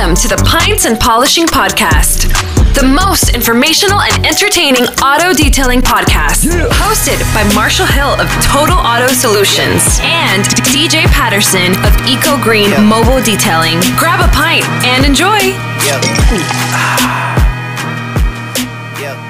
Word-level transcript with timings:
Welcome 0.00 0.16
to 0.16 0.28
the 0.28 0.42
Pints 0.48 0.86
and 0.86 0.98
Polishing 0.98 1.44
Podcast, 1.44 2.32
the 2.72 2.88
most 2.88 3.34
informational 3.34 4.00
and 4.00 4.24
entertaining 4.24 4.84
auto 5.04 5.34
detailing 5.34 5.82
podcast. 5.82 6.48
Hosted 6.80 7.20
by 7.34 7.44
Marshall 7.54 7.84
Hill 7.84 8.18
of 8.18 8.26
Total 8.40 8.78
Auto 8.78 9.08
Solutions 9.08 9.98
and 10.00 10.42
DJ 10.72 11.04
Patterson 11.12 11.76
of 11.84 11.92
Eco 12.08 12.42
Green 12.42 12.70
Mobile 12.82 13.20
Detailing. 13.20 13.78
Grab 13.98 14.24
a 14.24 14.32
pint 14.32 14.64
and 14.88 15.04
enjoy. 15.04 15.36
Yep. 15.84 16.00
yep. 19.04 19.20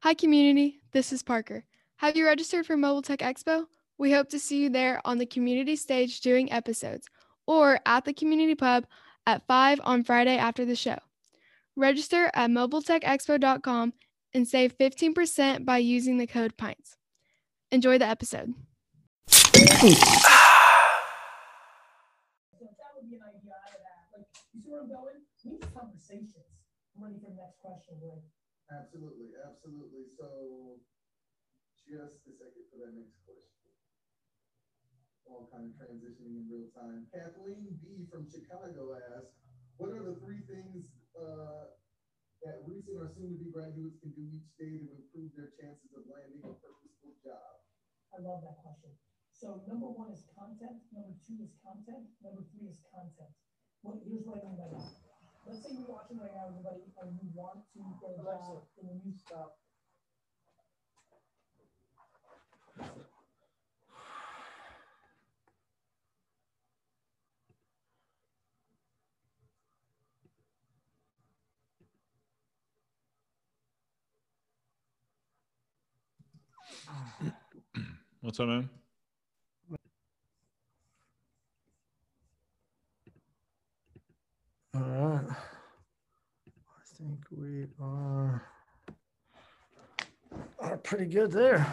Hi, 0.00 0.14
community. 0.14 0.80
This 0.92 1.12
is 1.12 1.22
Parker. 1.22 1.66
Have 1.96 2.16
you 2.16 2.24
registered 2.24 2.64
for 2.64 2.78
Mobile 2.78 3.02
Tech 3.02 3.18
Expo? 3.18 3.66
We 3.98 4.10
hope 4.10 4.30
to 4.30 4.38
see 4.38 4.62
you 4.62 4.70
there 4.70 5.02
on 5.04 5.18
the 5.18 5.26
community 5.26 5.76
stage 5.76 6.22
doing 6.22 6.50
episodes 6.50 7.10
or 7.46 7.80
at 7.86 8.04
the 8.04 8.12
community 8.12 8.54
pub 8.54 8.86
at 9.26 9.46
5 9.46 9.80
on 9.84 10.04
Friday 10.04 10.36
after 10.36 10.64
the 10.64 10.76
show. 10.76 10.98
Register 11.76 12.30
at 12.34 12.50
mobiletechexpo.com 12.50 13.94
and 14.34 14.48
save 14.48 14.76
15% 14.78 15.64
by 15.64 15.78
using 15.78 16.18
the 16.18 16.26
code 16.26 16.56
PINTS. 16.56 16.96
Enjoy 17.70 17.98
the 17.98 18.06
episode. 18.06 18.54
Absolutely, 28.70 29.32
absolutely. 29.44 30.04
So, 30.16 30.80
just 31.88 32.24
a 32.26 32.32
second 32.32 32.64
for 32.70 32.78
that 32.84 32.94
next. 32.96 33.21
All 35.32 35.48
kind 35.48 35.64
of 35.64 35.72
transitioning 35.80 36.44
in 36.44 36.44
real 36.44 36.68
time. 36.76 37.08
Kathleen 37.08 37.72
B 37.80 38.04
from 38.12 38.28
Chicago 38.28 38.92
asks, 39.16 39.32
"What 39.80 39.96
are 39.96 40.04
the 40.04 40.20
three 40.20 40.44
things 40.44 40.92
uh, 41.16 41.72
that 42.44 42.60
recent 42.68 43.00
or 43.00 43.08
soon-to-be 43.16 43.48
graduates 43.48 43.96
can 44.04 44.12
do 44.12 44.28
each 44.28 44.52
day 44.60 44.84
to 44.84 44.92
improve 44.92 45.32
their 45.32 45.56
chances 45.56 45.88
of 45.96 46.04
landing 46.04 46.44
a 46.44 46.52
purposeful 46.52 47.16
job?" 47.24 47.64
I 48.12 48.20
love 48.20 48.44
that 48.44 48.60
question. 48.60 48.92
So 49.32 49.64
number 49.64 49.88
one 49.88 50.12
is 50.12 50.28
content. 50.36 50.84
Number 50.92 51.16
two 51.24 51.40
is 51.40 51.56
content. 51.64 52.12
Number 52.20 52.44
three 52.52 52.68
is 52.68 52.84
content. 52.92 53.32
What, 53.80 54.04
here's 54.04 54.28
what 54.28 54.44
I 54.44 54.52
mean 54.52 54.60
by 54.60 54.68
that. 54.68 54.92
Let's 55.48 55.64
say 55.64 55.74
you're 55.74 55.88
watching 55.88 56.20
right 56.20 56.30
now, 56.36 56.52
everybody, 56.52 56.92
and 57.00 57.16
you 57.16 57.26
want 57.32 57.64
to 57.72 57.80
get 58.04 58.14
a 58.14 58.22
job 58.22 58.68
in 58.78 58.84
the 58.86 58.94
new 59.00 59.16
stuff. 59.16 59.56
What's 78.20 78.40
up, 78.40 78.48
man? 78.48 78.70
All 84.74 84.80
right. 84.82 85.24
I 85.28 86.84
think 86.98 87.18
we 87.30 87.66
are, 87.80 88.48
are 90.60 90.76
pretty 90.78 91.06
good 91.06 91.32
there. 91.32 91.66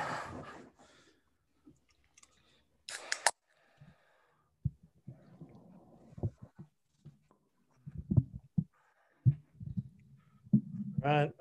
All 11.03 11.09
right. 11.09 11.31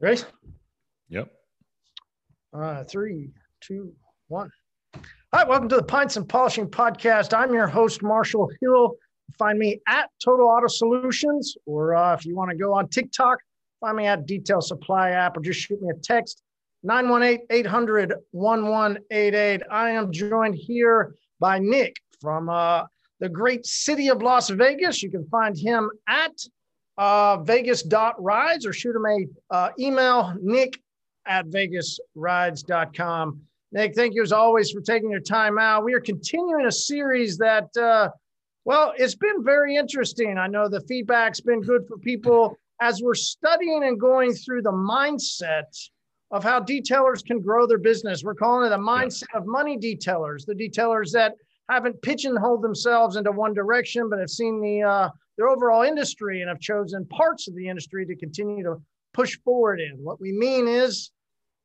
Ready? 0.00 0.22
Yep. 1.08 1.28
Right, 2.52 2.88
three, 2.88 3.30
two, 3.60 3.92
one. 4.28 4.48
All 4.94 5.00
right, 5.32 5.48
welcome 5.48 5.68
to 5.70 5.76
the 5.76 5.82
Pints 5.82 6.16
and 6.16 6.28
Polishing 6.28 6.68
Podcast. 6.68 7.36
I'm 7.36 7.52
your 7.52 7.66
host, 7.66 8.00
Marshall 8.00 8.48
Hill. 8.60 8.94
Find 9.36 9.58
me 9.58 9.80
at 9.88 10.08
Total 10.24 10.46
Auto 10.46 10.68
Solutions, 10.68 11.56
or 11.66 11.96
uh, 11.96 12.14
if 12.14 12.24
you 12.24 12.36
want 12.36 12.48
to 12.52 12.56
go 12.56 12.72
on 12.74 12.88
TikTok, 12.88 13.38
find 13.80 13.96
me 13.96 14.06
at 14.06 14.24
Detail 14.24 14.60
Supply 14.60 15.10
app, 15.10 15.36
or 15.36 15.40
just 15.40 15.58
shoot 15.58 15.82
me 15.82 15.88
a 15.90 15.98
text 16.00 16.42
918 16.84 17.46
800 17.50 18.14
1188. 18.30 19.62
I 19.68 19.90
am 19.90 20.12
joined 20.12 20.54
here 20.54 21.16
by 21.40 21.58
Nick 21.58 21.96
from 22.20 22.48
uh, 22.48 22.84
the 23.18 23.28
great 23.28 23.66
city 23.66 24.08
of 24.10 24.22
Las 24.22 24.48
Vegas. 24.48 25.02
You 25.02 25.10
can 25.10 25.26
find 25.26 25.58
him 25.58 25.90
at 26.06 26.38
uh, 26.98 27.38
vegas.rides 27.38 28.66
or 28.66 28.72
shoot 28.72 28.94
him 28.94 29.06
a 29.06 29.54
uh, 29.54 29.70
email, 29.78 30.34
nick 30.42 30.78
at 31.26 31.46
vegasrides.com. 31.46 33.40
Nick, 33.70 33.94
thank 33.94 34.14
you 34.14 34.22
as 34.22 34.32
always 34.32 34.70
for 34.70 34.80
taking 34.80 35.10
your 35.10 35.20
time 35.20 35.58
out. 35.58 35.84
We 35.84 35.94
are 35.94 36.00
continuing 36.00 36.66
a 36.66 36.72
series 36.72 37.38
that, 37.38 37.68
uh, 37.76 38.08
well, 38.64 38.92
it's 38.96 39.14
been 39.14 39.44
very 39.44 39.76
interesting. 39.76 40.38
I 40.38 40.48
know 40.48 40.68
the 40.68 40.80
feedback's 40.82 41.40
been 41.40 41.60
good 41.60 41.86
for 41.86 41.98
people 41.98 42.56
as 42.80 43.02
we're 43.02 43.14
studying 43.14 43.84
and 43.84 44.00
going 44.00 44.32
through 44.32 44.62
the 44.62 44.72
mindset 44.72 45.64
of 46.30 46.42
how 46.42 46.60
detailers 46.60 47.24
can 47.24 47.40
grow 47.40 47.66
their 47.66 47.78
business. 47.78 48.22
We're 48.24 48.34
calling 48.34 48.66
it 48.66 48.74
a 48.74 48.78
mindset 48.78 49.34
of 49.34 49.46
money 49.46 49.78
detailers, 49.78 50.44
the 50.46 50.54
detailers 50.54 51.12
that 51.12 51.34
haven't 51.68 52.00
pigeonholed 52.02 52.62
themselves 52.62 53.16
into 53.16 53.32
one 53.32 53.54
direction, 53.54 54.08
but 54.08 54.18
have 54.18 54.30
seen 54.30 54.60
the 54.60 54.82
uh, 54.82 55.08
their 55.38 55.48
overall 55.48 55.82
industry 55.82 56.42
and 56.42 56.48
have 56.48 56.60
chosen 56.60 57.06
parts 57.06 57.48
of 57.48 57.54
the 57.54 57.68
industry 57.68 58.04
to 58.04 58.16
continue 58.16 58.62
to 58.64 58.82
push 59.14 59.38
forward 59.44 59.80
in. 59.80 59.96
What 60.02 60.20
we 60.20 60.32
mean 60.32 60.66
is 60.66 61.12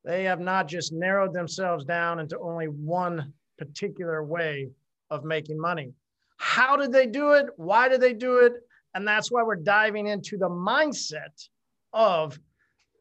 they 0.06 0.24
have 0.26 0.40
not 0.40 0.68
just 0.68 0.94
narrowed 0.94 1.34
themselves 1.34 1.84
down 1.84 2.20
into 2.20 2.40
only 2.40 2.68
one 2.68 3.34
particular 3.58 4.24
way 4.24 4.70
of 5.10 5.26
making 5.26 5.60
money. 5.60 5.92
How 6.38 6.78
did 6.78 6.92
they 6.92 7.08
do 7.08 7.32
it? 7.32 7.48
Why 7.58 7.90
did 7.90 8.00
they 8.00 8.14
do 8.14 8.38
it? 8.38 8.54
And 8.94 9.08
that's 9.08 9.32
why 9.32 9.42
we're 9.42 9.56
diving 9.56 10.06
into 10.08 10.38
the 10.38 10.50
mindset 10.50 11.48
of 11.94 12.40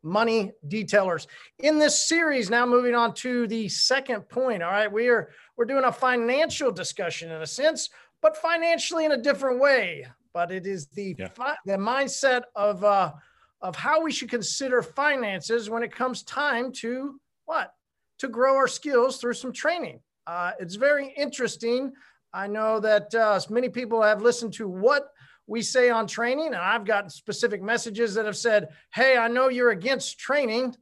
money 0.03 0.53
detailers 0.69 1.27
in 1.61 1.78
this 1.78 2.09
series 2.09 2.50
now 2.50 2.66
moving 2.66 2.94
on 2.94 3.15
to 3.15 3.47
the 3.47 3.69
second 3.69 4.28
point 4.28 4.61
all 4.61 4.69
right 4.72 4.91
we 4.91 5.09
are 5.09 5.31
we're 5.56 5.65
doing 5.65 5.84
a 5.84 5.93
financial 5.93 6.72
discussion 6.72 7.31
in 7.31 7.41
a 7.41 7.47
sense 7.47 7.88
but 8.21 8.37
financially 8.37 9.05
in 9.05 9.12
a 9.12 9.16
different 9.16 9.61
way 9.61 10.05
but 10.32 10.50
it 10.50 10.66
is 10.66 10.87
the 10.88 11.15
Yeah. 11.19 11.28
fi- 11.28 11.56
the 11.66 11.76
mindset 11.76 12.43
of 12.54 12.82
uh, 12.84 13.12
of 13.60 13.76
how 13.76 14.03
we 14.03 14.10
should 14.10 14.31
consider 14.31 14.82
finances 14.82 15.70
when 15.70 15.82
it 15.82 15.93
comes 15.94 16.22
time 16.25 16.72
to 16.72 17.20
what 17.44 17.72
to 18.19 18.28
grow 18.28 18.56
our 18.56 18.69
skills 18.69 19.19
through 19.19 19.34
some 19.34 19.53
training. 19.53 20.00
Uh, 20.26 20.53
it's 20.59 20.75
very 20.76 21.09
interesting. 21.16 21.93
I 22.32 22.47
know 22.47 22.81
that 22.81 23.15
uh, 23.15 23.41
many 23.50 23.69
people 23.69 24.03
have 24.03 24.22
listened 24.22 24.53
to 24.54 24.69
what 24.69 25.09
we 25.47 25.60
say 25.60 25.91
on 25.91 26.06
training, 26.06 26.47
and 26.47 26.56
I've 26.56 26.84
gotten 26.84 27.10
specific 27.10 27.62
messages 27.62 28.14
that 28.14 28.26
have 28.26 28.37
said, 28.37 28.69
"Hey, 28.94 29.16
I 29.16 29.28
know 29.28 29.49
you're 29.49 29.70
against 29.70 30.19
training." 30.19 30.75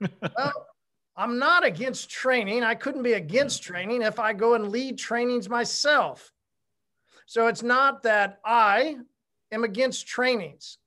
well, 0.36 0.66
I'm 1.16 1.38
not 1.38 1.64
against 1.64 2.10
training. 2.10 2.62
I 2.64 2.74
couldn't 2.74 3.02
be 3.02 3.12
against 3.14 3.62
training 3.62 4.02
if 4.02 4.18
I 4.18 4.32
go 4.32 4.54
and 4.54 4.68
lead 4.68 4.98
trainings 4.98 5.48
myself. 5.48 6.31
So 7.26 7.46
it's 7.46 7.62
not 7.62 8.02
that 8.02 8.40
I 8.44 8.96
am 9.50 9.64
against 9.64 10.06
trainings. 10.06 10.78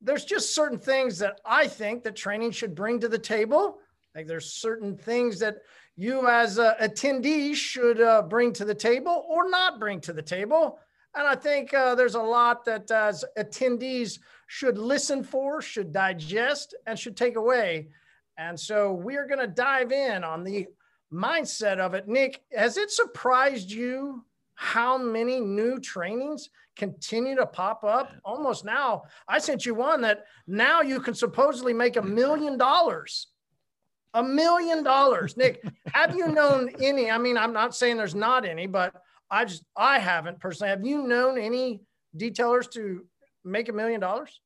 There's 0.00 0.24
just 0.24 0.54
certain 0.54 0.78
things 0.78 1.18
that 1.18 1.40
I 1.44 1.68
think 1.68 2.02
that 2.04 2.16
training 2.16 2.50
should 2.52 2.74
bring 2.74 3.00
to 3.00 3.08
the 3.08 3.18
table. 3.18 3.78
Like 4.14 4.26
there's 4.26 4.52
certain 4.52 4.96
things 4.96 5.38
that 5.40 5.58
you 5.96 6.26
as 6.28 6.58
a 6.58 6.76
attendee 6.80 7.54
should 7.54 8.00
uh, 8.00 8.22
bring 8.22 8.52
to 8.54 8.64
the 8.64 8.74
table 8.74 9.24
or 9.28 9.48
not 9.48 9.78
bring 9.78 10.00
to 10.02 10.12
the 10.12 10.22
table. 10.22 10.78
And 11.14 11.26
I 11.26 11.34
think 11.34 11.74
uh, 11.74 11.94
there's 11.94 12.14
a 12.14 12.22
lot 12.22 12.64
that 12.64 12.90
as 12.90 13.24
attendees 13.38 14.18
should 14.46 14.78
listen 14.78 15.22
for, 15.22 15.60
should 15.60 15.92
digest, 15.92 16.74
and 16.86 16.98
should 16.98 17.16
take 17.16 17.36
away. 17.36 17.88
And 18.38 18.58
so 18.58 18.92
we're 18.92 19.26
going 19.26 19.40
to 19.40 19.46
dive 19.46 19.92
in 19.92 20.24
on 20.24 20.42
the 20.42 20.66
mindset 21.12 21.78
of 21.78 21.92
it. 21.94 22.08
Nick, 22.08 22.42
has 22.54 22.78
it 22.78 22.90
surprised 22.90 23.70
you 23.70 24.24
how 24.54 24.98
many 24.98 25.40
new 25.40 25.78
trainings 25.78 26.50
continue 26.76 27.36
to 27.36 27.46
pop 27.46 27.84
up? 27.84 28.12
Almost 28.24 28.64
now, 28.64 29.02
I 29.28 29.38
sent 29.38 29.66
you 29.66 29.74
one 29.74 30.00
that 30.02 30.24
now 30.46 30.82
you 30.82 31.00
can 31.00 31.14
supposedly 31.14 31.72
make 31.72 31.96
a 31.96 32.02
million 32.02 32.56
dollars. 32.58 33.28
A 34.14 34.22
million 34.22 34.82
dollars. 34.82 35.36
Nick, 35.38 35.64
have 35.92 36.14
you 36.14 36.28
known 36.28 36.70
any? 36.80 37.10
I 37.10 37.18
mean, 37.18 37.36
I'm 37.36 37.52
not 37.52 37.74
saying 37.74 37.96
there's 37.96 38.14
not 38.14 38.44
any, 38.44 38.66
but 38.66 38.94
I 39.30 39.46
just 39.46 39.64
I 39.76 39.98
haven't 39.98 40.40
personally. 40.40 40.70
Have 40.70 40.84
you 40.84 41.06
known 41.06 41.38
any 41.38 41.80
detailers 42.16 42.70
to 42.72 43.06
make 43.44 43.68
a 43.68 43.72
million 43.72 44.00
dollars? 44.00 44.40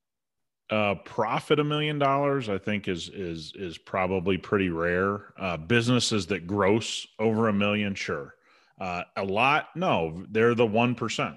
Uh, 0.71 0.97
profit 1.05 1.61
a 1.61 1.65
million 1.65 1.99
dollars, 1.99 2.49
I 2.49 2.59
think, 2.59 2.89
is 2.89 3.09
is 3.09 3.53
is 3.57 3.79
probably 3.79 4.37
pretty 4.37 4.69
rare. 4.69 5.33
Uh, 5.39 5.57
businesses 5.57 6.27
that 6.27 6.47
gross 6.47 7.07
over 7.19 7.49
a 7.49 7.53
million, 7.53 7.95
sure. 7.95 8.36
Uh, 8.79 9.03
a 9.17 9.25
lot, 9.25 9.69
no, 9.75 10.25
they're 10.31 10.55
the 10.55 10.67
one 10.67 10.95
percent. 10.95 11.37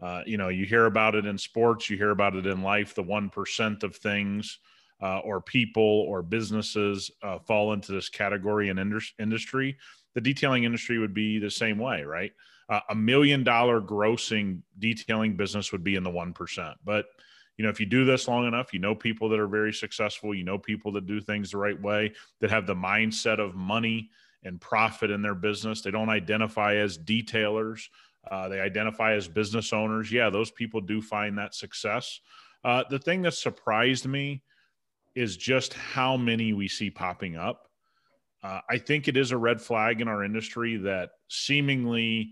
Uh, 0.00 0.22
you 0.26 0.36
know, 0.36 0.48
you 0.48 0.66
hear 0.66 0.86
about 0.86 1.14
it 1.14 1.24
in 1.24 1.38
sports, 1.38 1.88
you 1.88 1.96
hear 1.96 2.10
about 2.10 2.34
it 2.34 2.46
in 2.46 2.62
life. 2.62 2.94
The 2.94 3.02
one 3.02 3.30
percent 3.30 3.82
of 3.84 3.96
things 3.96 4.58
uh, 5.02 5.18
or 5.20 5.40
people 5.40 5.82
or 6.08 6.22
businesses 6.22 7.10
uh, 7.22 7.38
fall 7.38 7.72
into 7.72 7.92
this 7.92 8.08
category 8.08 8.68
in 8.68 9.00
industry. 9.18 9.76
The 10.14 10.20
detailing 10.20 10.64
industry 10.64 10.98
would 10.98 11.14
be 11.14 11.38
the 11.38 11.50
same 11.50 11.78
way, 11.78 12.02
right? 12.02 12.32
a 12.88 12.94
million 12.94 13.44
dollar 13.44 13.78
grossing 13.78 14.62
detailing 14.78 15.36
business 15.36 15.70
would 15.70 15.84
be 15.84 15.96
in 15.96 16.02
the 16.02 16.10
one 16.10 16.32
percent, 16.32 16.76
but 16.82 17.04
you 17.56 17.64
know, 17.64 17.70
if 17.70 17.78
you 17.78 17.86
do 17.86 18.04
this 18.04 18.26
long 18.26 18.46
enough, 18.46 18.72
you 18.72 18.80
know 18.80 18.94
people 18.94 19.28
that 19.28 19.38
are 19.38 19.46
very 19.46 19.72
successful, 19.72 20.34
you 20.34 20.44
know 20.44 20.58
people 20.58 20.92
that 20.92 21.06
do 21.06 21.20
things 21.20 21.50
the 21.50 21.58
right 21.58 21.80
way, 21.80 22.12
that 22.40 22.50
have 22.50 22.66
the 22.66 22.74
mindset 22.74 23.38
of 23.38 23.54
money 23.54 24.10
and 24.44 24.60
profit 24.60 25.10
in 25.10 25.22
their 25.22 25.34
business. 25.34 25.80
They 25.80 25.90
don't 25.90 26.08
identify 26.08 26.76
as 26.76 26.98
detailers, 26.98 27.88
uh, 28.30 28.48
they 28.48 28.60
identify 28.60 29.14
as 29.14 29.28
business 29.28 29.72
owners. 29.72 30.10
Yeah, 30.10 30.30
those 30.30 30.50
people 30.50 30.80
do 30.80 31.02
find 31.02 31.36
that 31.38 31.54
success. 31.54 32.20
Uh, 32.62 32.84
the 32.88 32.98
thing 32.98 33.22
that 33.22 33.34
surprised 33.34 34.06
me 34.06 34.42
is 35.14 35.36
just 35.36 35.74
how 35.74 36.16
many 36.16 36.52
we 36.52 36.68
see 36.68 36.90
popping 36.90 37.36
up. 37.36 37.68
Uh, 38.42 38.60
I 38.68 38.78
think 38.78 39.08
it 39.08 39.16
is 39.16 39.32
a 39.32 39.36
red 39.36 39.60
flag 39.60 40.00
in 40.00 40.08
our 40.08 40.24
industry 40.24 40.76
that 40.78 41.10
seemingly 41.28 42.30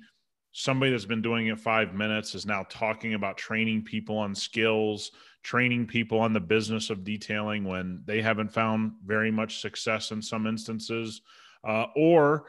somebody 0.53 0.91
that's 0.91 1.06
been 1.06 1.23
doing 1.23 1.47
it 1.47 1.59
five 1.59 1.94
minutes 1.94 2.35
is 2.35 2.44
now 2.44 2.67
talking 2.69 3.14
about 3.14 3.38
training 3.38 3.82
people 3.82 4.19
on 4.19 4.35
skills, 4.35 5.12
training 5.43 5.87
people 5.87 6.20
on 6.20 6.32
the 6.32 6.41
business 6.41 6.91
of 6.91 7.05
detailing 7.05 7.64
when 7.64 8.03
they 8.05 8.20
haven't 8.20 8.53
found 8.53 8.93
very 9.05 9.31
much 9.31 9.61
success 9.61 10.11
in 10.11 10.20
some 10.20 10.47
instances. 10.47 11.23
Uh, 11.64 11.87
or 11.94 12.47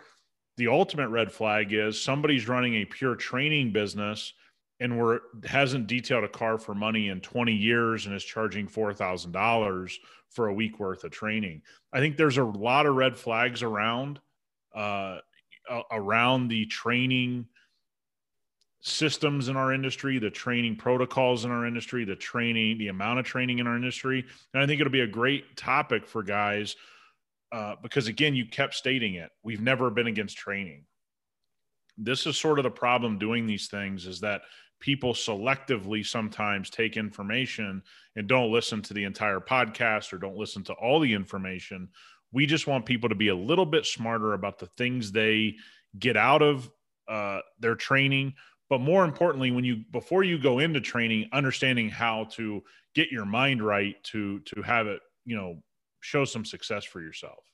the 0.58 0.68
ultimate 0.68 1.10
red 1.10 1.32
flag 1.32 1.74
is 1.74 2.02
somebody's 2.02 2.48
running 2.48 2.76
a 2.76 2.86
pure 2.86 3.16
training 3.16 3.72
business 3.72 4.34
and 4.80 5.00
we're 5.00 5.20
hasn't 5.46 5.88
detailed 5.88 6.24
a 6.24 6.28
car 6.28 6.58
for 6.58 6.76
money 6.76 7.10
in 7.10 7.22
20 7.22 7.54
years 7.54 8.06
and 8.06 8.16
is 8.16 8.24
charging 8.24 8.68
$4,000 8.68 9.94
for 10.30 10.48
a 10.48 10.54
week 10.54 10.80
worth 10.80 11.04
of 11.04 11.12
training. 11.12 11.62
I 11.94 12.00
think 12.00 12.18
there's 12.18 12.38
a 12.38 12.44
lot 12.44 12.86
of 12.86 12.96
red 12.96 13.18
flags 13.18 13.64
around 13.64 14.20
uh, 14.76 15.20
around 15.92 16.50
the 16.50 16.66
training 16.66 17.46
systems 18.82 19.48
in 19.48 19.56
our 19.56 19.72
industry, 19.72 20.20
the 20.20 20.30
training 20.30 20.76
protocols 20.76 21.46
in 21.46 21.52
our 21.52 21.66
industry, 21.66 22.04
the 22.04 22.16
training, 22.16 22.78
the 22.78 22.90
amount 22.90 23.20
of 23.20 23.26
training 23.26 23.60
in 23.60 23.68
our 23.68 23.78
industry. 23.78 24.26
And 24.54 24.62
I 24.62 24.68
think 24.68 24.82
it'll 24.82 24.92
be 24.92 25.02
a 25.02 25.08
great 25.08 25.56
topic 25.56 26.06
for 26.06 26.22
guys 26.22 26.76
uh, 27.54 27.76
because, 27.82 28.08
again, 28.08 28.36
you 28.36 28.46
kept 28.46 28.74
stating 28.74 29.16
it. 29.16 29.30
We've 29.44 29.62
never 29.62 29.90
been 29.90 30.08
against 30.08 30.38
training. 30.38 30.86
This 31.98 32.26
is 32.26 32.38
sort 32.38 32.60
of 32.60 32.64
the 32.64 32.72
problem 32.72 33.20
doing 33.20 33.46
these 33.46 33.68
things 33.68 34.08
is 34.08 34.20
that 34.22 34.42
people 34.80 35.14
selectively 35.14 36.06
sometimes 36.06 36.70
take 36.70 36.98
information 36.98 37.82
and 38.16 38.28
don't 38.28 38.52
listen 38.52 38.82
to 38.82 38.94
the 38.94 39.04
entire 39.04 39.40
podcast 39.40 40.12
or 40.12 40.18
don't 40.18 40.36
listen 40.36 40.64
to 40.64 40.74
all 40.74 41.00
the 41.00 41.14
information. 41.14 41.88
We 42.32 42.46
just 42.48 42.68
want 42.68 42.86
people 42.86 43.10
to 43.10 43.16
be 43.16 43.28
a 43.28 43.36
little 43.36 43.66
bit 43.66 43.86
smarter 43.86 44.34
about 44.34 44.58
the 44.58 44.66
things 44.66 45.12
they 45.12 45.56
get 46.00 46.18
out 46.18 46.42
of 46.42 46.70
uh, 47.08 47.40
their 47.60 47.76
training 47.76 48.34
but 48.74 48.80
more 48.80 49.06
importantly 49.06 49.52
when 49.52 49.64
you 49.64 49.84
before 49.92 50.24
you 50.24 50.40
go 50.40 50.58
into 50.58 50.82
training 50.82 51.30
understanding 51.32 51.90
how 51.90 52.24
to 52.32 52.64
get 52.96 53.12
your 53.12 53.26
mind 53.26 53.62
right 53.62 54.04
to 54.04 54.40
to 54.40 54.64
have 54.64 54.88
it 54.88 55.00
you 55.26 55.36
know 55.36 55.62
show 56.04 56.26
some 56.26 56.44
success 56.44 56.84
for 56.84 57.02
yourself 57.02 57.46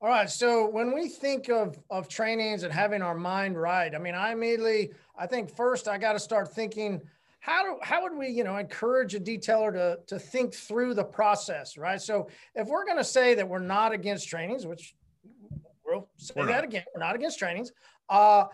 all 0.00 0.08
right 0.08 0.30
so 0.30 0.68
when 0.68 0.94
we 0.94 1.08
think 1.08 1.48
of 1.48 1.76
of 1.90 2.08
trainings 2.08 2.62
and 2.62 2.72
having 2.72 3.02
our 3.02 3.16
mind 3.16 3.60
right 3.60 3.94
i 3.96 3.98
mean 3.98 4.14
i 4.14 4.30
immediately 4.30 4.92
i 5.18 5.26
think 5.26 5.54
first 5.54 5.88
i 5.88 5.98
got 5.98 6.12
to 6.12 6.20
start 6.20 6.54
thinking 6.54 7.00
how 7.40 7.64
do 7.64 7.76
how 7.82 8.00
would 8.00 8.16
we 8.16 8.28
you 8.28 8.44
know 8.44 8.56
encourage 8.56 9.16
a 9.16 9.20
detailer 9.20 9.72
to 9.72 9.98
to 10.06 10.20
think 10.20 10.54
through 10.54 10.94
the 10.94 11.04
process 11.04 11.76
right 11.76 12.00
so 12.00 12.28
if 12.54 12.68
we're 12.68 12.84
going 12.84 12.96
to 12.96 13.04
say 13.04 13.34
that 13.34 13.46
we're 13.46 13.58
not 13.58 13.90
against 13.90 14.28
trainings 14.28 14.64
which 14.64 14.94
we'll 15.84 16.08
say 16.16 16.34
we're 16.36 16.46
that 16.46 16.56
not. 16.56 16.64
again 16.64 16.84
we're 16.94 17.00
not 17.02 17.16
against 17.16 17.40
trainings 17.40 17.72
uh 18.08 18.44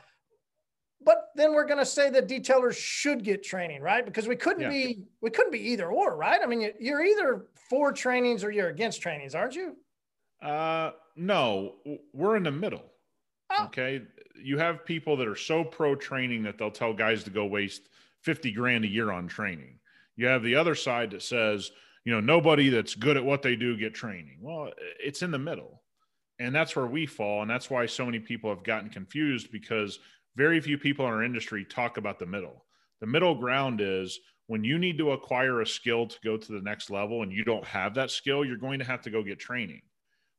but 1.04 1.28
then 1.36 1.54
we're 1.54 1.64
going 1.64 1.78
to 1.78 1.86
say 1.86 2.10
that 2.10 2.28
detailers 2.28 2.76
should 2.76 3.22
get 3.22 3.42
training, 3.42 3.80
right? 3.80 4.04
Because 4.04 4.26
we 4.26 4.34
couldn't 4.36 4.62
yeah. 4.62 4.68
be 4.68 5.02
we 5.20 5.30
couldn't 5.30 5.52
be 5.52 5.60
either 5.70 5.90
or, 5.90 6.16
right? 6.16 6.40
I 6.42 6.46
mean, 6.46 6.72
you're 6.80 7.04
either 7.04 7.46
for 7.68 7.92
trainings 7.92 8.44
or 8.44 8.50
you're 8.50 8.68
against 8.68 9.02
trainings, 9.02 9.34
aren't 9.34 9.54
you? 9.54 9.76
Uh, 10.42 10.92
no, 11.16 11.74
we're 12.12 12.36
in 12.36 12.42
the 12.42 12.50
middle. 12.50 12.84
Oh. 13.50 13.64
Okay, 13.64 14.02
you 14.36 14.58
have 14.58 14.84
people 14.84 15.16
that 15.16 15.26
are 15.26 15.36
so 15.36 15.64
pro 15.64 15.94
training 15.94 16.42
that 16.44 16.58
they'll 16.58 16.70
tell 16.70 16.92
guys 16.92 17.24
to 17.24 17.30
go 17.30 17.46
waste 17.46 17.88
fifty 18.22 18.52
grand 18.52 18.84
a 18.84 18.88
year 18.88 19.10
on 19.10 19.26
training. 19.26 19.78
You 20.16 20.26
have 20.26 20.42
the 20.42 20.56
other 20.56 20.74
side 20.74 21.12
that 21.12 21.22
says, 21.22 21.70
you 22.04 22.12
know, 22.12 22.20
nobody 22.20 22.68
that's 22.68 22.94
good 22.94 23.16
at 23.16 23.24
what 23.24 23.42
they 23.42 23.56
do 23.56 23.76
get 23.76 23.94
training. 23.94 24.38
Well, 24.40 24.70
it's 24.98 25.22
in 25.22 25.30
the 25.30 25.38
middle. 25.38 25.82
And 26.40 26.54
that's 26.54 26.76
where 26.76 26.86
we 26.86 27.04
fall. 27.04 27.42
And 27.42 27.50
that's 27.50 27.68
why 27.68 27.86
so 27.86 28.04
many 28.04 28.20
people 28.20 28.48
have 28.50 28.62
gotten 28.62 28.90
confused 28.90 29.50
because 29.50 29.98
very 30.36 30.60
few 30.60 30.78
people 30.78 31.04
in 31.04 31.12
our 31.12 31.24
industry 31.24 31.64
talk 31.64 31.96
about 31.96 32.18
the 32.20 32.26
middle. 32.26 32.64
The 33.00 33.08
middle 33.08 33.34
ground 33.34 33.80
is 33.80 34.20
when 34.48 34.64
you 34.64 34.78
need 34.78 34.98
to 34.98 35.12
acquire 35.12 35.60
a 35.60 35.66
skill 35.66 36.06
to 36.06 36.18
go 36.24 36.36
to 36.36 36.52
the 36.52 36.62
next 36.62 36.90
level 36.90 37.22
and 37.22 37.30
you 37.30 37.44
don't 37.44 37.64
have 37.64 37.94
that 37.94 38.10
skill, 38.10 38.44
you're 38.44 38.56
going 38.56 38.78
to 38.78 38.84
have 38.84 39.02
to 39.02 39.10
go 39.10 39.22
get 39.22 39.38
training. 39.38 39.82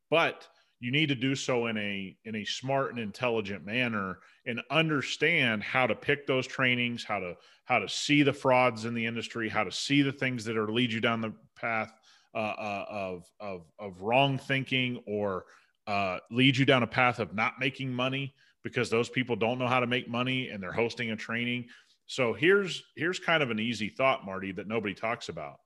But 0.09 0.47
you 0.79 0.91
need 0.91 1.09
to 1.09 1.15
do 1.15 1.35
so 1.35 1.67
in 1.67 1.77
a 1.77 2.17
in 2.25 2.35
a 2.35 2.45
smart 2.45 2.91
and 2.91 2.99
intelligent 2.99 3.65
manner 3.65 4.19
and 4.45 4.61
understand 4.71 5.61
how 5.61 5.85
to 5.85 5.93
pick 5.93 6.25
those 6.25 6.47
trainings, 6.47 7.03
how 7.03 7.19
to 7.19 7.35
how 7.65 7.79
to 7.79 7.87
see 7.87 8.23
the 8.23 8.33
frauds 8.33 8.85
in 8.85 8.93
the 8.93 9.05
industry, 9.05 9.47
how 9.47 9.63
to 9.63 9.71
see 9.71 10.01
the 10.01 10.11
things 10.11 10.43
that 10.45 10.57
are 10.57 10.71
lead 10.71 10.91
you 10.91 10.99
down 10.99 11.21
the 11.21 11.33
path 11.55 11.91
uh, 12.33 12.37
uh, 12.37 12.85
of 12.89 13.25
of 13.39 13.61
of 13.77 14.01
wrong 14.01 14.37
thinking 14.37 15.03
or 15.05 15.45
uh, 15.85 16.17
lead 16.31 16.57
you 16.57 16.65
down 16.65 16.81
a 16.81 16.87
path 16.87 17.19
of 17.19 17.35
not 17.35 17.53
making 17.59 17.93
money 17.93 18.33
because 18.63 18.89
those 18.89 19.09
people 19.09 19.35
don't 19.35 19.59
know 19.59 19.67
how 19.67 19.79
to 19.79 19.87
make 19.87 20.09
money 20.09 20.49
and 20.49 20.61
they're 20.61 20.71
hosting 20.71 21.11
a 21.11 21.15
training. 21.15 21.65
So 22.09 22.33
here's 22.33 22.81
here's 22.95 23.19
kind 23.19 23.43
of 23.43 23.51
an 23.51 23.59
easy 23.59 23.87
thought, 23.87 24.25
Marty, 24.25 24.51
that 24.53 24.67
nobody 24.67 24.95
talks 24.95 25.29
about. 25.29 25.59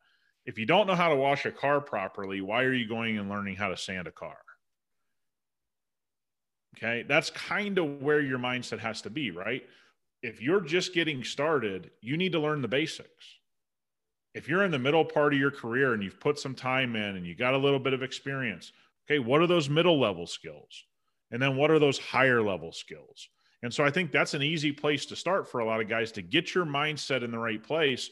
If 0.45 0.59
you 0.59 0.65
don't 0.65 0.87
know 0.87 0.95
how 0.95 1.07
to 1.07 1.15
wash 1.15 1.45
a 1.45 1.51
car 1.51 1.79
properly, 1.79 2.41
why 2.41 2.63
are 2.63 2.73
you 2.73 2.85
going 2.85 3.17
and 3.17 3.29
learning 3.29 3.55
how 3.55 3.69
to 3.69 3.77
sand 3.77 4.07
a 4.07 4.11
car? 4.11 4.35
Okay, 6.75 7.05
that's 7.07 7.29
kind 7.29 7.77
of 7.77 8.01
where 8.01 8.19
your 8.19 8.39
mindset 8.39 8.79
has 8.79 9.01
to 9.03 9.09
be, 9.09 9.31
right? 9.31 9.63
If 10.21 10.41
you're 10.41 10.59
just 10.59 10.93
getting 10.93 11.23
started, 11.23 11.91
you 12.01 12.17
need 12.17 12.33
to 12.33 12.39
learn 12.41 12.61
the 12.61 12.67
basics. 12.67 13.39
If 14.33 14.49
you're 14.49 14.63
in 14.63 14.71
the 14.71 14.79
middle 14.79 15.05
part 15.05 15.33
of 15.33 15.39
your 15.39 15.51
career 15.51 15.93
and 15.93 16.03
you've 16.03 16.19
put 16.19 16.39
some 16.39 16.55
time 16.55 16.97
in 16.97 17.15
and 17.15 17.25
you 17.25 17.35
got 17.35 17.53
a 17.53 17.57
little 17.57 17.79
bit 17.79 17.93
of 17.93 18.03
experience, 18.03 18.73
okay, 19.07 19.19
what 19.19 19.39
are 19.39 19.47
those 19.47 19.69
middle 19.69 19.97
level 19.97 20.27
skills? 20.27 20.83
And 21.31 21.41
then 21.41 21.55
what 21.55 21.71
are 21.71 21.79
those 21.79 21.99
higher 21.99 22.41
level 22.41 22.73
skills? 22.73 23.29
And 23.63 23.73
so 23.73 23.83
I 23.83 23.89
think 23.89 24.11
that's 24.11 24.33
an 24.33 24.43
easy 24.43 24.73
place 24.73 25.05
to 25.07 25.15
start 25.15 25.49
for 25.49 25.61
a 25.61 25.65
lot 25.65 25.81
of 25.81 25.87
guys 25.87 26.11
to 26.13 26.21
get 26.21 26.53
your 26.53 26.65
mindset 26.65 27.23
in 27.23 27.31
the 27.31 27.39
right 27.39 27.63
place 27.63 28.09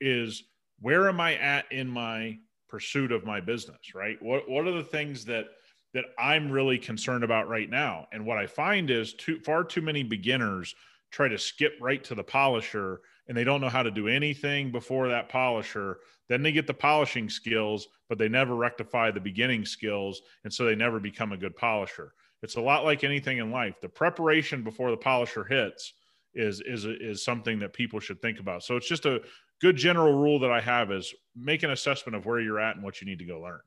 is 0.00 0.44
where 0.80 1.08
am 1.08 1.20
I 1.20 1.36
at 1.36 1.64
in 1.72 1.88
my 1.88 2.38
pursuit 2.68 3.10
of 3.10 3.24
my 3.24 3.40
business, 3.40 3.94
right? 3.94 4.20
What 4.22 4.48
what 4.48 4.66
are 4.66 4.72
the 4.72 4.84
things 4.84 5.24
that 5.24 5.46
that 5.94 6.04
I'm 6.18 6.50
really 6.50 6.78
concerned 6.78 7.24
about 7.24 7.48
right 7.48 7.70
now? 7.70 8.06
And 8.12 8.26
what 8.26 8.36
I 8.36 8.46
find 8.46 8.90
is 8.90 9.14
too 9.14 9.40
far 9.40 9.64
too 9.64 9.80
many 9.80 10.02
beginners 10.02 10.74
try 11.10 11.28
to 11.28 11.38
skip 11.38 11.74
right 11.80 12.04
to 12.04 12.14
the 12.14 12.24
polisher 12.24 13.00
and 13.28 13.36
they 13.36 13.44
don't 13.44 13.60
know 13.60 13.68
how 13.68 13.82
to 13.82 13.90
do 13.90 14.08
anything 14.08 14.70
before 14.70 15.08
that 15.08 15.30
polisher. 15.30 15.98
Then 16.28 16.42
they 16.42 16.52
get 16.52 16.66
the 16.66 16.74
polishing 16.74 17.30
skills, 17.30 17.88
but 18.08 18.18
they 18.18 18.28
never 18.28 18.54
rectify 18.54 19.10
the 19.10 19.20
beginning 19.20 19.64
skills. 19.64 20.20
And 20.42 20.52
so 20.52 20.64
they 20.64 20.74
never 20.74 21.00
become 21.00 21.32
a 21.32 21.36
good 21.38 21.56
polisher. 21.56 22.12
It's 22.44 22.56
a 22.56 22.60
lot 22.60 22.84
like 22.84 23.04
anything 23.04 23.38
in 23.38 23.50
life. 23.50 23.80
The 23.80 23.88
preparation 23.88 24.62
before 24.62 24.90
the 24.90 24.98
polisher 24.98 25.44
hits 25.44 25.94
is 26.34 26.60
is 26.60 26.84
is 26.84 27.24
something 27.24 27.58
that 27.60 27.72
people 27.72 28.00
should 28.00 28.20
think 28.20 28.38
about. 28.38 28.62
So 28.62 28.76
it's 28.76 28.86
just 28.86 29.06
a 29.06 29.22
good 29.62 29.76
general 29.76 30.12
rule 30.12 30.38
that 30.40 30.50
I 30.50 30.60
have 30.60 30.92
is 30.92 31.14
make 31.34 31.62
an 31.62 31.70
assessment 31.70 32.14
of 32.14 32.26
where 32.26 32.40
you're 32.40 32.60
at 32.60 32.76
and 32.76 32.84
what 32.84 33.00
you 33.00 33.06
need 33.06 33.18
to 33.20 33.24
go 33.24 33.40
learn. 33.40 33.60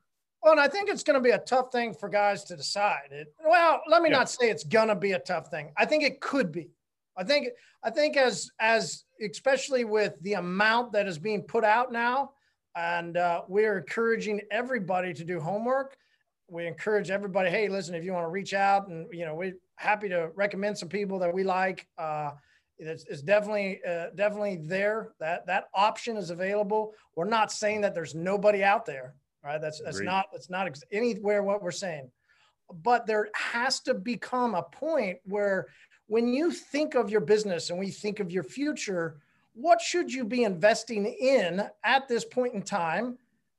Well, 0.44 0.52
and 0.52 0.60
I 0.60 0.68
think 0.68 0.88
it's 0.88 1.02
going 1.02 1.14
to 1.14 1.20
be 1.20 1.30
a 1.30 1.40
tough 1.40 1.72
thing 1.72 1.92
for 1.92 2.08
guys 2.08 2.44
to 2.44 2.56
decide. 2.56 3.08
It, 3.10 3.34
well, 3.44 3.80
let 3.88 4.00
me 4.00 4.10
yeah. 4.10 4.18
not 4.18 4.30
say 4.30 4.48
it's 4.48 4.62
going 4.62 4.88
to 4.88 4.94
be 4.94 5.12
a 5.12 5.18
tough 5.18 5.48
thing. 5.48 5.72
I 5.76 5.84
think 5.84 6.04
it 6.04 6.20
could 6.20 6.52
be. 6.52 6.70
I 7.16 7.24
think 7.24 7.48
I 7.82 7.90
think 7.90 8.16
as 8.16 8.48
as 8.60 9.04
especially 9.20 9.84
with 9.84 10.14
the 10.22 10.34
amount 10.34 10.92
that 10.92 11.08
is 11.08 11.18
being 11.18 11.42
put 11.42 11.64
out 11.64 11.90
now, 11.90 12.30
and 12.76 13.16
uh, 13.16 13.42
we're 13.48 13.78
encouraging 13.78 14.40
everybody 14.52 15.12
to 15.14 15.24
do 15.24 15.40
homework 15.40 15.96
we 16.48 16.66
encourage 16.66 17.10
everybody 17.10 17.50
hey 17.50 17.68
listen 17.68 17.94
if 17.94 18.04
you 18.04 18.12
want 18.12 18.24
to 18.24 18.30
reach 18.30 18.54
out 18.54 18.88
and 18.88 19.06
you 19.12 19.24
know 19.24 19.34
we're 19.34 19.54
happy 19.76 20.08
to 20.08 20.30
recommend 20.34 20.76
some 20.76 20.88
people 20.88 21.18
that 21.18 21.32
we 21.32 21.44
like 21.44 21.86
uh, 21.98 22.30
it's, 22.78 23.04
it's 23.08 23.22
definitely 23.22 23.80
uh, 23.86 24.06
definitely 24.14 24.60
there. 24.62 25.12
That 25.18 25.46
that 25.46 25.68
option 25.74 26.16
is 26.16 26.30
available. 26.30 26.94
We're 27.16 27.24
not 27.24 27.50
saying 27.50 27.80
that 27.82 27.94
there's 27.94 28.14
nobody 28.14 28.62
out 28.62 28.86
there, 28.86 29.14
right? 29.44 29.60
That's 29.60 29.80
that's 29.82 29.96
Agreed. 29.96 30.06
not 30.06 30.26
that's 30.32 30.50
not 30.50 30.66
ex- 30.66 30.84
anywhere 30.92 31.42
what 31.42 31.62
we're 31.62 31.70
saying. 31.70 32.10
But 32.82 33.06
there 33.06 33.28
has 33.34 33.80
to 33.80 33.94
become 33.94 34.54
a 34.54 34.62
point 34.62 35.18
where 35.24 35.66
when 36.06 36.28
you 36.28 36.50
think 36.50 36.94
of 36.94 37.10
your 37.10 37.20
business 37.20 37.70
and 37.70 37.78
we 37.78 37.90
think 37.90 38.20
of 38.20 38.30
your 38.30 38.42
future, 38.42 39.20
what 39.54 39.80
should 39.80 40.12
you 40.12 40.24
be 40.24 40.44
investing 40.44 41.06
in 41.06 41.68
at 41.82 42.08
this 42.08 42.24
point 42.24 42.54
in 42.54 42.62
time 42.62 43.18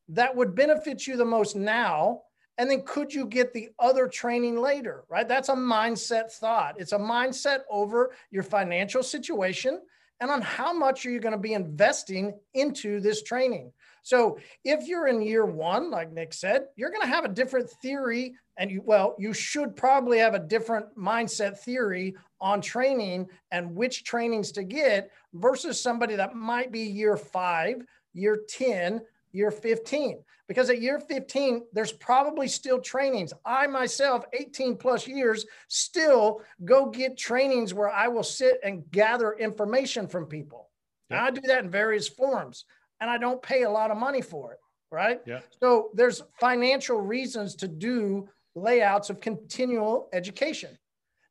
that 0.09 0.35
would 0.35 0.55
benefit 0.55 1.05
you 1.05 1.17
the 1.17 1.25
most 1.25 1.55
now? 1.55 2.21
And 2.59 2.69
then 2.69 2.83
could 2.85 3.13
you 3.13 3.25
get 3.25 3.53
the 3.53 3.69
other 3.79 4.07
training 4.07 4.59
later, 4.59 5.05
right? 5.07 5.27
That's 5.27 5.47
a 5.47 5.55
mindset 5.55 6.29
thought. 6.29 6.75
It's 6.77 6.91
a 6.91 6.99
mindset 6.99 7.59
over 7.69 8.11
your 8.31 8.43
financial 8.43 9.01
situation 9.01 9.79
and 10.19 10.29
on 10.29 10.41
how 10.41 10.73
much 10.73 11.05
are 11.05 11.09
you 11.09 11.21
going 11.21 11.31
to 11.31 11.39
be 11.39 11.53
investing 11.53 12.37
into 12.53 12.99
this 12.99 13.23
training. 13.23 13.71
So 14.03 14.39
if 14.65 14.87
you're 14.89 15.07
in 15.07 15.21
year 15.21 15.45
one, 15.45 15.89
like 15.89 16.11
Nick 16.11 16.33
said, 16.33 16.65
you're 16.75 16.89
going 16.89 17.01
to 17.01 17.07
have 17.07 17.23
a 17.23 17.29
different 17.29 17.69
theory 17.81 18.35
and 18.57 18.69
you, 18.69 18.81
well, 18.83 19.15
you 19.17 19.33
should 19.33 19.77
probably 19.77 20.17
have 20.17 20.33
a 20.33 20.39
different 20.39 20.85
mindset 20.97 21.57
theory 21.59 22.13
on 22.41 22.59
training 22.59 23.27
and 23.51 23.73
which 23.73 24.03
trainings 24.03 24.51
to 24.51 24.63
get 24.63 25.11
versus 25.33 25.81
somebody 25.81 26.15
that 26.15 26.35
might 26.35 26.73
be 26.73 26.81
year 26.81 27.15
five, 27.15 27.85
year 28.13 28.39
10, 28.49 28.99
year 29.31 29.51
15. 29.51 30.23
Because 30.47 30.69
at 30.71 30.81
year 30.81 30.99
15, 30.99 31.61
there's 31.73 31.91
probably 31.91 32.47
still 32.47 32.79
trainings. 32.79 33.33
I 33.45 33.67
myself, 33.67 34.25
18 34.33 34.77
plus 34.77 35.07
years, 35.07 35.45
still 35.67 36.41
go 36.65 36.87
get 36.87 37.17
trainings 37.17 37.73
where 37.73 37.89
I 37.89 38.07
will 38.07 38.23
sit 38.23 38.59
and 38.63 38.89
gather 38.89 39.33
information 39.33 40.07
from 40.07 40.25
people. 40.25 40.69
And 41.11 41.19
I 41.19 41.29
do 41.29 41.41
that 41.41 41.63
in 41.63 41.69
various 41.69 42.07
forms 42.07 42.65
and 42.99 43.09
I 43.09 43.17
don't 43.17 43.41
pay 43.41 43.63
a 43.63 43.69
lot 43.69 43.91
of 43.91 43.97
money 43.97 44.21
for 44.21 44.53
it. 44.53 44.59
Right. 44.91 45.21
Yeah. 45.27 45.41
So 45.61 45.91
there's 45.93 46.23
financial 46.39 46.99
reasons 46.99 47.53
to 47.57 47.67
do 47.67 48.27
layouts 48.55 49.11
of 49.11 49.21
continual 49.21 50.09
education. 50.13 50.75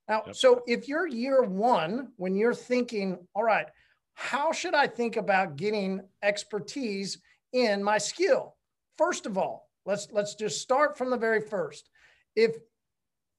Now, 0.08 0.22
Yep. 0.26 0.36
so 0.36 0.62
if 0.68 0.86
you're 0.88 1.08
year 1.08 1.42
one, 1.42 2.12
when 2.16 2.36
you're 2.36 2.54
thinking, 2.54 3.18
all 3.34 3.42
right, 3.42 3.66
how 4.14 4.52
should 4.52 4.74
I 4.74 4.86
think 4.86 5.16
about 5.16 5.56
getting 5.56 6.00
expertise 6.22 7.18
in 7.52 7.82
my 7.82 7.98
skill? 7.98 8.56
First 8.96 9.26
of 9.26 9.38
all, 9.38 9.68
let's 9.86 10.08
let's 10.12 10.34
just 10.34 10.60
start 10.60 10.96
from 10.98 11.10
the 11.10 11.16
very 11.16 11.40
first. 11.40 11.88
If 12.36 12.56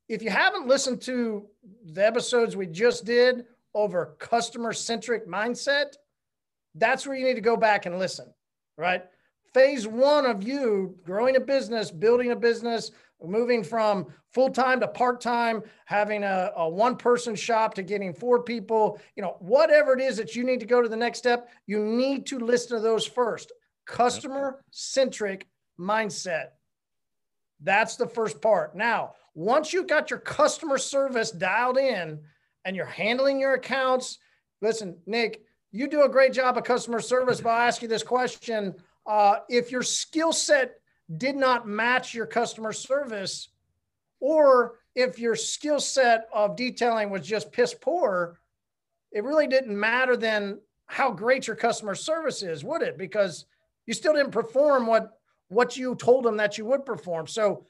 if 0.08 0.24
you 0.24 0.30
haven't 0.30 0.68
listened 0.68 1.01
to 1.04 1.46
the 1.86 2.06
episodes 2.06 2.56
we 2.56 2.66
just 2.66 3.06
did 3.06 3.46
over 3.74 4.16
customer 4.18 4.74
centric 4.74 5.28
mindset, 5.28 5.94
that's 6.75 7.06
where 7.06 7.16
you 7.16 7.25
need 7.25 7.36
to 7.36 7.42
go 7.42 7.56
back 7.56 7.86
and 7.86 8.00
listen, 8.00 8.34
right? 8.78 9.04
Phase 9.54 9.88
one 9.88 10.25
of 10.25 10.44
you 10.44 10.98
growing 11.04 11.36
a 11.36 11.39
business, 11.39 11.92
building 11.92 12.32
a 12.32 12.36
business, 12.36 12.92
moving 13.24 13.63
from 13.63 14.08
full 14.32 14.50
time 14.50 14.80
to 14.80 14.88
part 14.88 15.20
time, 15.22 15.62
having 15.86 16.24
a, 16.24 16.51
a 16.56 16.70
one 16.70 16.96
person 16.96 17.36
shop 17.36 17.74
to 17.74 17.84
getting 17.84 18.13
four 18.13 18.44
people, 18.44 19.00
you 19.16 19.24
know, 19.24 19.36
whatever 19.39 19.94
it 19.94 20.01
is 20.01 20.18
that 20.18 20.36
you 20.36 20.44
need 20.44 20.60
to 20.60 20.66
go 20.66 20.82
to 20.82 20.89
the 20.89 20.96
next 20.96 21.20
step, 21.20 21.50
you 21.66 21.84
need 21.84 22.25
to 22.28 22.39
listen 22.39 22.78
to 22.78 22.84
those 22.84 23.06
first. 23.06 23.51
Customer 23.89 24.63
centric 24.69 25.48
mindset. 25.79 26.50
That's 27.60 27.96
the 27.96 28.08
first 28.08 28.39
part. 28.39 28.75
Now, 28.75 29.13
once 29.34 29.74
you've 29.74 29.88
got 29.88 30.12
your 30.12 30.19
customer 30.19 30.77
service 30.77 31.31
dialed 31.31 31.77
in 31.77 32.19
and 32.65 32.75
you're 32.75 32.86
handling 32.86 33.39
your 33.39 33.55
accounts, 33.55 34.19
listen, 34.62 34.98
Nick, 35.08 35.41
you 35.72 35.88
do 35.88 36.03
a 36.03 36.10
great 36.10 36.34
job 36.34 36.58
of 36.58 36.63
customer 36.63 37.00
service, 37.00 37.41
but 37.41 37.50
I'll 37.50 37.67
ask 37.67 37.81
you 37.81 37.88
this 37.88 38.03
question. 38.03 38.75
Uh, 39.08 39.38
if 39.50 39.72
your 39.72 39.81
skill 39.81 40.34
set 40.34 40.75
did 41.17 41.36
not 41.36 41.67
match 41.67 42.13
your 42.13 42.27
customer 42.27 42.72
service, 42.72 43.50
or 44.19 44.75
if 44.93 45.17
your 45.17 45.36
skill 45.36 45.79
set 45.79 46.27
of 46.31 46.55
detailing 46.55 47.10
was 47.10 47.25
just 47.25 47.51
piss 47.51 47.74
poor, 47.74 48.39
it 49.12 49.24
really 49.24 49.48
didn't 49.48 49.77
matter 49.77 50.15
then 50.15 50.60
how 50.86 51.12
great 51.12 51.48
your 51.48 51.55
customer 51.55 51.96
service 51.96 52.43
is, 52.43 52.63
would 52.63 52.84
it? 52.84 52.98
Because 52.98 53.46
you 53.89 53.96
still 53.96 54.13
didn't 54.13 54.31
perform 54.31 54.86
what 54.86 55.17
what 55.48 55.75
you 55.75 55.96
told 55.96 56.24
them 56.24 56.38
that 56.38 56.60
you 56.60 56.65
would 56.65 56.86
perform. 56.86 57.25
So, 57.25 57.65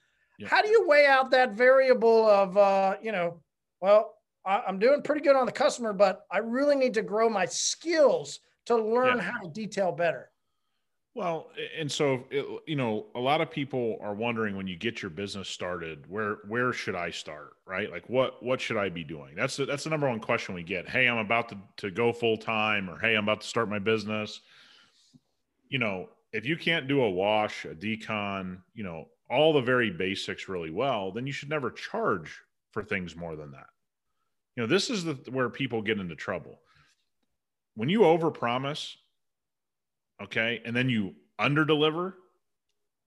how 0.46 0.62
do 0.62 0.68
you 0.68 0.86
weigh 0.86 1.06
out 1.06 1.32
that 1.32 1.54
variable 1.54 2.28
of 2.28 2.58
uh, 2.58 2.98
you 3.02 3.14
know, 3.14 3.42
well, 3.80 4.16
I, 4.46 4.62
I'm 4.68 4.80
doing 4.80 5.02
pretty 5.02 5.22
good 5.22 5.38
on 5.38 5.46
the 5.46 5.52
customer, 5.54 5.94
but 5.94 6.26
I 6.30 6.40
really 6.40 6.76
need 6.76 6.94
to 6.96 7.04
grow 7.04 7.30
my 7.30 7.46
skills 7.46 8.42
to 8.66 8.76
learn 8.76 9.18
Yeah. 9.18 9.32
how 9.32 9.40
to 9.44 9.48
detail 9.50 9.94
better. 9.94 10.30
Well, 11.16 11.52
and 11.78 11.90
so 11.90 12.26
it, 12.30 12.46
you 12.68 12.76
know, 12.76 13.08
a 13.16 13.20
lot 13.20 13.40
of 13.40 13.50
people 13.50 13.98
are 14.02 14.14
wondering 14.14 14.58
when 14.58 14.68
you 14.68 14.76
get 14.76 15.02
your 15.02 15.10
business 15.10 15.48
started, 15.48 16.06
where 16.10 16.40
where 16.50 16.74
should 16.74 16.96
I 16.96 17.12
start, 17.12 17.54
right? 17.66 17.90
Like 17.90 18.10
what 18.10 18.44
what 18.44 18.60
should 18.60 18.78
I 18.78 18.90
be 18.90 19.06
doing? 19.06 19.36
That's 19.36 19.56
the, 19.56 19.66
that's 19.66 19.86
the 19.86 19.90
number 19.90 20.10
one 20.10 20.20
question 20.20 20.54
we 20.54 20.64
get. 20.64 20.90
Hey, 20.90 21.08
I'm 21.08 21.18
about 21.18 21.48
to 21.50 21.58
to 21.78 21.92
go 21.92 22.12
full 22.12 22.36
time, 22.38 22.90
or 22.90 23.00
hey, 23.00 23.16
I'm 23.16 23.24
about 23.24 23.40
to 23.42 23.48
start 23.48 23.70
my 23.70 23.80
business. 23.80 24.42
You 25.70 25.80
know, 25.80 26.10
if 26.34 26.46
you 26.46 26.58
can't 26.58 26.88
do 26.88 27.02
a 27.02 27.10
wash, 27.10 27.66
a 27.66 27.76
decon, 27.76 28.60
you 28.74 28.84
know, 28.84 29.06
all 29.30 29.54
the 29.54 29.62
very 29.62 29.92
basics 29.92 30.50
really 30.50 30.72
well, 30.72 31.12
then 31.12 31.28
you 31.28 31.34
should 31.34 31.50
never 31.50 31.72
charge 31.72 32.42
for 32.72 32.84
things 32.84 33.16
more 33.16 33.36
than 33.36 33.52
that. 33.52 33.68
You 34.56 34.64
know, 34.64 34.68
this 34.68 34.90
is 34.90 35.04
the 35.06 35.14
where 35.32 35.50
people 35.50 35.82
get 35.82 36.00
into 36.00 36.16
trouble. 36.16 36.60
When 37.76 37.90
you 37.90 38.02
overpromise 38.02 38.96
okay, 40.22 40.62
and 40.66 40.76
then 40.76 40.90
you 40.90 41.16
under 41.38 41.66
deliver, 41.66 42.16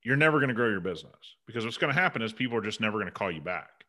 you're 0.03 0.17
never 0.17 0.39
going 0.39 0.49
to 0.49 0.55
grow 0.55 0.69
your 0.69 0.81
business 0.81 1.37
because 1.47 1.65
what's 1.65 1.77
going 1.77 1.95
to 1.95 2.01
happen 2.01 2.23
is 2.23 2.33
people 2.33 2.57
are 2.57 2.63
just 2.63 2.81
never 2.81 2.97
going 2.99 3.07
to 3.07 3.13
call 3.13 3.31
you 3.31 3.41
back. 3.41 3.85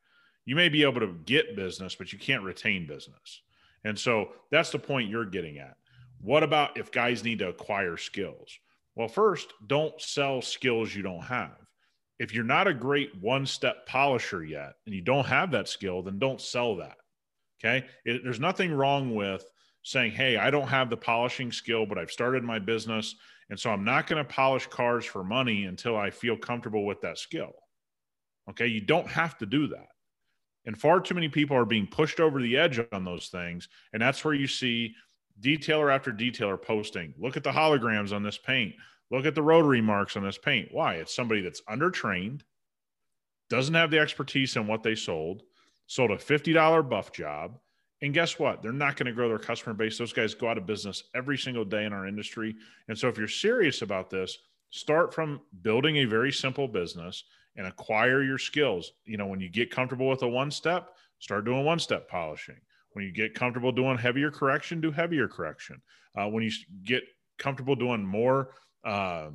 You 0.46 0.56
may 0.56 0.70
be 0.70 0.84
able 0.84 1.00
to 1.00 1.16
get 1.26 1.56
business, 1.56 1.96
but 1.96 2.12
you 2.12 2.20
can't 2.20 2.44
retain 2.44 2.86
business. 2.86 3.42
And 3.86 3.98
so 3.98 4.30
that's 4.52 4.72
the 4.72 4.80
point 4.80 5.10
you're 5.10 5.26
getting 5.26 5.58
at. 5.58 5.78
What 6.24 6.42
about 6.42 6.78
if 6.78 6.90
guys 6.90 7.22
need 7.24 7.40
to 7.40 7.50
acquire 7.50 7.98
skills? 7.98 8.58
Well, 8.96 9.10
first, 9.10 9.52
don't 9.68 10.00
sell 10.02 10.42
skills 10.42 10.96
you 10.96 11.04
don't 11.04 11.24
have. 11.24 11.58
If 12.18 12.34
you're 12.34 12.46
not 12.46 12.68
a 12.68 12.74
great 12.74 13.12
one 13.20 13.46
step 13.46 13.86
polisher 13.86 14.42
yet 14.42 14.76
and 14.86 14.96
you 14.96 15.02
don't 15.02 15.26
have 15.26 15.52
that 15.52 15.68
skill, 15.68 16.02
then 16.02 16.20
don't 16.20 16.40
sell 16.40 16.78
that. 16.78 16.96
Okay. 17.60 17.86
It, 18.06 18.24
there's 18.24 18.40
nothing 18.40 18.72
wrong 18.72 19.14
with 19.16 19.46
saying, 19.84 20.14
Hey, 20.14 20.38
I 20.38 20.50
don't 20.50 20.68
have 20.68 20.90
the 20.90 20.96
polishing 20.96 21.52
skill, 21.52 21.86
but 21.86 21.98
I've 21.98 22.12
started 22.12 22.44
my 22.44 22.58
business. 22.58 23.16
And 23.50 23.60
so 23.60 23.70
I'm 23.70 23.84
not 23.84 24.08
going 24.08 24.24
to 24.24 24.34
polish 24.34 24.68
cars 24.68 25.04
for 25.04 25.26
money 25.26 25.66
until 25.66 25.98
I 25.98 26.10
feel 26.10 26.38
comfortable 26.38 26.86
with 26.86 27.02
that 27.02 27.18
skill. 27.18 27.52
Okay. 28.50 28.68
You 28.68 28.80
don't 28.80 29.08
have 29.08 29.38
to 29.40 29.46
do 29.46 29.68
that. 29.68 29.90
And 30.66 30.80
far 30.80 31.02
too 31.02 31.16
many 31.16 31.28
people 31.28 31.58
are 31.58 31.66
being 31.66 31.88
pushed 31.88 32.22
over 32.22 32.42
the 32.42 32.56
edge 32.56 32.80
on 32.94 33.04
those 33.04 33.28
things. 33.28 33.68
And 33.92 34.02
that's 34.02 34.24
where 34.24 34.34
you 34.34 34.48
see 34.48 34.96
detailer 35.42 35.94
after 35.94 36.12
detailer 36.12 36.62
posting 36.62 37.14
look 37.18 37.38
at 37.38 37.44
the 37.44 37.52
holograms 37.52 38.14
on 38.14 38.24
this 38.24 38.38
paint, 38.38 38.74
look 39.12 39.26
at 39.26 39.36
the 39.36 39.42
rotary 39.42 39.82
marks 39.82 40.16
on 40.16 40.24
this 40.24 40.38
paint. 40.38 40.70
Why? 40.72 40.96
It's 40.96 41.16
somebody 41.16 41.42
that's 41.42 41.62
undertrained, 41.62 42.42
doesn't 43.50 43.76
have 43.76 43.92
the 43.92 44.00
expertise 44.00 44.56
in 44.56 44.68
what 44.68 44.84
they 44.84 44.96
sold, 44.96 45.44
sold 45.88 46.12
a 46.12 46.18
$50 46.18 46.90
buff 46.90 47.12
job. 47.12 47.60
And 48.02 48.14
guess 48.14 48.38
what? 48.38 48.62
They're 48.62 48.74
not 48.74 48.98
going 48.98 49.06
to 49.06 49.14
grow 49.14 49.30
their 49.30 49.40
customer 49.40 49.74
base. 49.74 49.98
Those 49.98 50.12
guys 50.12 50.34
go 50.34 50.50
out 50.50 50.58
of 50.58 50.66
business 50.66 51.04
every 51.16 51.38
single 51.38 51.64
day 51.64 51.86
in 51.86 51.94
our 51.94 52.06
industry. 52.06 52.56
And 52.90 52.98
so, 52.98 53.08
if 53.08 53.18
you're 53.18 53.30
serious 53.30 53.82
about 53.82 54.10
this, 54.10 54.38
start 54.72 55.14
from 55.14 55.40
building 55.62 55.98
a 55.98 56.06
very 56.06 56.32
simple 56.32 56.68
business 56.68 57.24
and 57.56 57.66
acquire 57.66 58.22
your 58.24 58.38
skills. 58.38 58.92
You 59.06 59.18
know, 59.18 59.28
when 59.28 59.40
you 59.40 59.48
get 59.48 59.72
comfortable 59.72 60.10
with 60.10 60.24
a 60.24 60.28
one 60.28 60.52
step, 60.52 60.96
start 61.20 61.46
doing 61.46 61.64
one 61.64 61.80
step 61.80 62.10
polishing. 62.10 62.60
When 62.94 63.06
you 63.06 63.12
get 63.12 63.34
comfortable 63.34 63.72
doing 63.72 63.98
heavier 63.98 64.32
correction, 64.32 64.82
do 64.82 64.92
heavier 64.92 65.28
correction. 65.28 65.82
Uh, 66.16 66.28
when 66.28 66.44
you 66.44 66.52
get 66.84 67.04
comfortable 67.40 67.76
doing 67.76 68.06
more 68.06 68.52
uh, 68.86 69.30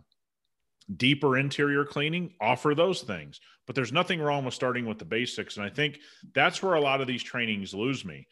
deeper 0.96 1.36
interior 1.36 1.84
cleaning, 1.84 2.32
offer 2.40 2.74
those 2.74 3.02
things. 3.02 3.40
But 3.66 3.74
there's 3.74 3.92
nothing 3.92 4.20
wrong 4.20 4.44
with 4.44 4.54
starting 4.54 4.86
with 4.86 4.98
the 4.98 5.04
basics. 5.04 5.56
And 5.56 5.66
I 5.66 5.68
think 5.68 5.98
that's 6.34 6.62
where 6.62 6.74
a 6.74 6.80
lot 6.80 7.00
of 7.00 7.06
these 7.06 7.22
trainings 7.22 7.74
lose 7.74 8.04
me. 8.04 8.26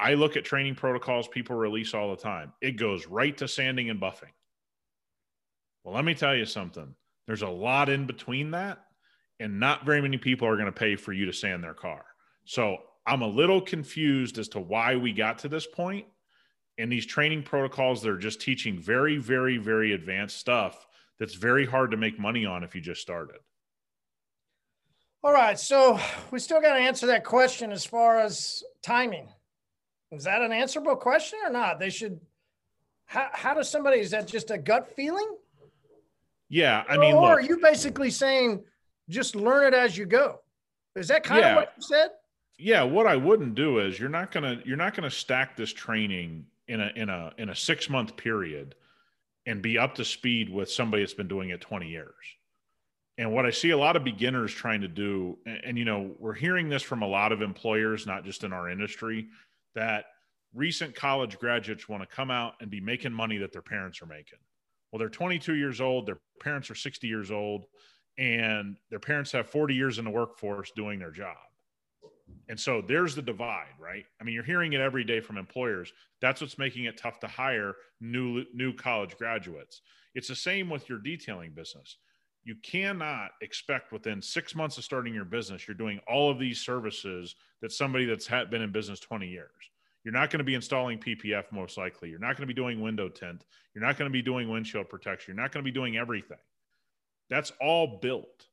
I 0.00 0.14
look 0.14 0.36
at 0.36 0.44
training 0.44 0.74
protocols 0.74 1.28
people 1.28 1.54
release 1.54 1.94
all 1.94 2.10
the 2.10 2.20
time. 2.20 2.52
It 2.60 2.72
goes 2.72 3.06
right 3.06 3.36
to 3.38 3.46
sanding 3.46 3.90
and 3.90 4.00
buffing. 4.00 4.32
Well, 5.84 5.94
let 5.94 6.04
me 6.04 6.14
tell 6.14 6.34
you 6.34 6.46
something. 6.46 6.94
There's 7.26 7.42
a 7.42 7.48
lot 7.48 7.88
in 7.88 8.06
between 8.06 8.50
that, 8.52 8.78
and 9.38 9.60
not 9.60 9.86
very 9.86 10.02
many 10.02 10.18
people 10.18 10.48
are 10.48 10.56
going 10.56 10.66
to 10.66 10.72
pay 10.72 10.96
for 10.96 11.12
you 11.12 11.26
to 11.26 11.32
sand 11.32 11.62
their 11.62 11.74
car. 11.74 12.04
So 12.44 12.78
I'm 13.06 13.22
a 13.22 13.28
little 13.28 13.60
confused 13.60 14.38
as 14.38 14.48
to 14.48 14.60
why 14.60 14.96
we 14.96 15.12
got 15.12 15.38
to 15.40 15.48
this 15.48 15.66
point. 15.66 16.06
And 16.78 16.90
these 16.90 17.06
training 17.06 17.44
protocols, 17.44 18.02
they're 18.02 18.16
just 18.16 18.40
teaching 18.40 18.80
very, 18.80 19.16
very, 19.18 19.58
very 19.58 19.92
advanced 19.92 20.38
stuff 20.38 20.86
that's 21.20 21.34
very 21.34 21.66
hard 21.66 21.92
to 21.92 21.96
make 21.96 22.18
money 22.18 22.44
on 22.44 22.64
if 22.64 22.74
you 22.74 22.80
just 22.80 23.00
started. 23.00 23.36
All 25.22 25.32
right. 25.32 25.58
So 25.58 26.00
we 26.30 26.38
still 26.40 26.60
got 26.60 26.74
to 26.74 26.80
answer 26.80 27.06
that 27.06 27.24
question 27.24 27.70
as 27.70 27.84
far 27.84 28.18
as 28.18 28.62
timing. 28.82 29.28
Is 30.10 30.24
that 30.24 30.42
an 30.42 30.52
answerable 30.52 30.96
question 30.96 31.38
or 31.44 31.50
not? 31.50 31.78
They 31.78 31.90
should. 31.90 32.20
How, 33.06 33.28
how 33.32 33.54
does 33.54 33.68
somebody, 33.68 34.00
is 34.00 34.10
that 34.10 34.26
just 34.26 34.50
a 34.50 34.58
gut 34.58 34.92
feeling? 34.96 35.36
Yeah. 36.48 36.84
I 36.88 36.96
mean, 36.96 37.14
or 37.14 37.22
look, 37.22 37.30
are 37.38 37.40
you 37.40 37.58
basically 37.58 38.10
saying 38.10 38.64
just 39.08 39.36
learn 39.36 39.72
it 39.72 39.76
as 39.76 39.96
you 39.96 40.06
go? 40.06 40.40
Is 40.96 41.08
that 41.08 41.22
kind 41.22 41.40
Yeah. 41.40 41.50
of 41.50 41.56
what 41.56 41.72
you 41.76 41.82
said? 41.82 42.10
Yeah 42.58 42.82
what 42.82 43.06
i 43.06 43.16
wouldn't 43.16 43.54
do 43.54 43.78
is 43.78 43.98
you're 43.98 44.08
not 44.08 44.30
gonna 44.30 44.60
you're 44.64 44.76
not 44.76 44.94
gonna 44.94 45.10
stack 45.10 45.56
this 45.56 45.72
training 45.72 46.46
in 46.68 46.80
a 46.80 46.90
in 46.96 47.08
a 47.08 47.32
in 47.38 47.48
a 47.50 47.54
six 47.54 47.88
month 47.90 48.16
period 48.16 48.74
and 49.46 49.60
be 49.60 49.78
up 49.78 49.94
to 49.94 50.04
speed 50.04 50.48
with 50.48 50.70
somebody 50.70 51.02
that's 51.02 51.14
been 51.14 51.28
doing 51.28 51.50
it 51.50 51.60
20 51.60 51.88
years. 51.88 52.14
And 53.18 53.32
what 53.32 53.46
i 53.46 53.50
see 53.50 53.70
a 53.70 53.78
lot 53.78 53.96
of 53.96 54.04
beginners 54.04 54.52
trying 54.52 54.80
to 54.80 54.88
do 54.88 55.38
and, 55.46 55.60
and 55.64 55.78
you 55.78 55.84
know 55.84 56.10
we're 56.18 56.34
hearing 56.34 56.68
this 56.68 56.82
from 56.82 57.02
a 57.02 57.06
lot 57.06 57.32
of 57.32 57.42
employers 57.42 58.06
not 58.06 58.24
just 58.24 58.44
in 58.44 58.52
our 58.52 58.68
industry 58.68 59.28
that 59.74 60.06
recent 60.54 60.94
college 60.94 61.38
graduates 61.38 61.88
want 61.88 62.02
to 62.02 62.14
come 62.14 62.30
out 62.30 62.54
and 62.60 62.70
be 62.70 62.80
making 62.80 63.12
money 63.12 63.38
that 63.38 63.52
their 63.52 63.62
parents 63.62 64.00
are 64.02 64.06
making. 64.06 64.38
Well 64.90 64.98
they're 64.98 65.08
22 65.08 65.54
years 65.54 65.80
old 65.80 66.06
their 66.06 66.18
parents 66.40 66.70
are 66.70 66.74
60 66.74 67.06
years 67.06 67.30
old 67.30 67.66
and 68.16 68.76
their 68.90 69.00
parents 69.00 69.32
have 69.32 69.48
40 69.48 69.74
years 69.74 69.98
in 69.98 70.04
the 70.04 70.10
workforce 70.10 70.72
doing 70.74 70.98
their 70.98 71.10
job 71.10 71.36
and 72.48 72.58
so 72.58 72.82
there's 72.86 73.14
the 73.14 73.22
divide, 73.22 73.72
right? 73.78 74.04
I 74.20 74.24
mean, 74.24 74.34
you're 74.34 74.44
hearing 74.44 74.72
it 74.72 74.80
every 74.80 75.04
day 75.04 75.20
from 75.20 75.38
employers. 75.38 75.92
That's 76.20 76.40
what's 76.40 76.58
making 76.58 76.84
it 76.84 76.96
tough 76.96 77.20
to 77.20 77.26
hire 77.26 77.74
new 78.00 78.44
new 78.52 78.72
college 78.74 79.16
graduates. 79.16 79.80
It's 80.14 80.28
the 80.28 80.36
same 80.36 80.68
with 80.68 80.88
your 80.88 80.98
detailing 80.98 81.52
business. 81.52 81.96
You 82.44 82.56
cannot 82.62 83.30
expect 83.40 83.92
within 83.92 84.20
six 84.20 84.54
months 84.54 84.76
of 84.76 84.84
starting 84.84 85.14
your 85.14 85.24
business, 85.24 85.66
you're 85.66 85.74
doing 85.74 85.98
all 86.06 86.30
of 86.30 86.38
these 86.38 86.60
services 86.60 87.34
that 87.62 87.72
somebody 87.72 88.04
that's 88.04 88.28
been 88.28 88.60
in 88.60 88.70
business 88.70 89.00
20 89.00 89.26
years. 89.26 89.50
You're 90.04 90.12
not 90.12 90.28
going 90.30 90.38
to 90.38 90.44
be 90.44 90.54
installing 90.54 90.98
PPF 90.98 91.44
most 91.50 91.78
likely. 91.78 92.10
You're 92.10 92.18
not 92.18 92.36
going 92.36 92.46
to 92.46 92.46
be 92.46 92.54
doing 92.54 92.82
window 92.82 93.08
tint. 93.08 93.46
You're 93.74 93.84
not 93.84 93.96
going 93.96 94.10
to 94.10 94.12
be 94.12 94.20
doing 94.20 94.50
windshield 94.50 94.90
protection. 94.90 95.34
You're 95.34 95.42
not 95.42 95.50
going 95.50 95.64
to 95.64 95.70
be 95.70 95.74
doing 95.74 95.96
everything. 95.96 96.36
That's 97.30 97.52
all 97.60 97.98
built 98.02 98.46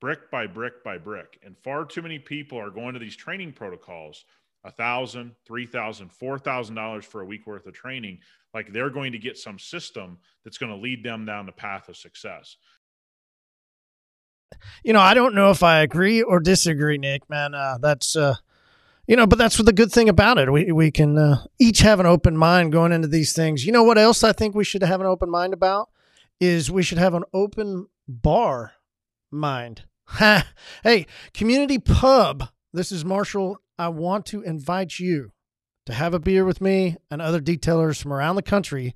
brick 0.00 0.30
by 0.30 0.46
brick 0.46 0.84
by 0.84 0.98
brick. 0.98 1.38
And 1.44 1.56
far 1.64 1.84
too 1.84 2.02
many 2.02 2.18
people 2.18 2.58
are 2.58 2.70
going 2.70 2.94
to 2.94 3.00
these 3.00 3.16
training 3.16 3.52
protocols, 3.52 4.24
a 4.64 4.70
thousand, 4.70 5.32
three 5.46 5.66
thousand, 5.66 6.12
four 6.12 6.38
thousand 6.38 6.74
dollars 6.74 7.04
for 7.04 7.20
a 7.20 7.26
week 7.26 7.46
worth 7.46 7.66
of 7.66 7.74
training, 7.74 8.18
like 8.52 8.72
they're 8.72 8.90
going 8.90 9.12
to 9.12 9.18
get 9.18 9.36
some 9.36 9.58
system 9.58 10.18
that's 10.44 10.58
going 10.58 10.72
to 10.72 10.78
lead 10.78 11.04
them 11.04 11.24
down 11.24 11.46
the 11.46 11.52
path 11.52 11.88
of 11.88 11.96
success. 11.96 12.56
you 14.84 14.92
know, 14.92 15.00
I 15.00 15.14
don't 15.14 15.34
know 15.34 15.50
if 15.50 15.62
I 15.62 15.80
agree 15.80 16.22
or 16.22 16.40
disagree, 16.40 16.98
Nick. 16.98 17.28
Man, 17.28 17.54
uh, 17.54 17.78
that's 17.80 18.16
uh, 18.16 18.36
you 19.06 19.16
know, 19.16 19.26
but 19.26 19.38
that's 19.38 19.56
the 19.56 19.72
good 19.72 19.92
thing 19.92 20.08
about 20.08 20.38
it. 20.38 20.52
We 20.52 20.72
we 20.72 20.90
can 20.90 21.18
uh, 21.18 21.44
each 21.58 21.80
have 21.80 22.00
an 22.00 22.06
open 22.06 22.36
mind 22.36 22.72
going 22.72 22.92
into 22.92 23.08
these 23.08 23.32
things. 23.32 23.64
You 23.64 23.72
know 23.72 23.82
what 23.82 23.98
else 23.98 24.24
I 24.24 24.32
think 24.32 24.54
we 24.54 24.64
should 24.64 24.82
have 24.82 25.00
an 25.00 25.06
open 25.06 25.30
mind 25.30 25.52
about 25.52 25.90
is 26.40 26.70
we 26.70 26.82
should 26.82 26.98
have 26.98 27.14
an 27.14 27.24
open 27.32 27.86
bar 28.08 28.72
mind. 29.34 29.82
Hey, 30.82 31.06
community 31.32 31.78
pub. 31.78 32.48
This 32.72 32.92
is 32.92 33.04
Marshall. 33.04 33.58
I 33.78 33.88
want 33.88 34.26
to 34.26 34.42
invite 34.42 34.98
you 34.98 35.32
to 35.86 35.92
have 35.92 36.14
a 36.14 36.18
beer 36.18 36.44
with 36.44 36.60
me 36.60 36.96
and 37.10 37.20
other 37.20 37.40
detailers 37.40 38.00
from 38.00 38.12
around 38.12 38.36
the 38.36 38.42
country 38.42 38.94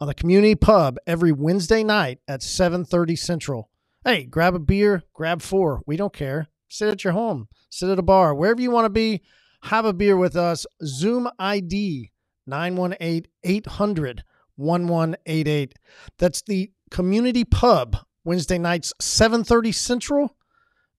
on 0.00 0.06
the 0.06 0.14
community 0.14 0.54
pub 0.54 0.98
every 1.06 1.32
Wednesday 1.32 1.82
night 1.82 2.20
at 2.28 2.40
7:30 2.40 3.16
Central. 3.16 3.70
Hey, 4.04 4.24
grab 4.24 4.54
a 4.54 4.58
beer, 4.58 5.02
grab 5.12 5.42
four. 5.42 5.82
We 5.86 5.96
don't 5.96 6.12
care. 6.12 6.48
Sit 6.68 6.88
at 6.88 7.04
your 7.04 7.12
home, 7.12 7.48
sit 7.68 7.90
at 7.90 7.98
a 7.98 8.02
bar, 8.02 8.34
wherever 8.34 8.60
you 8.60 8.70
want 8.70 8.86
to 8.86 8.90
be. 8.90 9.22
Have 9.64 9.84
a 9.84 9.92
beer 9.92 10.16
with 10.16 10.36
us. 10.36 10.66
Zoom 10.84 11.28
ID 11.38 12.10
918 12.46 13.26
800 13.44 14.24
1188. 14.56 15.74
That's 16.18 16.42
the 16.42 16.70
community 16.90 17.44
pub, 17.44 17.96
Wednesday 18.24 18.58
nights, 18.58 18.92
7:30 19.00 19.72
Central. 19.74 20.36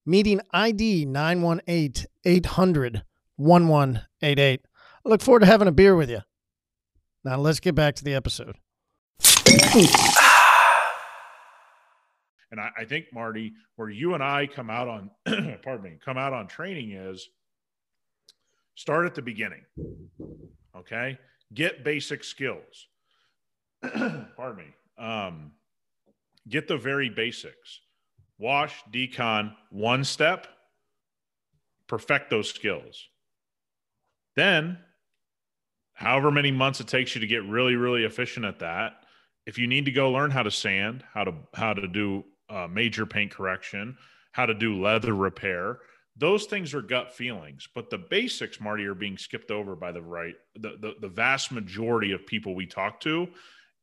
Meeting 0.04 0.40
ID 0.50 1.04
918 1.04 2.06
800 2.24 3.02
1188. 3.36 4.60
I 5.04 5.08
look 5.08 5.22
forward 5.22 5.40
to 5.40 5.46
having 5.46 5.68
a 5.68 5.72
beer 5.72 5.94
with 5.94 6.10
you. 6.10 6.22
Now 7.24 7.36
let's 7.36 7.60
get 7.60 7.76
back 7.76 7.94
to 7.96 8.04
the 8.04 8.14
episode. 8.14 8.56
And 12.50 12.60
I, 12.60 12.70
I 12.78 12.84
think, 12.84 13.06
Marty, 13.14 13.54
where 13.76 13.88
you 13.88 14.14
and 14.14 14.22
I 14.22 14.46
come 14.46 14.68
out 14.68 14.86
on, 14.86 15.10
pardon 15.62 15.82
me, 15.82 15.98
come 16.04 16.18
out 16.18 16.32
on 16.34 16.48
training 16.48 16.92
is 16.92 17.28
start 18.74 19.06
at 19.06 19.14
the 19.14 19.22
beginning. 19.22 19.62
Okay. 20.76 21.18
Get 21.54 21.82
basic 21.84 22.24
skills. 22.24 22.88
pardon 23.82 24.56
me. 24.56 25.02
Um, 25.02 25.52
get 26.48 26.68
the 26.68 26.76
very 26.76 27.08
basics. 27.08 27.80
Wash, 28.38 28.82
decon, 28.92 29.54
one 29.70 30.04
step, 30.04 30.46
perfect 31.86 32.30
those 32.30 32.48
skills. 32.48 33.08
Then, 34.34 34.78
however 35.92 36.30
many 36.30 36.50
months 36.50 36.80
it 36.80 36.88
takes 36.88 37.14
you 37.14 37.20
to 37.20 37.26
get 37.26 37.44
really, 37.44 37.76
really 37.76 38.04
efficient 38.04 38.46
at 38.46 38.58
that, 38.60 39.04
if 39.46 39.58
you 39.58 39.66
need 39.66 39.84
to 39.84 39.92
go 39.92 40.10
learn 40.10 40.30
how 40.30 40.42
to 40.42 40.50
sand, 40.50 41.04
how 41.12 41.24
to 41.24 41.34
how 41.54 41.74
to 41.74 41.86
do 41.86 42.24
uh, 42.48 42.66
major 42.68 43.06
paint 43.06 43.30
correction, 43.30 43.96
how 44.32 44.46
to 44.46 44.54
do 44.54 44.80
leather 44.80 45.14
repair, 45.14 45.80
those 46.16 46.44
things 46.44 46.74
are 46.74 46.82
gut 46.82 47.12
feelings. 47.12 47.68
But 47.74 47.90
the 47.90 47.98
basics, 47.98 48.60
Marty, 48.60 48.84
are 48.84 48.94
being 48.94 49.18
skipped 49.18 49.50
over 49.50 49.74
by 49.74 49.92
the 49.92 50.02
right 50.02 50.34
the 50.54 50.76
the, 50.80 50.94
the 51.00 51.08
vast 51.08 51.52
majority 51.52 52.12
of 52.12 52.26
people 52.26 52.54
we 52.54 52.66
talk 52.66 53.00
to, 53.00 53.28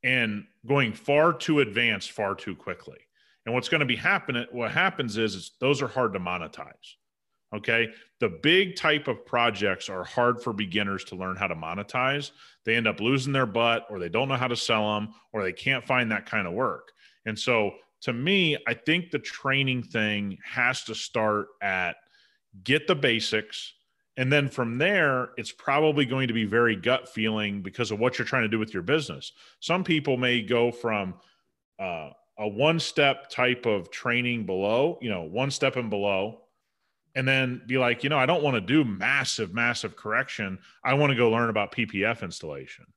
and 0.03 0.45
going 0.65 0.93
far 0.93 1.33
too 1.33 1.59
advanced, 1.59 2.11
far 2.11 2.35
too 2.35 2.55
quickly. 2.55 2.97
And 3.45 3.55
what's 3.55 3.69
going 3.69 3.79
to 3.79 3.85
be 3.85 3.95
happening? 3.95 4.45
What 4.51 4.71
happens 4.71 5.17
is, 5.17 5.35
is 5.35 5.51
those 5.59 5.81
are 5.81 5.87
hard 5.87 6.13
to 6.13 6.19
monetize. 6.19 6.95
Okay. 7.55 7.89
The 8.19 8.29
big 8.29 8.75
type 8.75 9.07
of 9.07 9.25
projects 9.25 9.89
are 9.89 10.03
hard 10.03 10.41
for 10.41 10.53
beginners 10.53 11.03
to 11.05 11.15
learn 11.15 11.35
how 11.35 11.47
to 11.47 11.55
monetize. 11.55 12.31
They 12.63 12.75
end 12.75 12.87
up 12.87 12.99
losing 12.99 13.33
their 13.33 13.47
butt 13.47 13.87
or 13.89 13.97
they 13.97 14.09
don't 14.09 14.27
know 14.27 14.35
how 14.35 14.47
to 14.47 14.55
sell 14.55 14.93
them 14.93 15.13
or 15.33 15.41
they 15.41 15.53
can't 15.53 15.85
find 15.85 16.11
that 16.11 16.27
kind 16.27 16.47
of 16.47 16.53
work. 16.53 16.91
And 17.25 17.37
so 17.37 17.71
to 18.01 18.13
me, 18.13 18.57
I 18.67 18.73
think 18.73 19.09
the 19.09 19.19
training 19.19 19.83
thing 19.83 20.37
has 20.43 20.83
to 20.83 20.95
start 20.95 21.47
at 21.61 21.95
get 22.63 22.87
the 22.87 22.95
basics. 22.95 23.73
And 24.19 24.29
then 24.29 24.49
from 24.49 24.77
there, 24.77 25.29
it's 25.37 25.53
probably 25.53 26.03
going 26.03 26.27
to 26.27 26.33
be 26.33 26.43
very 26.43 26.75
gut 26.75 27.07
feeling 27.07 27.61
because 27.61 27.89
of 27.89 27.99
what 27.99 28.19
you're 28.19 28.27
trying 28.27 28.41
to 28.41 28.49
do 28.49 28.59
with 28.59 28.73
your 28.73 28.83
business. 28.83 29.31
Some 29.61 29.81
people 29.81 30.17
may 30.17 30.41
go 30.41 30.73
from 30.73 31.13
uh, 31.79 32.09
a 32.37 32.45
one 32.45 32.81
step 32.81 33.29
type 33.29 33.65
of 33.65 33.89
training 33.91 34.45
below, 34.45 34.99
you 35.01 35.09
know, 35.09 35.21
one 35.21 35.51
step 35.51 35.77
and 35.77 35.89
below, 35.89 36.41
and 37.15 37.25
then 37.25 37.61
be 37.65 37.77
like, 37.77 38.03
you 38.03 38.09
know, 38.09 38.17
I 38.17 38.25
don't 38.25 38.43
want 38.43 38.55
to 38.55 38.61
do 38.61 38.83
massive, 38.83 39.53
massive 39.53 39.95
correction. 39.95 40.59
I 40.83 40.95
want 40.95 41.11
to 41.11 41.15
go 41.15 41.31
learn 41.31 41.49
about 41.49 41.71
PPF 41.71 42.21
installation. 42.21 42.87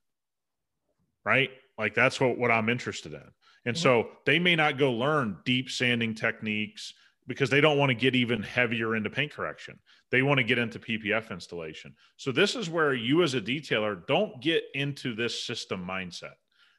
Right? 1.23 1.51
Like 1.77 1.95
that's 1.95 2.19
what, 2.19 2.37
what 2.37 2.51
I'm 2.51 2.67
interested 2.67 3.13
in. 3.13 3.23
And 3.65 3.77
so 3.77 4.09
they 4.25 4.39
may 4.39 4.57
not 4.57 4.77
go 4.77 4.91
learn 4.91 5.37
deep 5.45 5.69
sanding 5.69 6.15
techniques 6.15 6.93
because 7.27 7.49
they 7.49 7.61
don't 7.61 7.77
want 7.77 7.91
to 7.91 7.95
get 7.95 8.13
even 8.13 8.43
heavier 8.43 8.95
into 8.97 9.09
paint 9.09 9.31
correction. 9.31 9.79
They 10.13 10.21
want 10.21 10.37
to 10.37 10.43
get 10.43 10.59
into 10.59 10.77
PPF 10.77 11.31
installation. 11.31 11.95
So 12.17 12.31
this 12.31 12.55
is 12.55 12.69
where 12.69 12.93
you 12.93 13.23
as 13.23 13.33
a 13.33 13.41
detailer 13.41 14.05
don't 14.05 14.39
get 14.39 14.61
into 14.75 15.15
this 15.15 15.43
system 15.43 15.83
mindset. 15.89 16.35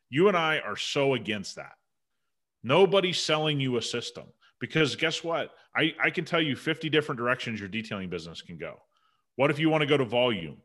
You 0.09 0.29
and 0.29 0.37
I 0.37 0.61
are 0.61 0.77
so 0.77 1.15
against 1.15 1.57
that. 1.57 1.73
Nobody's 2.63 3.19
selling 3.19 3.59
you 3.59 3.77
a 3.77 3.83
system 3.83 4.27
because 4.61 4.95
guess 4.95 5.25
what? 5.25 5.51
I, 5.77 5.97
I 6.01 6.11
can 6.11 6.25
tell 6.25 6.41
you 6.41 6.55
50 6.55 6.89
different 6.91 7.19
directions 7.19 7.59
your 7.59 7.69
detailing 7.69 8.09
business 8.09 8.41
can 8.41 8.57
go. 8.57 8.81
What 9.35 9.51
if 9.51 9.59
you 9.59 9.69
want 9.69 9.81
to 9.83 9.89
go 9.89 9.97
to 9.97 10.05
volume? 10.05 10.59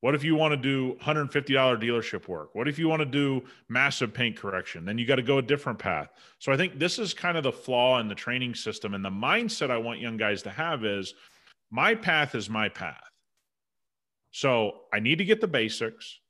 What 0.00 0.16
if 0.16 0.24
you 0.24 0.34
want 0.34 0.50
to 0.50 0.56
do 0.56 0.96
$150 0.96 1.30
dealership 1.30 2.26
work? 2.26 2.56
What 2.56 2.66
if 2.66 2.76
you 2.76 2.88
want 2.88 3.02
to 3.02 3.06
do 3.06 3.44
massive 3.68 4.12
paint 4.12 4.36
correction? 4.36 4.84
Then 4.84 4.98
you 4.98 5.06
got 5.06 5.16
to 5.16 5.22
go 5.22 5.38
a 5.38 5.42
different 5.42 5.78
path. 5.78 6.08
So 6.40 6.50
I 6.50 6.56
think 6.56 6.80
this 6.80 6.98
is 6.98 7.14
kind 7.14 7.36
of 7.36 7.44
the 7.44 7.52
flaw 7.52 8.00
in 8.00 8.08
the 8.08 8.16
training 8.16 8.56
system. 8.56 8.94
And 8.94 9.04
the 9.04 9.10
mindset 9.10 9.70
I 9.70 9.78
want 9.78 10.00
young 10.00 10.16
guys 10.16 10.42
to 10.42 10.50
have 10.50 10.84
is 10.84 11.14
my 11.74 11.96
path 11.96 12.36
is 12.36 12.48
my 12.48 12.68
path. 12.68 13.02
So 14.30 14.82
I 14.92 15.00
need 15.00 15.18
to 15.18 15.24
get 15.24 15.40
the 15.40 15.48
basics. 15.48 16.20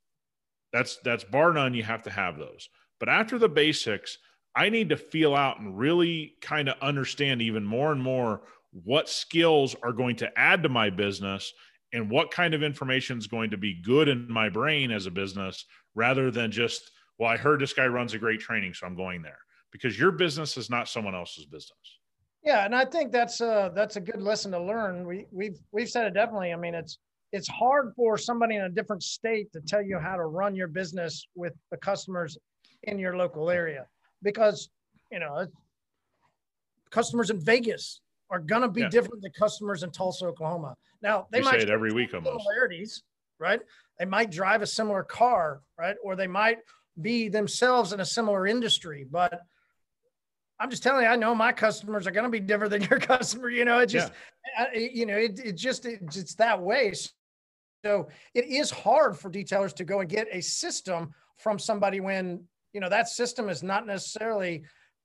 That's 0.72 0.96
that's 1.04 1.22
bar 1.22 1.52
none. 1.52 1.74
You 1.74 1.82
have 1.82 2.02
to 2.04 2.10
have 2.10 2.38
those. 2.38 2.70
But 2.98 3.10
after 3.10 3.38
the 3.38 3.48
basics, 3.48 4.16
I 4.56 4.70
need 4.70 4.88
to 4.88 4.96
feel 4.96 5.34
out 5.34 5.60
and 5.60 5.76
really 5.76 6.36
kind 6.40 6.70
of 6.70 6.76
understand 6.80 7.42
even 7.42 7.62
more 7.62 7.92
and 7.92 8.02
more 8.02 8.40
what 8.72 9.10
skills 9.10 9.76
are 9.82 9.92
going 9.92 10.16
to 10.16 10.38
add 10.38 10.62
to 10.62 10.70
my 10.70 10.88
business 10.88 11.52
and 11.92 12.10
what 12.10 12.30
kind 12.30 12.54
of 12.54 12.62
information 12.62 13.18
is 13.18 13.26
going 13.26 13.50
to 13.50 13.58
be 13.58 13.82
good 13.82 14.08
in 14.08 14.32
my 14.32 14.48
brain 14.48 14.90
as 14.90 15.04
a 15.04 15.10
business 15.10 15.66
rather 15.94 16.30
than 16.30 16.50
just, 16.50 16.90
well, 17.18 17.30
I 17.30 17.36
heard 17.36 17.60
this 17.60 17.74
guy 17.74 17.86
runs 17.86 18.14
a 18.14 18.18
great 18.18 18.40
training, 18.40 18.72
so 18.72 18.86
I'm 18.86 18.96
going 18.96 19.20
there. 19.20 19.38
Because 19.72 19.98
your 19.98 20.10
business 20.10 20.56
is 20.56 20.70
not 20.70 20.88
someone 20.88 21.14
else's 21.14 21.44
business. 21.44 21.98
Yeah, 22.44 22.64
and 22.66 22.74
I 22.74 22.84
think 22.84 23.10
that's 23.10 23.40
a 23.40 23.72
that's 23.74 23.96
a 23.96 24.00
good 24.00 24.20
lesson 24.20 24.52
to 24.52 24.60
learn. 24.60 25.06
We 25.06 25.26
we've 25.32 25.58
we've 25.72 25.88
said 25.88 26.06
it 26.06 26.14
definitely. 26.14 26.52
I 26.52 26.56
mean, 26.56 26.74
it's 26.74 26.98
it's 27.32 27.48
hard 27.48 27.92
for 27.96 28.18
somebody 28.18 28.56
in 28.56 28.62
a 28.62 28.68
different 28.68 29.02
state 29.02 29.50
to 29.54 29.60
tell 29.60 29.82
you 29.82 29.98
how 29.98 30.16
to 30.16 30.24
run 30.26 30.54
your 30.54 30.68
business 30.68 31.26
with 31.34 31.54
the 31.70 31.76
customers 31.78 32.36
in 32.84 32.98
your 32.98 33.16
local 33.16 33.50
area 33.50 33.86
because 34.22 34.68
you 35.10 35.18
know 35.20 35.46
customers 36.90 37.30
in 37.30 37.40
Vegas 37.40 38.02
are 38.30 38.38
going 38.38 38.62
to 38.62 38.68
be 38.68 38.82
Yeah. 38.82 38.88
different 38.88 39.22
than 39.22 39.32
customers 39.32 39.82
in 39.82 39.90
Tulsa, 39.90 40.26
Oklahoma. 40.26 40.76
Now 41.02 41.26
they 41.30 41.38
We 41.38 41.44
might 41.44 41.52
say 41.52 41.62
it 41.62 41.70
every 41.70 41.92
week 41.92 42.12
almost. 42.14 42.30
similarities, 42.44 43.02
right? 43.38 43.60
They 43.98 44.04
might 44.04 44.30
drive 44.30 44.60
a 44.60 44.66
similar 44.66 45.02
car, 45.02 45.62
right? 45.78 45.96
Or 46.02 46.14
they 46.14 46.26
might 46.26 46.58
be 47.00 47.28
themselves 47.28 47.92
in 47.92 48.00
a 48.00 48.04
similar 48.04 48.46
industry, 48.46 49.06
but 49.10 49.40
I'm 50.60 50.70
just 50.70 50.82
telling 50.82 51.04
you, 51.04 51.08
I 51.10 51.16
know 51.16 51.34
my 51.34 51.52
customers 51.52 52.06
are 52.06 52.10
going 52.12 52.24
to 52.24 52.30
be 52.30 52.40
different 52.40 52.70
than 52.70 52.82
your 52.82 52.98
customer. 53.00 53.48
You 53.50 53.64
know, 53.64 53.78
it 53.80 53.86
just, 53.86 54.12
I- 54.58 54.90
you 54.92 55.06
know, 55.06 55.16
it, 55.16 55.40
it 55.44 55.52
just, 55.56 55.84
it's 55.86 56.16
it's 56.16 56.34
that 56.36 56.60
way. 56.60 56.92
So 57.84 58.08
it 58.34 58.46
is 58.46 58.70
hard 58.70 59.18
for 59.18 59.30
detailers 59.30 59.74
to 59.74 59.84
go 59.84 60.00
and 60.00 60.08
get 60.08 60.28
a 60.30 60.40
system 60.40 61.12
from 61.38 61.58
somebody 61.58 62.00
when, 62.00 62.44
you 62.72 62.80
know, 62.80 62.88
that 62.88 63.08
system 63.08 63.48
is 63.48 63.62
not 63.62 63.86
necessarily 63.86 64.62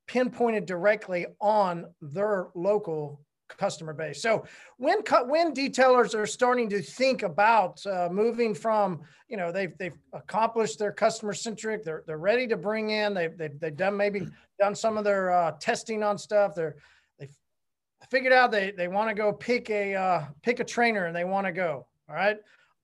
pinpointed 0.08 0.66
directly 0.66 1.26
on 1.42 1.86
their 2.02 2.48
local 2.56 3.22
customer 3.58 3.94
base. 3.94 4.22
So 4.22 4.46
when 4.78 5.02
cut 5.04 5.28
when 5.28 5.54
detailers 5.54 6.14
are 6.16 6.26
starting 6.26 6.70
to 6.70 6.82
think 6.82 7.24
about 7.24 7.86
uh, 7.86 8.10
moving 8.12 8.54
from, 8.54 9.02
you 9.28 9.38
know, 9.38 9.52
they've 9.52 9.78
they've 9.78 9.98
accomplished 10.14 10.80
their 10.80 10.92
customer 10.92 11.34
centric, 11.34 11.84
they're 11.84 12.04
they're 12.08 12.18
ready 12.18 12.48
to 12.48 12.58
bring 12.58 12.92
in, 12.92 13.14
they've 13.14 13.38
they've, 13.38 13.60
they've 13.60 13.76
done 13.76 13.98
maybe 13.98 14.28
done 14.60 14.76
some 14.76 14.98
of 14.98 15.04
their 15.04 15.32
uh, 15.32 15.52
testing 15.60 16.04
on 16.04 16.18
stuff. 16.18 16.56
They're 16.56 16.76
they've 17.20 17.36
figured 18.10 18.34
out 18.34 18.52
they 18.52 18.72
they 18.72 18.88
want 18.88 19.10
to 19.10 19.16
go 19.16 19.34
pick 19.34 19.70
a 19.70 19.96
uh, 19.96 20.26
pick 20.42 20.60
a 20.60 20.64
trainer 20.64 21.06
and 21.06 21.16
they 21.16 21.26
want 21.26 21.48
to 21.48 21.52
go. 21.52 21.88
All 22.10 22.16
right. 22.16 22.38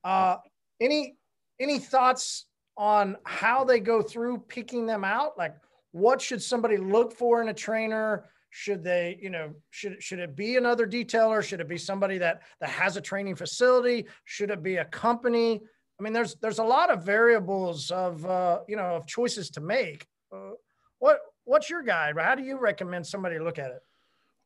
Uh, 0.04 0.38
any 0.82 1.16
any 1.60 1.80
thoughts 1.80 2.46
on 2.78 3.16
how 3.24 3.64
they 3.64 3.80
go 3.80 4.02
through 4.02 4.40
picking 4.48 4.86
them 4.86 5.04
out? 5.04 5.38
Like 5.38 5.56
what 5.96 6.22
should 6.22 6.44
somebody 6.44 6.76
look 6.76 7.14
for 7.14 7.42
in 7.42 7.48
a 7.48 7.54
trainer? 7.54 8.26
Should 8.58 8.86
they, 8.86 9.20
you 9.22 9.30
know, 9.30 9.54
should 9.70 10.02
should 10.02 10.20
it 10.20 10.34
be 10.34 10.56
another 10.56 10.88
detailer? 10.88 11.44
Should 11.44 11.60
it 11.60 11.68
be 11.68 11.78
somebody 11.78 12.18
that 12.20 12.44
that 12.62 12.70
has 12.70 12.96
a 12.96 13.02
training 13.02 13.36
facility? 13.36 14.06
Should 14.24 14.50
it 14.50 14.64
be 14.64 14.78
a 14.78 14.86
company? 14.86 15.62
I 16.00 16.04
mean, 16.04 16.14
there's 16.14 16.36
there's 16.36 16.60
a 16.60 16.64
lot 16.64 16.90
of 16.90 17.04
variables 17.04 17.92
of 17.92 18.26
uh, 18.26 18.60
you 18.70 18.78
know 18.78 18.96
of 18.96 19.06
choices 19.08 19.50
to 19.52 19.60
make. 19.60 20.08
Uh, 20.34 20.52
what 21.00 21.20
what's 21.44 21.70
your 21.70 21.84
guide? 21.84 22.16
How 22.18 22.34
do 22.34 22.44
you 22.44 22.58
recommend 22.58 23.06
somebody 23.06 23.40
look 23.40 23.60
at 23.60 23.72
it? 23.72 23.82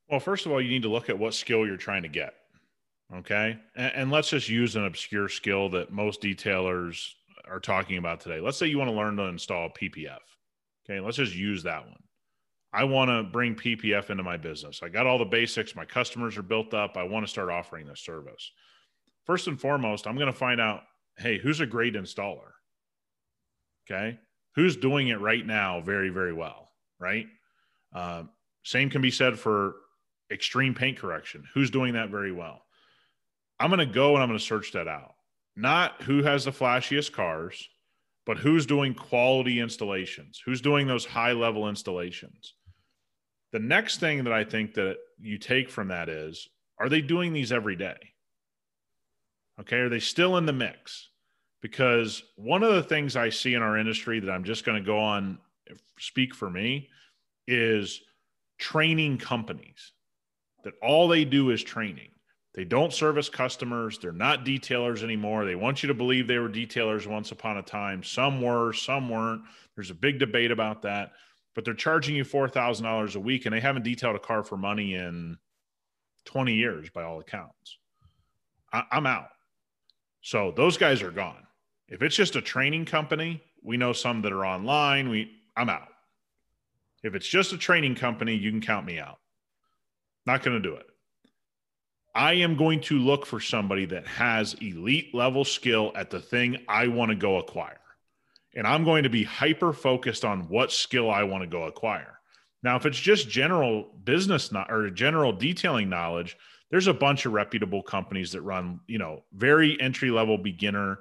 Well, 0.09 0.19
first 0.19 0.47
of 0.47 0.51
all, 0.51 0.59
you 0.59 0.69
need 0.69 0.81
to 0.81 0.89
look 0.89 1.09
at 1.09 1.19
what 1.19 1.35
skill 1.35 1.67
you're 1.67 1.77
trying 1.77 2.01
to 2.01 2.09
get. 2.09 2.33
Okay. 3.15 3.59
And, 3.75 3.93
and, 3.93 4.11
let's 4.11 4.31
just 4.31 4.49
use 4.49 4.75
an 4.75 4.85
obscure 4.85 5.29
skill 5.29 5.69
that 5.69 5.91
most 5.91 6.19
detailers 6.19 7.11
are 7.47 7.59
talking 7.59 7.97
about 7.97 8.21
today. 8.21 8.39
Let's 8.39 8.57
say 8.57 8.65
you 8.65 8.79
want 8.79 8.89
to 8.89 8.95
learn 8.95 9.17
to 9.17 9.23
install 9.25 9.69
PPF. 9.69 10.17
Okay. 10.83 10.99
Let's 10.99 11.17
just 11.17 11.35
use 11.35 11.61
that 11.63 11.85
one. 11.85 12.01
I 12.71 12.83
want 12.83 13.09
to 13.09 13.23
bring 13.23 13.55
PPF 13.55 14.09
into 14.09 14.23
my 14.23 14.37
business. 14.37 14.81
I 14.83 14.89
got 14.89 15.07
all 15.07 15.17
the 15.17 15.25
basics. 15.25 15.75
My 15.75 15.85
customers 15.85 16.37
are 16.37 16.43
built 16.43 16.73
up. 16.73 16.97
I 16.97 17.03
want 17.03 17.25
to 17.25 17.29
start 17.29 17.49
offering 17.49 17.87
this 17.87 18.01
service. 18.01 18.51
First 19.25 19.47
and 19.47 19.59
foremost, 19.59 20.07
I'm 20.07 20.15
going 20.15 20.31
to 20.31 20.33
find 20.33 20.61
out 20.61 20.83
hey, 21.17 21.37
who's 21.37 21.59
a 21.59 21.65
great 21.65 21.95
installer? 21.95 22.51
Okay. 23.89 24.17
Who's 24.55 24.77
doing 24.77 25.09
it 25.09 25.19
right 25.19 25.45
now 25.45 25.81
very, 25.81 26.09
very 26.09 26.33
well? 26.33 26.71
Right. 26.97 27.27
Um, 27.93 28.29
same 28.63 28.89
can 28.89 29.01
be 29.01 29.11
said 29.11 29.37
for 29.37 29.75
extreme 30.31 30.73
paint 30.73 30.97
correction. 30.97 31.43
Who's 31.53 31.69
doing 31.69 31.93
that 31.93 32.09
very 32.09 32.31
well? 32.31 32.61
I'm 33.59 33.69
going 33.69 33.85
to 33.85 33.93
go 33.93 34.13
and 34.13 34.23
I'm 34.23 34.29
going 34.29 34.39
to 34.39 34.45
search 34.45 34.71
that 34.73 34.87
out. 34.87 35.15
Not 35.55 36.01
who 36.03 36.23
has 36.23 36.45
the 36.45 36.51
flashiest 36.51 37.11
cars, 37.11 37.67
but 38.25 38.37
who's 38.37 38.65
doing 38.65 38.93
quality 38.93 39.59
installations, 39.59 40.41
who's 40.45 40.61
doing 40.61 40.87
those 40.87 41.05
high 41.05 41.33
level 41.33 41.67
installations. 41.67 42.53
The 43.51 43.59
next 43.59 43.99
thing 43.99 44.23
that 44.23 44.33
I 44.33 44.43
think 44.43 44.75
that 44.75 44.97
you 45.19 45.37
take 45.37 45.69
from 45.69 45.87
that 45.89 46.09
is 46.09 46.47
are 46.77 46.89
they 46.89 47.01
doing 47.01 47.33
these 47.33 47.51
every 47.51 47.75
day? 47.75 47.97
Okay, 49.59 49.77
are 49.77 49.89
they 49.89 49.99
still 49.99 50.37
in 50.37 50.45
the 50.45 50.53
mix? 50.53 51.09
Because 51.61 52.23
one 52.37 52.63
of 52.63 52.73
the 52.73 52.83
things 52.83 53.17
I 53.17 53.29
see 53.29 53.53
in 53.53 53.61
our 53.61 53.77
industry 53.77 54.21
that 54.21 54.31
I'm 54.31 54.45
just 54.45 54.63
going 54.63 54.81
to 54.81 54.85
go 54.85 54.97
on 54.97 55.39
speak 55.99 56.33
for 56.33 56.49
me 56.49 56.87
is 57.47 57.99
training 58.57 59.17
companies 59.17 59.91
that 60.63 60.73
all 60.81 61.07
they 61.07 61.25
do 61.25 61.49
is 61.49 61.61
training. 61.61 62.09
They 62.53 62.63
don't 62.63 62.93
service 62.93 63.29
customers. 63.29 63.99
They're 63.99 64.11
not 64.11 64.45
detailers 64.45 65.03
anymore. 65.03 65.45
They 65.45 65.55
want 65.55 65.83
you 65.83 65.87
to 65.87 65.93
believe 65.93 66.27
they 66.27 66.39
were 66.39 66.49
detailers 66.49 67.07
once 67.07 67.31
upon 67.31 67.57
a 67.57 67.61
time. 67.61 68.03
Some 68.03 68.41
were, 68.41 68.73
some 68.73 69.09
weren't. 69.09 69.43
There's 69.75 69.91
a 69.91 69.95
big 69.95 70.19
debate 70.19 70.51
about 70.51 70.81
that. 70.81 71.11
But 71.55 71.65
they're 71.65 71.73
charging 71.73 72.15
you 72.15 72.23
$4,000 72.23 73.15
a 73.15 73.19
week 73.19 73.45
and 73.45 73.53
they 73.53 73.59
haven't 73.59 73.83
detailed 73.83 74.15
a 74.15 74.19
car 74.19 74.43
for 74.43 74.57
money 74.57 74.95
in 74.95 75.37
20 76.25 76.53
years 76.53 76.89
by 76.89 77.03
all 77.03 77.19
accounts. 77.19 77.77
I- 78.71 78.85
I'm 78.91 79.05
out. 79.05 79.29
So 80.21 80.51
those 80.51 80.77
guys 80.77 81.01
are 81.01 81.11
gone. 81.11 81.47
If 81.87 82.01
it's 82.01 82.15
just 82.15 82.35
a 82.35 82.41
training 82.41 82.85
company, 82.85 83.41
we 83.63 83.77
know 83.77 83.93
some 83.93 84.21
that 84.21 84.31
are 84.31 84.45
online. 84.45 85.09
We 85.09 85.35
I'm 85.55 85.69
out. 85.69 85.89
If 87.03 87.15
it's 87.15 87.27
just 87.27 87.51
a 87.53 87.57
training 87.57 87.95
company, 87.95 88.35
you 88.35 88.51
can 88.51 88.61
count 88.61 88.85
me 88.85 88.99
out. 88.99 89.19
Not 90.25 90.43
going 90.43 90.61
to 90.61 90.69
do 90.69 90.75
it. 90.75 90.85
I 92.13 92.33
am 92.33 92.57
going 92.57 92.81
to 92.81 92.97
look 92.97 93.25
for 93.25 93.39
somebody 93.39 93.85
that 93.85 94.05
has 94.07 94.53
elite 94.55 95.13
level 95.15 95.45
skill 95.45 95.91
at 95.95 96.09
the 96.09 96.19
thing 96.19 96.57
I 96.67 96.87
want 96.87 97.09
to 97.09 97.15
go 97.15 97.37
acquire. 97.37 97.79
And 98.55 98.65
I'm 98.65 98.83
going 98.83 99.03
to 99.03 99.09
be 99.09 99.23
hyper 99.23 99.73
focused 99.73 100.25
on 100.25 100.47
what 100.49 100.71
skill 100.71 101.09
I 101.11 101.23
want 101.23 101.43
to 101.43 101.47
go 101.47 101.63
acquire. 101.63 102.19
Now, 102.63 102.75
if 102.75 102.85
it's 102.85 102.99
just 102.99 103.29
general 103.29 103.91
business 104.03 104.51
no- 104.51 104.65
or 104.69 104.89
general 104.89 105.31
detailing 105.31 105.89
knowledge, 105.89 106.37
there's 106.71 106.87
a 106.87 106.93
bunch 106.93 107.25
of 107.25 107.33
reputable 107.33 107.81
companies 107.81 108.31
that 108.31 108.41
run, 108.41 108.79
you 108.87 108.97
know, 108.97 109.23
very 109.33 109.79
entry 109.79 110.11
level 110.11 110.37
beginner 110.37 110.99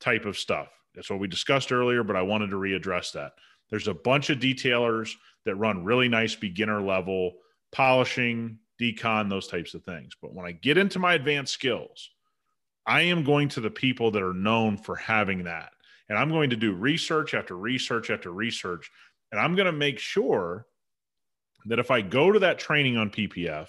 type 0.00 0.24
of 0.24 0.38
stuff. 0.38 0.68
That's 0.94 1.10
what 1.10 1.20
we 1.20 1.28
discussed 1.28 1.72
earlier, 1.72 2.02
but 2.02 2.16
I 2.16 2.22
wanted 2.22 2.50
to 2.50 2.56
readdress 2.56 3.12
that. 3.12 3.32
There's 3.70 3.88
a 3.88 3.94
bunch 3.94 4.30
of 4.30 4.38
detailers 4.38 5.12
that 5.44 5.56
run 5.56 5.84
really 5.84 6.08
nice 6.08 6.34
beginner 6.34 6.80
level 6.80 7.34
polishing, 7.72 8.58
decon, 8.80 9.28
those 9.28 9.48
types 9.48 9.74
of 9.74 9.84
things. 9.84 10.14
But 10.20 10.32
when 10.32 10.46
I 10.46 10.52
get 10.52 10.78
into 10.78 10.98
my 10.98 11.14
advanced 11.14 11.52
skills, 11.52 12.10
I 12.86 13.02
am 13.02 13.24
going 13.24 13.48
to 13.50 13.60
the 13.60 13.70
people 13.70 14.10
that 14.12 14.22
are 14.22 14.34
known 14.34 14.76
for 14.76 14.96
having 14.96 15.44
that. 15.44 15.72
And 16.08 16.18
I'm 16.18 16.30
going 16.30 16.50
to 16.50 16.56
do 16.56 16.72
research 16.72 17.34
after 17.34 17.56
research 17.56 18.10
after 18.10 18.30
research. 18.30 18.90
And 19.32 19.40
I'm 19.40 19.54
going 19.54 19.66
to 19.66 19.72
make 19.72 19.98
sure 19.98 20.66
that 21.66 21.78
if 21.78 21.90
I 21.90 22.02
go 22.02 22.30
to 22.30 22.38
that 22.40 22.58
training 22.58 22.96
on 22.96 23.10
PPF, 23.10 23.68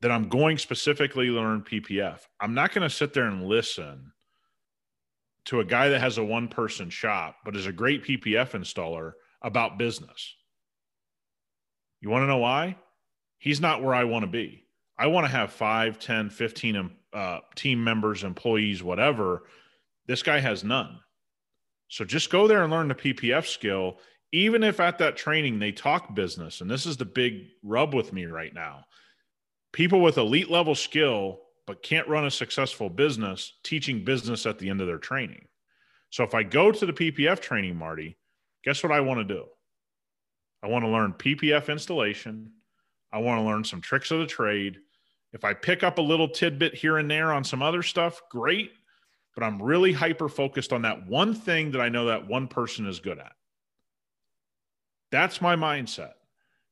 that 0.00 0.10
I'm 0.10 0.28
going 0.28 0.56
specifically 0.56 1.28
learn 1.28 1.62
PPF. 1.62 2.20
I'm 2.40 2.54
not 2.54 2.72
going 2.72 2.88
to 2.88 2.94
sit 2.94 3.12
there 3.12 3.26
and 3.26 3.44
listen 3.44 4.12
to 5.46 5.60
a 5.60 5.64
guy 5.64 5.88
that 5.90 6.00
has 6.00 6.18
a 6.18 6.24
one 6.24 6.48
person 6.48 6.90
shop, 6.90 7.36
but 7.44 7.56
is 7.56 7.66
a 7.66 7.72
great 7.72 8.04
PPF 8.04 8.52
installer 8.52 9.12
about 9.42 9.78
business. 9.78 10.34
You 12.00 12.08
want 12.08 12.22
to 12.22 12.26
know 12.26 12.38
why? 12.38 12.76
He's 13.38 13.60
not 13.60 13.82
where 13.82 13.94
I 13.94 14.04
want 14.04 14.22
to 14.22 14.30
be. 14.30 14.64
I 14.98 15.06
want 15.06 15.24
to 15.26 15.32
have 15.32 15.52
5, 15.52 15.98
10, 15.98 16.30
15 16.30 16.90
uh, 17.12 17.38
team 17.54 17.82
members, 17.82 18.24
employees, 18.24 18.82
whatever. 18.82 19.44
This 20.06 20.22
guy 20.22 20.40
has 20.40 20.62
none. 20.62 21.00
So 21.90 22.06
just 22.06 22.30
go 22.30 22.48
there 22.48 22.62
and 22.62 22.72
learn 22.72 22.88
the 22.88 22.94
PPF 22.94 23.46
skill. 23.46 23.98
Even 24.32 24.62
if 24.62 24.80
at 24.80 24.96
that 24.98 25.16
training 25.16 25.58
they 25.58 25.72
talk 25.72 26.14
business, 26.14 26.62
and 26.62 26.70
this 26.70 26.86
is 26.86 26.96
the 26.96 27.04
big 27.04 27.48
rub 27.62 27.94
with 27.94 28.12
me 28.12 28.24
right 28.24 28.54
now 28.54 28.86
people 29.72 30.00
with 30.00 30.18
elite 30.18 30.50
level 30.50 30.74
skill 30.74 31.40
but 31.66 31.82
can't 31.82 32.08
run 32.08 32.26
a 32.26 32.30
successful 32.30 32.90
business 32.90 33.58
teaching 33.62 34.04
business 34.04 34.46
at 34.46 34.58
the 34.58 34.68
end 34.68 34.80
of 34.80 34.86
their 34.86 34.98
training. 34.98 35.46
So 36.10 36.24
if 36.24 36.34
I 36.34 36.42
go 36.42 36.72
to 36.72 36.86
the 36.86 36.92
PPF 36.92 37.38
training, 37.38 37.76
Marty, 37.76 38.18
guess 38.64 38.82
what 38.82 38.90
I 38.90 39.00
want 39.00 39.20
to 39.20 39.34
do? 39.34 39.44
I 40.62 40.66
want 40.66 40.84
to 40.84 40.90
learn 40.90 41.12
PPF 41.12 41.68
installation. 41.68 42.50
I 43.12 43.18
want 43.18 43.38
to 43.38 43.44
learn 43.44 43.62
some 43.62 43.80
tricks 43.80 44.10
of 44.10 44.18
the 44.18 44.26
trade. 44.26 44.78
If 45.32 45.44
I 45.44 45.54
pick 45.54 45.84
up 45.84 45.98
a 45.98 46.02
little 46.02 46.28
tidbit 46.28 46.74
here 46.74 46.98
and 46.98 47.08
there 47.08 47.32
on 47.32 47.44
some 47.44 47.62
other 47.62 47.82
stuff, 47.82 48.20
great. 48.30 48.72
But 49.40 49.46
I'm 49.46 49.62
really 49.62 49.94
hyper 49.94 50.28
focused 50.28 50.70
on 50.70 50.82
that 50.82 51.06
one 51.06 51.32
thing 51.32 51.70
that 51.70 51.80
I 51.80 51.88
know 51.88 52.04
that 52.04 52.28
one 52.28 52.46
person 52.46 52.86
is 52.86 53.00
good 53.00 53.18
at. 53.18 53.32
That's 55.10 55.40
my 55.40 55.56
mindset 55.56 56.12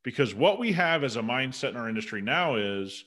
because 0.05 0.35
what 0.35 0.59
we 0.59 0.73
have 0.73 1.03
as 1.03 1.17
a 1.17 1.23
mindset 1.23 1.71
in 1.71 1.77
our 1.79 1.89
industry 1.89 2.21
now 2.21 2.57
is 2.57 3.05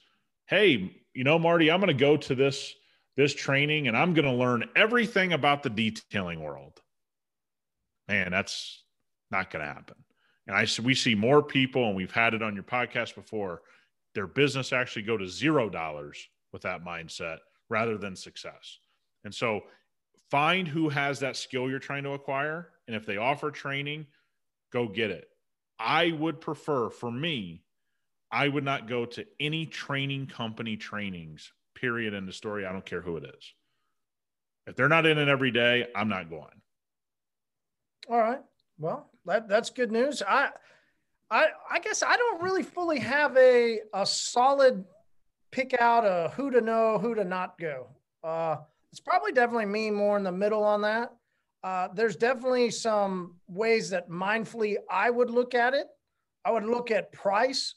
hey 0.47 0.91
you 1.13 1.23
know 1.23 1.39
marty 1.39 1.71
i'm 1.71 1.79
going 1.79 1.87
to 1.87 1.93
go 1.93 2.17
to 2.17 2.35
this 2.35 2.73
this 3.15 3.33
training 3.33 3.87
and 3.87 3.95
i'm 3.95 4.13
going 4.13 4.25
to 4.25 4.31
learn 4.31 4.67
everything 4.75 5.31
about 5.31 5.63
the 5.63 5.69
detailing 5.69 6.41
world 6.43 6.81
man 8.09 8.29
that's 8.29 8.83
not 9.29 9.49
going 9.49 9.65
to 9.65 9.73
happen 9.73 9.95
and 10.47 10.57
i 10.57 10.67
we 10.83 10.93
see 10.93 11.15
more 11.15 11.41
people 11.41 11.87
and 11.87 11.95
we've 11.95 12.11
had 12.11 12.33
it 12.33 12.43
on 12.43 12.55
your 12.55 12.63
podcast 12.63 13.15
before 13.15 13.61
their 14.13 14.27
business 14.27 14.73
actually 14.73 15.03
go 15.03 15.15
to 15.15 15.27
zero 15.27 15.69
dollars 15.69 16.27
with 16.51 16.63
that 16.63 16.83
mindset 16.83 17.37
rather 17.69 17.97
than 17.97 18.15
success. 18.15 18.77
And 19.23 19.33
so 19.33 19.61
find 20.29 20.67
who 20.67 20.89
has 20.89 21.19
that 21.19 21.35
skill 21.35 21.69
you're 21.69 21.79
trying 21.79 22.03
to 22.03 22.11
acquire. 22.11 22.69
And 22.87 22.95
if 22.95 23.05
they 23.05 23.17
offer 23.17 23.51
training, 23.51 24.07
go 24.71 24.87
get 24.87 25.11
it. 25.11 25.27
I 25.79 26.11
would 26.11 26.41
prefer, 26.41 26.89
for 26.89 27.11
me, 27.11 27.63
I 28.31 28.47
would 28.47 28.63
not 28.63 28.87
go 28.87 29.05
to 29.05 29.25
any 29.39 29.65
training 29.65 30.27
company 30.27 30.77
trainings, 30.77 31.51
period, 31.75 32.13
in 32.13 32.25
the 32.25 32.31
story. 32.31 32.65
I 32.65 32.71
don't 32.71 32.85
care 32.85 33.01
who 33.01 33.17
it 33.17 33.25
is. 33.25 33.53
If 34.67 34.75
they're 34.75 34.87
not 34.87 35.05
in 35.05 35.17
it 35.17 35.27
every 35.27 35.51
day, 35.51 35.87
I'm 35.95 36.07
not 36.07 36.29
going. 36.29 36.61
All 38.09 38.17
right. 38.17 38.41
Well, 38.77 39.09
that, 39.25 39.49
that's 39.49 39.69
good 39.69 39.91
news. 39.91 40.21
I, 40.25 40.49
I, 41.29 41.47
I 41.69 41.79
guess 41.79 42.03
I 42.03 42.15
don't 42.15 42.41
really 42.41 42.63
fully 42.63 42.99
have 42.99 43.35
a, 43.37 43.79
a 43.93 44.05
solid 44.05 44.85
pick 45.51 45.75
out 45.79 46.05
a 46.05 46.31
who 46.35 46.51
to 46.51 46.61
know, 46.61 46.97
who 46.99 47.15
to 47.15 47.23
not 47.23 47.57
go. 47.57 47.87
Uh, 48.23 48.57
it's 48.91 48.99
probably 48.99 49.31
definitely 49.31 49.65
me 49.65 49.89
more 49.89 50.17
in 50.17 50.23
the 50.23 50.31
middle 50.31 50.63
on 50.63 50.81
that. 50.81 51.13
Uh, 51.63 51.87
there's 51.93 52.15
definitely 52.15 52.71
some 52.71 53.35
ways 53.47 53.89
that 53.91 54.09
mindfully 54.09 54.75
I 54.89 55.09
would 55.09 55.29
look 55.29 55.53
at 55.53 55.73
it. 55.73 55.87
I 56.43 56.51
would 56.51 56.65
look 56.65 56.91
at 56.91 57.11
price 57.11 57.75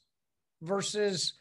versus 0.62 1.34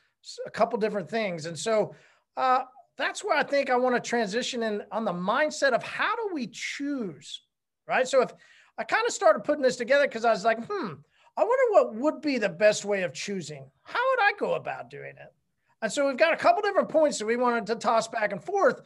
a 0.45 0.49
couple 0.49 0.77
different 0.77 1.09
things. 1.09 1.45
And 1.45 1.57
so 1.57 1.95
uh, 2.36 2.63
that's 2.97 3.23
where 3.23 3.38
I 3.38 3.43
think 3.43 3.69
I 3.69 3.77
want 3.77 3.95
to 3.95 4.01
transition 4.01 4.62
in 4.63 4.83
on 4.91 5.05
the 5.05 5.13
mindset 5.13 5.71
of 5.71 5.83
how 5.83 6.15
do 6.15 6.29
we 6.33 6.47
choose, 6.47 7.41
right? 7.88 8.07
So 8.07 8.21
if 8.21 8.31
I 8.77 8.83
kind 8.83 9.05
of 9.07 9.13
started 9.13 9.43
putting 9.43 9.63
this 9.63 9.77
together 9.77 10.05
because 10.05 10.25
I 10.25 10.31
was 10.31 10.43
like, 10.43 10.59
hmm, 10.65 10.93
I 11.38 11.43
wonder 11.43 11.71
what 11.71 11.95
would 11.95 12.21
be 12.21 12.38
the 12.38 12.49
best 12.49 12.86
way 12.86 13.03
of 13.03 13.13
choosing. 13.13 13.65
How 13.83 13.99
would 14.12 14.19
I 14.21 14.33
go 14.38 14.53
about 14.55 14.89
doing 14.89 15.13
it? 15.17 15.33
And 15.81 15.91
so 15.91 16.07
we've 16.07 16.17
got 16.17 16.33
a 16.33 16.38
couple 16.38 16.62
different 16.62 16.89
points 16.89 17.19
that 17.19 17.25
we 17.25 17.36
wanted 17.36 17.67
to 17.67 17.75
toss 17.75 18.07
back 18.07 18.31
and 18.31 18.43
forth. 18.43 18.81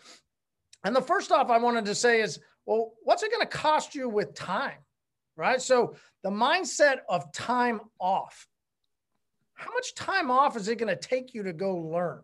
And 0.83 0.95
the 0.95 1.01
first 1.01 1.31
off, 1.31 1.49
I 1.49 1.57
wanted 1.57 1.85
to 1.85 1.95
say 1.95 2.21
is, 2.21 2.39
well, 2.65 2.93
what's 3.03 3.23
it 3.23 3.31
going 3.31 3.45
to 3.45 3.57
cost 3.57 3.95
you 3.95 4.09
with 4.09 4.33
time? 4.33 4.77
Right. 5.35 5.61
So 5.61 5.95
the 6.23 6.29
mindset 6.29 6.99
of 7.09 7.31
time 7.31 7.81
off. 7.99 8.47
How 9.53 9.71
much 9.73 9.95
time 9.95 10.29
off 10.29 10.55
is 10.55 10.67
it 10.67 10.77
going 10.77 10.95
to 10.95 10.95
take 10.95 11.33
you 11.33 11.43
to 11.43 11.53
go 11.53 11.75
learn? 11.75 12.21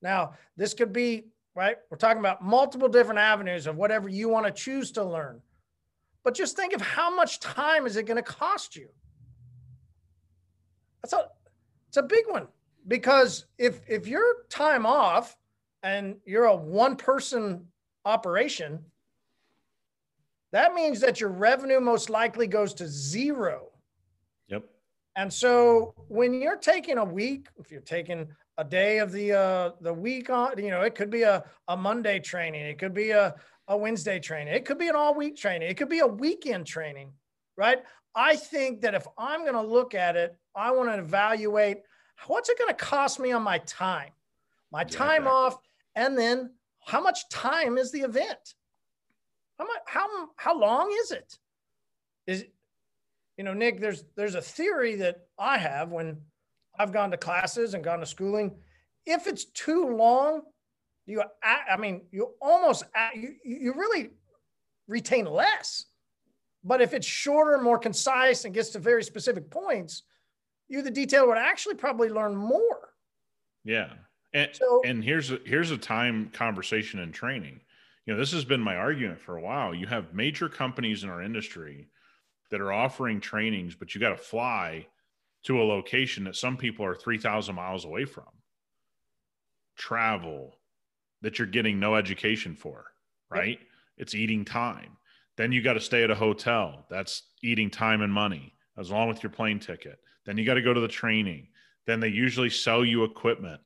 Now, 0.00 0.34
this 0.56 0.74
could 0.74 0.92
be, 0.92 1.24
right? 1.54 1.76
We're 1.90 1.98
talking 1.98 2.20
about 2.20 2.42
multiple 2.42 2.88
different 2.88 3.18
avenues 3.18 3.66
of 3.66 3.76
whatever 3.76 4.08
you 4.08 4.28
want 4.28 4.46
to 4.46 4.52
choose 4.52 4.92
to 4.92 5.04
learn. 5.04 5.40
But 6.24 6.34
just 6.34 6.56
think 6.56 6.72
of 6.72 6.80
how 6.80 7.14
much 7.14 7.40
time 7.40 7.86
is 7.86 7.96
it 7.96 8.06
going 8.06 8.16
to 8.16 8.22
cost 8.22 8.76
you? 8.76 8.88
That's 11.02 11.12
a 11.12 11.28
it's 11.88 11.96
a 11.96 12.02
big 12.02 12.24
one 12.28 12.48
because 12.86 13.46
if 13.56 13.80
if 13.88 14.06
you're 14.06 14.44
time 14.50 14.84
off 14.84 15.36
and 15.82 16.16
you're 16.24 16.44
a 16.44 16.56
one 16.56 16.96
person 16.96 17.66
operation, 18.04 18.80
that 20.52 20.74
means 20.74 21.00
that 21.00 21.20
your 21.20 21.30
revenue 21.30 21.80
most 21.80 22.10
likely 22.10 22.46
goes 22.46 22.74
to 22.74 22.88
zero. 22.88 23.68
Yep. 24.48 24.64
And 25.16 25.32
so 25.32 25.94
when 26.08 26.40
you're 26.40 26.56
taking 26.56 26.98
a 26.98 27.04
week, 27.04 27.48
if 27.58 27.70
you're 27.70 27.80
taking 27.80 28.28
a 28.56 28.64
day 28.64 28.98
of 28.98 29.12
the 29.12 29.32
uh, 29.32 29.70
the 29.80 29.92
week 29.92 30.30
on, 30.30 30.58
you 30.58 30.70
know, 30.70 30.82
it 30.82 30.94
could 30.94 31.10
be 31.10 31.22
a, 31.22 31.44
a 31.68 31.76
Monday 31.76 32.18
training, 32.18 32.62
it 32.62 32.78
could 32.78 32.94
be 32.94 33.10
a, 33.10 33.34
a 33.68 33.76
Wednesday 33.76 34.18
training, 34.18 34.54
it 34.54 34.64
could 34.64 34.78
be 34.78 34.88
an 34.88 34.96
all 34.96 35.14
week 35.14 35.36
training, 35.36 35.68
it 35.68 35.76
could 35.76 35.88
be 35.88 36.00
a 36.00 36.06
weekend 36.06 36.66
training, 36.66 37.12
right? 37.56 37.78
I 38.14 38.34
think 38.36 38.80
that 38.80 38.94
if 38.94 39.06
I'm 39.16 39.42
going 39.42 39.54
to 39.54 39.62
look 39.62 39.94
at 39.94 40.16
it, 40.16 40.36
I 40.56 40.72
want 40.72 40.88
to 40.88 40.98
evaluate 40.98 41.78
what's 42.26 42.48
it 42.48 42.58
going 42.58 42.70
to 42.70 42.74
cost 42.74 43.20
me 43.20 43.30
on 43.30 43.42
my 43.42 43.58
time, 43.58 44.10
my 44.72 44.82
time 44.82 45.28
off, 45.28 45.56
and 45.98 46.16
then 46.16 46.50
how 46.86 47.02
much 47.02 47.28
time 47.28 47.76
is 47.76 47.90
the 47.90 48.00
event? 48.02 48.54
How 49.58 49.66
much? 49.66 49.82
How 49.86 50.06
how 50.36 50.58
long 50.58 50.96
is 51.02 51.10
it? 51.10 51.36
Is 52.28 52.44
you 53.36 53.42
know, 53.42 53.52
Nick? 53.52 53.80
There's 53.80 54.04
there's 54.16 54.36
a 54.36 54.40
theory 54.40 54.94
that 54.96 55.26
I 55.38 55.58
have 55.58 55.90
when 55.90 56.18
I've 56.78 56.92
gone 56.92 57.10
to 57.10 57.16
classes 57.16 57.74
and 57.74 57.82
gone 57.82 57.98
to 57.98 58.06
schooling. 58.06 58.56
If 59.06 59.26
it's 59.26 59.46
too 59.46 59.96
long, 59.96 60.42
you 61.06 61.22
I 61.42 61.76
mean, 61.76 62.02
you 62.12 62.34
almost 62.40 62.84
you 63.16 63.34
you 63.44 63.74
really 63.74 64.10
retain 64.86 65.26
less. 65.26 65.86
But 66.62 66.80
if 66.80 66.94
it's 66.94 67.06
shorter, 67.06 67.58
more 67.60 67.78
concise, 67.78 68.44
and 68.44 68.54
gets 68.54 68.70
to 68.70 68.78
very 68.78 69.02
specific 69.02 69.50
points, 69.50 70.04
you, 70.68 70.82
the 70.82 70.90
detail 70.90 71.26
would 71.26 71.38
actually 71.38 71.74
probably 71.74 72.08
learn 72.08 72.36
more. 72.36 72.90
Yeah. 73.64 73.90
And, 74.38 74.50
so, 74.54 74.82
and 74.84 75.02
here's 75.02 75.30
a, 75.30 75.38
here's 75.44 75.70
a 75.70 75.78
time 75.78 76.30
conversation 76.32 77.00
and 77.00 77.12
training. 77.12 77.60
You 78.06 78.14
know, 78.14 78.18
this 78.20 78.32
has 78.32 78.44
been 78.44 78.60
my 78.60 78.76
argument 78.76 79.20
for 79.20 79.36
a 79.36 79.42
while. 79.42 79.74
You 79.74 79.86
have 79.86 80.14
major 80.14 80.48
companies 80.48 81.04
in 81.04 81.10
our 81.10 81.22
industry 81.22 81.88
that 82.50 82.60
are 82.60 82.72
offering 82.72 83.20
trainings, 83.20 83.74
but 83.74 83.94
you 83.94 84.00
got 84.00 84.10
to 84.10 84.16
fly 84.16 84.86
to 85.44 85.60
a 85.60 85.64
location 85.64 86.24
that 86.24 86.36
some 86.36 86.56
people 86.56 86.84
are 86.84 86.94
3,000 86.94 87.54
miles 87.54 87.84
away 87.84 88.04
from. 88.04 88.24
Travel 89.76 90.56
that 91.20 91.38
you're 91.38 91.46
getting 91.46 91.78
no 91.78 91.96
education 91.96 92.54
for, 92.54 92.86
right? 93.30 93.58
Yep. 93.58 93.68
It's 93.98 94.14
eating 94.14 94.44
time. 94.44 94.96
Then 95.36 95.52
you 95.52 95.62
got 95.62 95.74
to 95.74 95.80
stay 95.80 96.02
at 96.02 96.10
a 96.10 96.14
hotel. 96.14 96.86
That's 96.88 97.22
eating 97.42 97.70
time 97.70 98.02
and 98.02 98.12
money, 98.12 98.54
as 98.78 98.90
long 98.90 99.08
with 99.08 99.22
your 99.22 99.30
plane 99.30 99.58
ticket. 99.58 99.98
Then 100.24 100.36
you 100.36 100.44
got 100.44 100.54
to 100.54 100.62
go 100.62 100.74
to 100.74 100.80
the 100.80 100.88
training. 100.88 101.48
Then 101.86 102.00
they 102.00 102.08
usually 102.08 102.50
sell 102.50 102.84
you 102.84 103.04
equipment. 103.04 103.60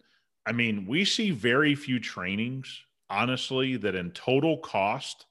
I 0.45 0.53
mean, 0.53 0.87
we 0.87 1.05
see 1.05 1.31
very 1.31 1.75
few 1.75 2.01
trainings, 2.01 2.83
honestly, 3.09 3.77
that 3.77 3.95
in 3.95 4.11
total 4.11 4.59
cost, 4.59 5.27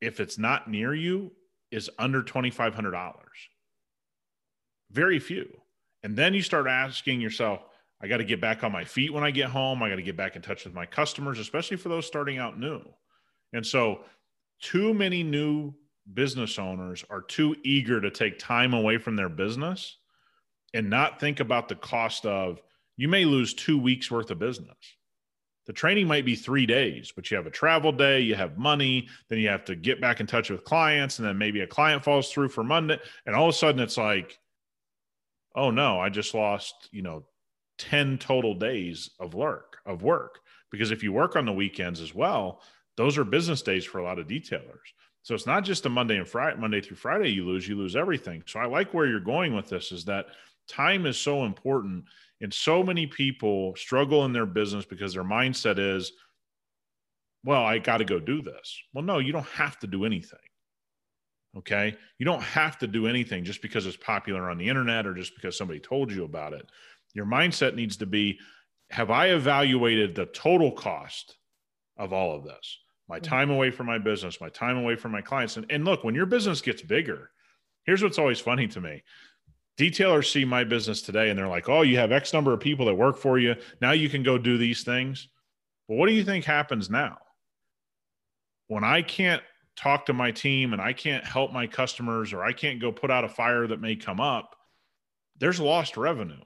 if 0.00 0.20
it's 0.20 0.38
not 0.38 0.70
near 0.70 0.94
you, 0.94 1.32
is 1.70 1.90
under 1.98 2.22
$2,500. 2.22 3.12
Very 4.90 5.18
few. 5.18 5.48
And 6.02 6.16
then 6.16 6.34
you 6.34 6.42
start 6.42 6.66
asking 6.66 7.20
yourself, 7.20 7.62
I 8.00 8.08
got 8.08 8.16
to 8.16 8.24
get 8.24 8.40
back 8.40 8.64
on 8.64 8.72
my 8.72 8.84
feet 8.84 9.12
when 9.12 9.22
I 9.22 9.30
get 9.30 9.50
home. 9.50 9.82
I 9.82 9.88
got 9.88 9.96
to 9.96 10.02
get 10.02 10.16
back 10.16 10.34
in 10.34 10.42
touch 10.42 10.64
with 10.64 10.74
my 10.74 10.86
customers, 10.86 11.38
especially 11.38 11.76
for 11.76 11.88
those 11.88 12.06
starting 12.06 12.38
out 12.38 12.58
new. 12.58 12.82
And 13.52 13.64
so 13.64 14.00
too 14.60 14.92
many 14.92 15.22
new 15.22 15.72
business 16.14 16.58
owners 16.58 17.04
are 17.10 17.22
too 17.22 17.54
eager 17.62 18.00
to 18.00 18.10
take 18.10 18.38
time 18.38 18.74
away 18.74 18.98
from 18.98 19.14
their 19.14 19.28
business 19.28 19.98
and 20.74 20.90
not 20.90 21.20
think 21.20 21.38
about 21.38 21.68
the 21.68 21.76
cost 21.76 22.26
of 22.26 22.60
you 23.02 23.08
may 23.08 23.24
lose 23.24 23.52
two 23.52 23.76
weeks 23.76 24.12
worth 24.12 24.30
of 24.30 24.38
business. 24.38 24.76
The 25.66 25.72
training 25.72 26.06
might 26.06 26.24
be 26.24 26.36
three 26.36 26.66
days, 26.66 27.12
but 27.12 27.28
you 27.28 27.36
have 27.36 27.48
a 27.48 27.50
travel 27.50 27.90
day, 27.90 28.20
you 28.20 28.36
have 28.36 28.58
money, 28.58 29.08
then 29.28 29.40
you 29.40 29.48
have 29.48 29.64
to 29.64 29.74
get 29.74 30.00
back 30.00 30.20
in 30.20 30.26
touch 30.28 30.50
with 30.50 30.62
clients, 30.62 31.18
and 31.18 31.26
then 31.26 31.36
maybe 31.36 31.62
a 31.62 31.66
client 31.66 32.04
falls 32.04 32.30
through 32.30 32.50
for 32.50 32.62
Monday, 32.62 33.00
and 33.26 33.34
all 33.34 33.48
of 33.48 33.54
a 33.56 33.58
sudden 33.58 33.80
it's 33.80 33.96
like, 33.96 34.38
oh 35.56 35.72
no, 35.72 35.98
I 35.98 36.10
just 36.10 36.32
lost, 36.32 36.90
you 36.92 37.02
know, 37.02 37.24
10 37.78 38.18
total 38.18 38.54
days 38.54 39.10
of 39.18 39.34
work 39.34 39.78
of 39.84 40.04
work. 40.04 40.38
Because 40.70 40.92
if 40.92 41.02
you 41.02 41.12
work 41.12 41.34
on 41.34 41.44
the 41.44 41.52
weekends 41.52 42.00
as 42.00 42.14
well, 42.14 42.62
those 42.96 43.18
are 43.18 43.24
business 43.24 43.62
days 43.62 43.84
for 43.84 43.98
a 43.98 44.04
lot 44.04 44.20
of 44.20 44.28
detailers. 44.28 44.92
So 45.22 45.34
it's 45.34 45.46
not 45.46 45.64
just 45.64 45.86
a 45.86 45.88
Monday 45.88 46.18
and 46.18 46.28
Friday, 46.28 46.56
Monday 46.56 46.80
through 46.80 46.98
Friday 46.98 47.30
you 47.30 47.46
lose, 47.46 47.66
you 47.66 47.76
lose 47.76 47.96
everything. 47.96 48.44
So 48.46 48.60
I 48.60 48.66
like 48.66 48.94
where 48.94 49.06
you're 49.06 49.18
going 49.18 49.56
with 49.56 49.68
this 49.68 49.90
is 49.90 50.04
that 50.04 50.26
time 50.68 51.04
is 51.04 51.18
so 51.18 51.44
important 51.44 52.04
and 52.42 52.52
so 52.52 52.82
many 52.82 53.06
people 53.06 53.74
struggle 53.76 54.24
in 54.24 54.32
their 54.32 54.46
business 54.46 54.84
because 54.84 55.14
their 55.14 55.24
mindset 55.24 55.78
is 55.78 56.12
well, 57.44 57.64
I 57.64 57.78
got 57.78 57.96
to 57.96 58.04
go 58.04 58.20
do 58.20 58.40
this. 58.40 58.80
Well, 58.94 59.02
no, 59.02 59.18
you 59.18 59.32
don't 59.32 59.46
have 59.46 59.76
to 59.80 59.88
do 59.88 60.04
anything. 60.04 60.38
Okay? 61.58 61.96
You 62.18 62.24
don't 62.24 62.42
have 62.42 62.78
to 62.78 62.86
do 62.86 63.08
anything 63.08 63.42
just 63.42 63.62
because 63.62 63.84
it's 63.84 63.96
popular 63.96 64.48
on 64.48 64.58
the 64.58 64.68
internet 64.68 65.08
or 65.08 65.14
just 65.14 65.34
because 65.34 65.58
somebody 65.58 65.80
told 65.80 66.12
you 66.12 66.22
about 66.22 66.52
it. 66.52 66.70
Your 67.14 67.26
mindset 67.26 67.74
needs 67.74 67.96
to 67.96 68.06
be 68.06 68.38
have 68.90 69.10
I 69.10 69.30
evaluated 69.30 70.14
the 70.14 70.26
total 70.26 70.70
cost 70.70 71.36
of 71.96 72.12
all 72.12 72.36
of 72.36 72.44
this? 72.44 72.78
my 73.12 73.18
mm-hmm. 73.18 73.28
time 73.28 73.50
away 73.50 73.70
from 73.70 73.86
my 73.86 73.98
business, 73.98 74.40
my 74.40 74.48
time 74.48 74.78
away 74.78 74.96
from 74.96 75.12
my 75.12 75.20
clients. 75.20 75.56
And, 75.58 75.66
and 75.70 75.84
look, 75.84 76.02
when 76.02 76.14
your 76.14 76.24
business 76.24 76.62
gets 76.62 76.80
bigger, 76.80 77.30
here's 77.84 78.02
what's 78.02 78.18
always 78.18 78.40
funny 78.40 78.66
to 78.68 78.80
me. 78.80 79.02
Detailers 79.82 80.30
see 80.30 80.44
my 80.44 80.62
business 80.62 81.02
today 81.02 81.28
and 81.28 81.36
they're 81.36 81.48
like, 81.48 81.68
oh, 81.68 81.82
you 81.82 81.98
have 81.98 82.12
X 82.12 82.32
number 82.32 82.52
of 82.52 82.60
people 82.60 82.86
that 82.86 82.94
work 82.94 83.18
for 83.18 83.36
you. 83.36 83.56
Now 83.80 83.90
you 83.90 84.08
can 84.08 84.22
go 84.22 84.38
do 84.38 84.56
these 84.56 84.84
things. 84.84 85.26
But 85.88 85.96
what 85.96 86.06
do 86.06 86.12
you 86.12 86.22
think 86.22 86.44
happens 86.44 86.88
now? 86.88 87.18
When 88.68 88.84
I 88.84 89.02
can't 89.02 89.42
talk 89.76 90.06
to 90.06 90.12
my 90.12 90.30
team 90.30 90.72
and 90.72 90.80
I 90.80 90.92
can't 90.92 91.24
help 91.24 91.52
my 91.52 91.66
customers 91.66 92.32
or 92.32 92.44
I 92.44 92.52
can't 92.52 92.80
go 92.80 92.92
put 92.92 93.10
out 93.10 93.24
a 93.24 93.28
fire 93.28 93.66
that 93.66 93.80
may 93.80 93.96
come 93.96 94.20
up, 94.20 94.54
there's 95.40 95.58
lost 95.58 95.96
revenue. 95.96 96.44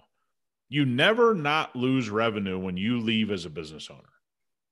You 0.70 0.86
never 0.86 1.34
not 1.34 1.76
lose 1.76 2.08
revenue 2.08 2.58
when 2.58 2.78
you 2.78 3.00
leave 3.00 3.30
as 3.30 3.44
a 3.44 3.50
business 3.50 3.90
owner. 3.90 4.00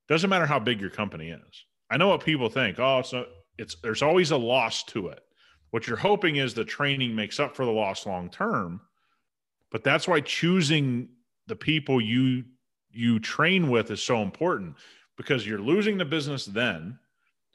Doesn't 0.09 0.31
matter 0.31 0.47
how 0.47 0.59
big 0.59 0.81
your 0.81 0.89
company 0.89 1.29
is. 1.29 1.65
I 1.91 1.99
know 1.99 2.09
what 2.09 2.25
people 2.25 2.49
think. 2.49 2.81
Oh, 2.81 3.03
so 3.03 3.27
it's 3.59 3.77
there's 3.83 4.03
always 4.03 4.31
a 4.31 4.39
loss 4.39 4.85
to 4.85 5.09
it. 5.09 5.21
What 5.75 5.89
you're 5.89 5.97
hoping 5.97 6.37
is 6.37 6.55
the 6.55 6.65
training 6.65 7.17
makes 7.17 7.41
up 7.41 7.57
for 7.57 7.65
the 7.65 7.73
loss 7.73 8.07
long 8.07 8.31
term. 8.31 8.81
But 9.73 9.83
that's 9.83 10.07
why 10.07 10.21
choosing 10.21 11.09
the 11.49 11.57
people 11.57 12.01
you 12.01 12.45
you 12.93 13.19
train 13.19 13.69
with 13.69 13.91
is 13.91 14.01
so 14.01 14.23
important 14.23 14.77
because 15.17 15.45
you're 15.45 15.59
losing 15.59 15.99
the 15.99 16.05
business 16.05 16.45
then, 16.45 16.97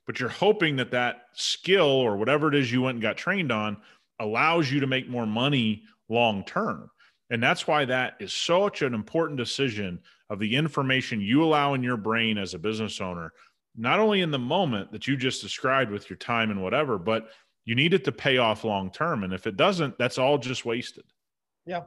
but 0.06 0.20
you're 0.20 0.28
hoping 0.28 0.76
that 0.76 0.92
that 0.92 1.28
skill 1.32 1.86
or 1.86 2.18
whatever 2.18 2.50
it 2.50 2.56
is 2.56 2.70
you 2.70 2.82
went 2.82 2.96
and 2.96 3.02
got 3.02 3.16
trained 3.16 3.54
on 3.54 3.78
allows 4.20 4.70
you 4.70 4.82
to 4.82 4.88
make 4.88 5.08
more 5.08 5.26
money 5.26 5.84
long 6.10 6.44
term. 6.44 6.92
And 7.30 7.42
that's 7.42 7.68
why 7.68 7.86
that 7.86 8.18
is 8.20 8.34
such 8.34 8.82
an 8.82 8.94
important 8.94 9.38
decision 9.38 9.98
of 10.30 10.40
the 10.40 10.58
information 10.58 11.22
you 11.22 11.42
allow 11.42 11.74
in 11.74 11.84
your 11.84 11.96
brain 11.96 12.38
as 12.38 12.54
a 12.54 12.60
business 12.60 13.00
owner, 13.00 13.32
not 13.78 14.02
only 14.02 14.20
in 14.20 14.32
the 14.32 14.38
moment 14.38 14.92
that 14.92 15.08
you 15.08 15.16
just 15.16 15.42
described 15.42 15.90
with 15.90 16.10
your 16.10 16.18
time 16.18 16.52
and 16.52 16.62
whatever, 16.62 16.98
but 16.98 17.30
you 17.70 17.76
need 17.76 17.94
it 17.94 18.04
to 18.04 18.12
pay 18.12 18.38
off 18.38 18.64
long 18.64 18.90
term. 18.90 19.24
And 19.24 19.32
if 19.32 19.46
it 19.46 19.56
doesn't, 19.56 19.96
that's 20.00 20.18
all 20.18 20.40
just 20.40 20.66
wasted. 20.66 21.04
Yeah. 21.68 21.82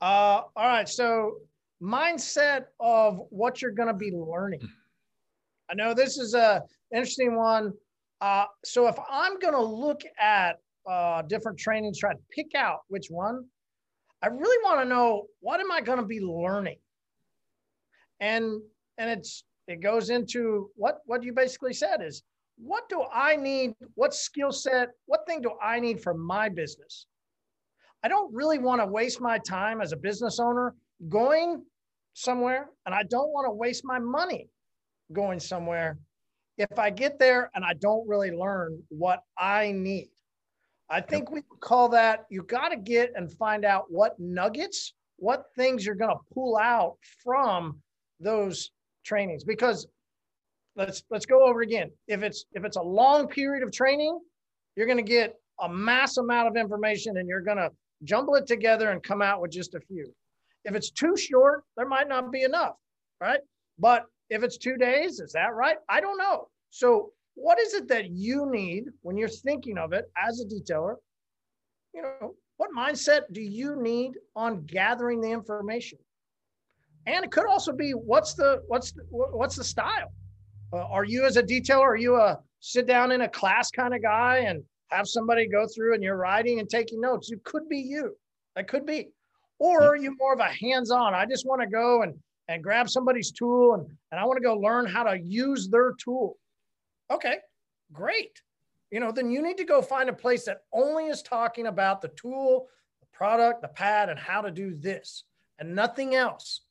Uh, 0.00 0.42
all 0.56 0.66
right. 0.66 0.88
So, 0.88 1.36
mindset 1.80 2.64
of 2.80 3.20
what 3.30 3.62
you're 3.62 3.70
going 3.70 3.86
to 3.86 3.94
be 3.94 4.10
learning. 4.10 4.68
I 5.70 5.74
know 5.74 5.94
this 5.94 6.18
is 6.18 6.34
a 6.34 6.64
interesting 6.92 7.36
one. 7.36 7.74
Uh, 8.20 8.46
so, 8.64 8.88
if 8.88 8.96
I'm 9.08 9.38
going 9.38 9.54
to 9.54 9.62
look 9.62 10.00
at 10.20 10.56
uh, 10.90 11.22
different 11.22 11.60
trainings, 11.60 12.00
try 12.00 12.12
to 12.12 12.20
pick 12.32 12.56
out 12.56 12.80
which 12.88 13.06
one, 13.08 13.44
I 14.20 14.26
really 14.26 14.58
want 14.64 14.80
to 14.80 14.84
know 14.84 15.26
what 15.38 15.60
am 15.60 15.70
I 15.70 15.80
going 15.80 16.00
to 16.00 16.06
be 16.06 16.20
learning, 16.20 16.78
and 18.18 18.60
and 18.98 19.10
it's 19.10 19.44
it 19.68 19.80
goes 19.80 20.10
into 20.10 20.70
what 20.74 21.02
what 21.06 21.22
you 21.22 21.32
basically 21.32 21.72
said 21.72 22.02
is 22.02 22.24
what 22.58 22.88
do 22.88 23.04
I 23.12 23.36
need? 23.36 23.74
What 23.94 24.14
skill 24.14 24.52
set? 24.52 24.90
What 25.06 25.26
thing 25.26 25.40
do 25.40 25.52
I 25.62 25.80
need 25.80 26.00
for 26.00 26.14
my 26.14 26.48
business? 26.48 27.06
I 28.02 28.08
don't 28.08 28.32
really 28.34 28.58
want 28.58 28.80
to 28.80 28.86
waste 28.86 29.20
my 29.20 29.38
time 29.38 29.80
as 29.80 29.92
a 29.92 29.96
business 29.96 30.38
owner 30.38 30.74
going 31.08 31.64
somewhere, 32.14 32.68
and 32.86 32.94
I 32.94 33.04
don't 33.04 33.32
want 33.32 33.46
to 33.46 33.52
waste 33.52 33.84
my 33.84 33.98
money 33.98 34.48
going 35.12 35.40
somewhere 35.40 35.98
if 36.58 36.78
I 36.78 36.90
get 36.90 37.18
there 37.18 37.50
and 37.54 37.64
I 37.64 37.74
don't 37.74 38.06
really 38.08 38.32
learn 38.32 38.82
what 38.88 39.22
I 39.38 39.72
need. 39.72 40.10
I 40.90 41.00
think 41.00 41.30
we 41.30 41.42
call 41.60 41.88
that 41.90 42.24
you 42.30 42.42
got 42.42 42.70
to 42.70 42.76
get 42.76 43.12
and 43.14 43.30
find 43.32 43.64
out 43.64 43.84
what 43.90 44.18
nuggets, 44.18 44.94
what 45.16 45.44
things 45.54 45.84
you're 45.84 45.94
going 45.94 46.10
to 46.10 46.34
pull 46.34 46.56
out 46.56 46.96
from 47.22 47.80
those 48.20 48.70
trainings 49.04 49.44
because 49.44 49.86
let's 50.78 51.02
let's 51.10 51.26
go 51.26 51.44
over 51.44 51.60
again. 51.60 51.90
If 52.06 52.22
it's 52.22 52.46
if 52.52 52.64
it's 52.64 52.76
a 52.76 52.82
long 52.82 53.28
period 53.28 53.62
of 53.62 53.72
training, 53.72 54.18
you're 54.76 54.86
going 54.86 54.96
to 54.96 55.02
get 55.02 55.34
a 55.60 55.68
mass 55.68 56.16
amount 56.16 56.48
of 56.48 56.56
information 56.56 57.18
and 57.18 57.28
you're 57.28 57.42
going 57.42 57.56
to 57.58 57.70
jumble 58.04 58.36
it 58.36 58.46
together 58.46 58.90
and 58.90 59.02
come 59.02 59.20
out 59.20 59.42
with 59.42 59.50
just 59.50 59.74
a 59.74 59.80
few. 59.80 60.06
If 60.64 60.74
it's 60.74 60.90
too 60.90 61.16
short, 61.16 61.64
there 61.76 61.88
might 61.88 62.08
not 62.08 62.30
be 62.30 62.44
enough, 62.44 62.76
right? 63.20 63.40
But 63.78 64.04
if 64.30 64.42
it's 64.42 64.56
2 64.56 64.76
days, 64.76 65.18
is 65.18 65.32
that 65.32 65.54
right? 65.54 65.76
I 65.88 66.00
don't 66.00 66.18
know. 66.18 66.48
So 66.70 67.10
what 67.34 67.58
is 67.58 67.74
it 67.74 67.88
that 67.88 68.10
you 68.10 68.48
need 68.50 68.84
when 69.02 69.16
you're 69.16 69.28
thinking 69.28 69.78
of 69.78 69.92
it 69.92 70.04
as 70.16 70.40
a 70.40 70.44
detailer? 70.44 70.94
You 71.92 72.02
know, 72.02 72.34
what 72.58 72.70
mindset 72.76 73.22
do 73.32 73.40
you 73.40 73.80
need 73.80 74.12
on 74.36 74.64
gathering 74.66 75.20
the 75.20 75.30
information? 75.30 75.98
And 77.06 77.24
it 77.24 77.32
could 77.32 77.46
also 77.46 77.72
be 77.72 77.92
what's 77.92 78.34
the 78.34 78.62
what's 78.68 78.92
the, 78.92 79.02
what's 79.10 79.56
the 79.56 79.64
style? 79.64 80.12
Uh, 80.72 80.84
are 80.84 81.04
you 81.04 81.24
as 81.24 81.36
a 81.36 81.42
detailer, 81.42 81.80
are 81.80 81.96
you 81.96 82.16
a 82.16 82.38
sit 82.60 82.86
down 82.86 83.12
in 83.12 83.22
a 83.22 83.28
class 83.28 83.70
kind 83.70 83.94
of 83.94 84.02
guy 84.02 84.38
and 84.38 84.62
have 84.90 85.06
somebody 85.06 85.46
go 85.46 85.66
through 85.66 85.94
and 85.94 86.02
you're 86.02 86.16
writing 86.16 86.60
and 86.60 86.68
taking 86.68 87.00
notes? 87.00 87.28
You 87.28 87.40
could 87.44 87.68
be 87.68 87.78
you. 87.78 88.16
That 88.56 88.68
could 88.68 88.86
be. 88.86 89.08
Or 89.58 89.82
are 89.82 89.96
you 89.96 90.16
more 90.18 90.34
of 90.34 90.40
a 90.40 90.44
hands-on? 90.44 91.14
I 91.14 91.26
just 91.26 91.46
want 91.46 91.62
to 91.62 91.66
go 91.66 92.02
and 92.02 92.14
and 92.48 92.64
grab 92.64 92.88
somebody's 92.88 93.30
tool 93.30 93.74
and, 93.74 93.86
and 94.10 94.18
I 94.18 94.24
want 94.24 94.38
to 94.38 94.42
go 94.42 94.54
learn 94.54 94.86
how 94.86 95.02
to 95.02 95.18
use 95.20 95.68
their 95.68 95.92
tool. 96.02 96.38
Okay, 97.10 97.36
great. 97.92 98.40
You 98.90 99.00
know, 99.00 99.12
then 99.12 99.30
you 99.30 99.42
need 99.42 99.58
to 99.58 99.64
go 99.64 99.82
find 99.82 100.08
a 100.08 100.14
place 100.14 100.46
that 100.46 100.62
only 100.72 101.08
is 101.08 101.22
talking 101.22 101.66
about 101.66 102.00
the 102.00 102.08
tool, 102.08 102.68
the 103.00 103.06
product, 103.12 103.60
the 103.60 103.68
pad, 103.68 104.08
and 104.08 104.18
how 104.18 104.40
to 104.40 104.50
do 104.50 104.74
this 104.74 105.24
and 105.58 105.74
nothing 105.74 106.14
else. 106.14 106.62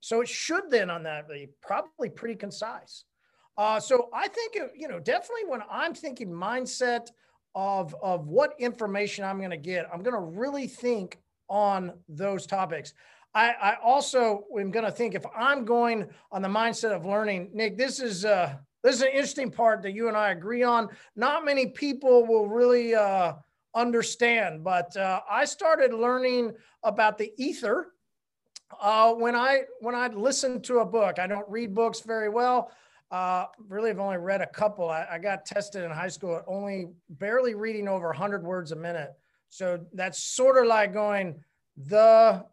So 0.00 0.22
it 0.22 0.28
should 0.28 0.70
then 0.70 0.88
on 0.88 1.02
that 1.02 1.28
be 1.28 1.50
probably 1.60 2.08
pretty 2.08 2.36
concise. 2.36 3.04
Uh, 3.58 3.80
so 3.80 4.08
I 4.12 4.28
think, 4.28 4.58
you 4.76 4.88
know, 4.88 5.00
definitely 5.00 5.46
when 5.46 5.62
I'm 5.70 5.94
thinking 5.94 6.30
mindset 6.30 7.08
of, 7.54 7.94
of 8.02 8.28
what 8.28 8.54
information 8.58 9.24
I'm 9.24 9.38
going 9.38 9.50
to 9.50 9.56
get, 9.56 9.86
I'm 9.92 10.02
going 10.02 10.14
to 10.14 10.38
really 10.38 10.66
think 10.66 11.18
on 11.48 11.92
those 12.08 12.46
topics. 12.46 12.92
I, 13.34 13.50
I 13.50 13.76
also 13.82 14.44
am 14.58 14.70
going 14.70 14.84
to 14.84 14.90
think 14.90 15.14
if 15.14 15.24
I'm 15.36 15.64
going 15.64 16.08
on 16.32 16.42
the 16.42 16.48
mindset 16.48 16.92
of 16.92 17.06
learning, 17.06 17.50
Nick, 17.52 17.76
this 17.76 18.00
is, 18.00 18.24
uh, 18.24 18.56
this 18.82 18.96
is 18.96 19.02
an 19.02 19.08
interesting 19.08 19.50
part 19.50 19.82
that 19.82 19.92
you 19.92 20.08
and 20.08 20.16
I 20.16 20.30
agree 20.30 20.62
on. 20.62 20.88
Not 21.16 21.44
many 21.44 21.66
people 21.66 22.26
will 22.26 22.48
really 22.48 22.94
uh, 22.94 23.34
understand, 23.74 24.64
but 24.64 24.96
uh, 24.96 25.20
I 25.30 25.44
started 25.44 25.92
learning 25.92 26.54
about 26.82 27.18
the 27.18 27.32
ether 27.36 27.92
uh, 28.80 29.12
when 29.14 29.36
I 29.36 29.62
when 29.80 29.94
I 29.94 30.08
listened 30.08 30.64
to 30.64 30.78
a 30.80 30.84
book. 30.84 31.18
I 31.18 31.26
don't 31.26 31.48
read 31.48 31.74
books 31.74 32.00
very 32.00 32.28
well, 32.28 32.70
uh, 33.10 33.46
really, 33.68 33.90
I've 33.90 34.00
only 34.00 34.16
read 34.16 34.40
a 34.40 34.46
couple. 34.46 34.88
I, 34.90 35.06
I, 35.12 35.18
got 35.18 35.46
tested 35.46 35.84
in 35.84 35.90
high 35.92 36.08
school 36.08 36.36
at 36.36 36.44
only 36.48 36.88
barely 37.08 37.54
reading 37.54 37.86
over 37.86 38.08
100 38.08 38.42
words 38.42 38.72
a 38.72 38.76
minute. 38.76 39.12
So 39.48 39.86
that's 39.92 40.22
sort 40.22 40.58
of 40.58 40.66
like 40.66 40.92
going, 40.92 41.36
the 41.76 42.44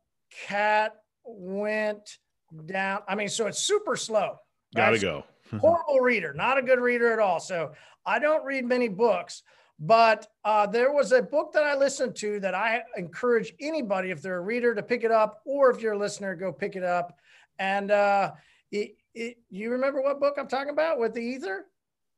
cat 0.48 0.96
went 1.26 2.20
down. 2.68 3.02
I 3.08 3.16
mean, 3.16 3.30
so 3.30 3.48
it's 3.48 3.60
super 3.60 3.96
slow. 3.96 4.38
Gotta 4.76 5.00
go. 5.00 5.24
horrible 5.60 6.00
reader, 6.02 6.34
not 6.34 6.58
a 6.58 6.62
good 6.62 6.80
reader 6.80 7.12
at 7.12 7.20
all. 7.20 7.40
So 7.40 7.72
I 8.06 8.20
don't 8.20 8.46
read 8.46 8.66
many 8.66 8.88
books, 8.88 9.44
but 9.80 10.28
uh, 10.46 10.68
there 10.68 10.92
was 10.92 11.12
a 11.12 11.22
book 11.22 11.52
that 11.54 11.64
I 11.64 11.76
listened 11.76 12.16
to 12.18 12.40
that 12.42 12.56
I 12.56 12.84
encourage 12.96 13.54
anybody, 13.60 14.12
if 14.12 14.22
they're 14.22 14.38
a 14.38 14.42
reader, 14.42 14.76
to 14.76 14.84
pick 14.84 15.04
it 15.04 15.12
up, 15.12 15.42
or 15.46 15.72
if 15.72 15.82
you're 15.82 15.94
a 15.94 15.98
listener, 15.98 16.36
go 16.36 16.52
pick 16.52 16.76
it 16.76 16.84
up. 16.84 17.18
And 17.60 17.92
uh, 17.92 18.32
it, 18.72 18.96
it, 19.14 19.38
you 19.50 19.72
remember 19.72 20.02
what 20.02 20.20
book 20.20 20.36
I'm 20.38 20.48
talking 20.48 20.72
about 20.72 21.00
with 21.00 21.14
the 21.14 21.22
ether? 21.22 21.66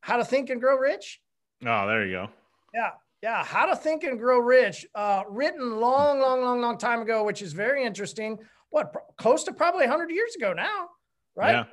How 0.00 0.16
to 0.16 0.24
Think 0.24 0.50
and 0.50 0.60
Grow 0.60 0.76
Rich? 0.76 1.20
Oh, 1.64 1.86
there 1.86 2.06
you 2.06 2.12
go. 2.12 2.28
Yeah. 2.74 2.90
Yeah. 3.22 3.44
How 3.44 3.66
to 3.66 3.76
Think 3.76 4.04
and 4.04 4.18
Grow 4.18 4.38
Rich, 4.38 4.86
uh, 4.94 5.22
written 5.28 5.80
long, 5.80 6.20
long, 6.20 6.42
long, 6.42 6.60
long 6.60 6.78
time 6.78 7.00
ago, 7.00 7.24
which 7.24 7.42
is 7.42 7.52
very 7.52 7.84
interesting. 7.84 8.38
What, 8.70 8.94
close 9.16 9.44
to 9.44 9.52
probably 9.52 9.86
100 9.86 10.10
years 10.10 10.34
ago 10.36 10.52
now, 10.52 10.88
right? 11.34 11.52
Yeah. 11.52 11.64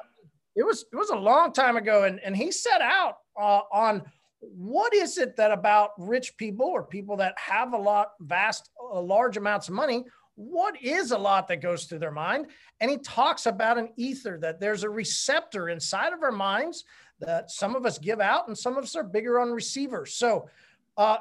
It 0.56 0.64
was 0.64 0.86
it 0.94 0.96
was 0.96 1.10
a 1.10 1.16
long 1.16 1.52
time 1.52 1.78
ago, 1.78 2.04
and 2.04 2.20
and 2.20 2.38
he 2.38 2.52
set 2.52 2.80
out 2.80 3.16
uh, 3.36 3.62
on 3.72 4.04
what 4.40 4.94
is 4.94 5.18
it 5.18 5.36
that 5.38 5.52
about 5.52 5.92
rich 5.98 6.38
people 6.38 6.68
or 6.68 6.84
people 6.84 7.18
that 7.18 7.34
have 7.40 7.74
a 7.74 7.78
lot 7.78 8.10
vast, 8.20 8.70
uh, 8.80 9.02
large 9.02 9.36
amounts 9.38 9.68
of 9.68 9.74
money 9.74 10.06
what 10.36 10.82
is 10.82 11.12
a 11.12 11.18
lot 11.18 11.48
that 11.48 11.62
goes 11.62 11.86
through 11.86 12.00
their 12.00 12.12
mind? 12.12 12.48
And 12.82 12.90
he 12.90 12.98
talks 12.98 13.46
about 13.46 13.78
an 13.78 13.90
ether, 13.98 14.38
that 14.42 14.60
there's 14.60 14.84
a 14.84 14.90
receptor 14.90 15.70
inside 15.70 16.14
of 16.14 16.24
our 16.24 16.32
minds 16.32 16.86
that 17.20 17.52
some 17.52 17.76
of 17.76 17.86
us 17.86 18.00
give 18.00 18.20
out 18.20 18.48
and 18.48 18.58
some 18.58 18.78
of 18.78 18.84
us 18.84 18.96
are 18.96 19.04
bigger 19.04 19.40
on 19.40 19.52
receivers. 19.52 20.16
So, 20.16 20.50
uh, 20.98 21.18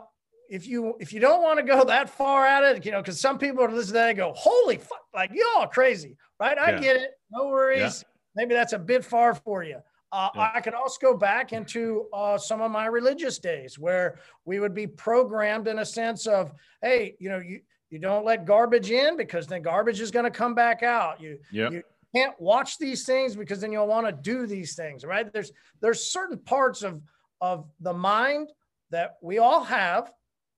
if 0.48 0.66
you 0.66 0.94
if 1.00 1.12
you 1.12 1.20
don't 1.20 1.42
want 1.42 1.58
to 1.58 1.64
go 1.64 1.84
that 1.86 2.10
far 2.10 2.46
at 2.46 2.62
it, 2.64 2.84
you 2.84 2.92
know, 2.92 3.00
because 3.00 3.20
some 3.20 3.38
people 3.38 3.62
are 3.62 3.70
listening 3.70 3.86
to 3.86 3.92
that 3.92 4.08
and 4.10 4.18
go, 4.18 4.32
"Holy 4.36 4.76
fuck!" 4.76 5.06
Like 5.14 5.30
y'all 5.32 5.66
crazy, 5.66 6.16
right? 6.40 6.58
I 6.58 6.72
yeah. 6.72 6.80
get 6.80 6.96
it. 6.96 7.10
No 7.30 7.48
worries. 7.48 8.04
Yeah. 8.04 8.08
Maybe 8.34 8.54
that's 8.54 8.72
a 8.72 8.78
bit 8.78 9.04
far 9.04 9.34
for 9.34 9.62
you. 9.62 9.78
Uh, 10.10 10.28
yeah. 10.34 10.50
I 10.54 10.60
could 10.60 10.74
also 10.74 10.98
go 11.00 11.16
back 11.16 11.54
into 11.54 12.06
uh, 12.12 12.36
some 12.36 12.60
of 12.60 12.70
my 12.70 12.86
religious 12.86 13.38
days 13.38 13.78
where 13.78 14.18
we 14.44 14.60
would 14.60 14.74
be 14.74 14.86
programmed 14.86 15.68
in 15.68 15.78
a 15.78 15.86
sense 15.86 16.26
of, 16.26 16.52
hey, 16.82 17.16
you 17.18 17.30
know, 17.30 17.38
you 17.38 17.60
you 17.92 17.98
don't 17.98 18.24
let 18.24 18.46
garbage 18.46 18.90
in 18.90 19.18
because 19.18 19.46
then 19.46 19.60
garbage 19.60 20.00
is 20.00 20.10
going 20.10 20.24
to 20.24 20.30
come 20.30 20.54
back 20.54 20.82
out. 20.82 21.20
You, 21.20 21.38
yep. 21.50 21.72
you 21.72 21.82
can't 22.16 22.34
watch 22.40 22.78
these 22.78 23.04
things 23.04 23.36
because 23.36 23.60
then 23.60 23.70
you'll 23.70 23.86
want 23.86 24.06
to 24.06 24.12
do 24.12 24.46
these 24.46 24.74
things, 24.74 25.04
right? 25.04 25.30
There's 25.30 25.52
there's 25.82 26.10
certain 26.10 26.38
parts 26.38 26.82
of 26.82 27.02
of 27.42 27.68
the 27.80 27.92
mind 27.92 28.48
that 28.92 29.16
we 29.20 29.38
all 29.38 29.62
have 29.62 30.10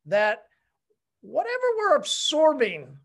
that 0.07 0.45
whatever 1.23 1.65
we're 1.77 1.97
absorbing 1.97 2.97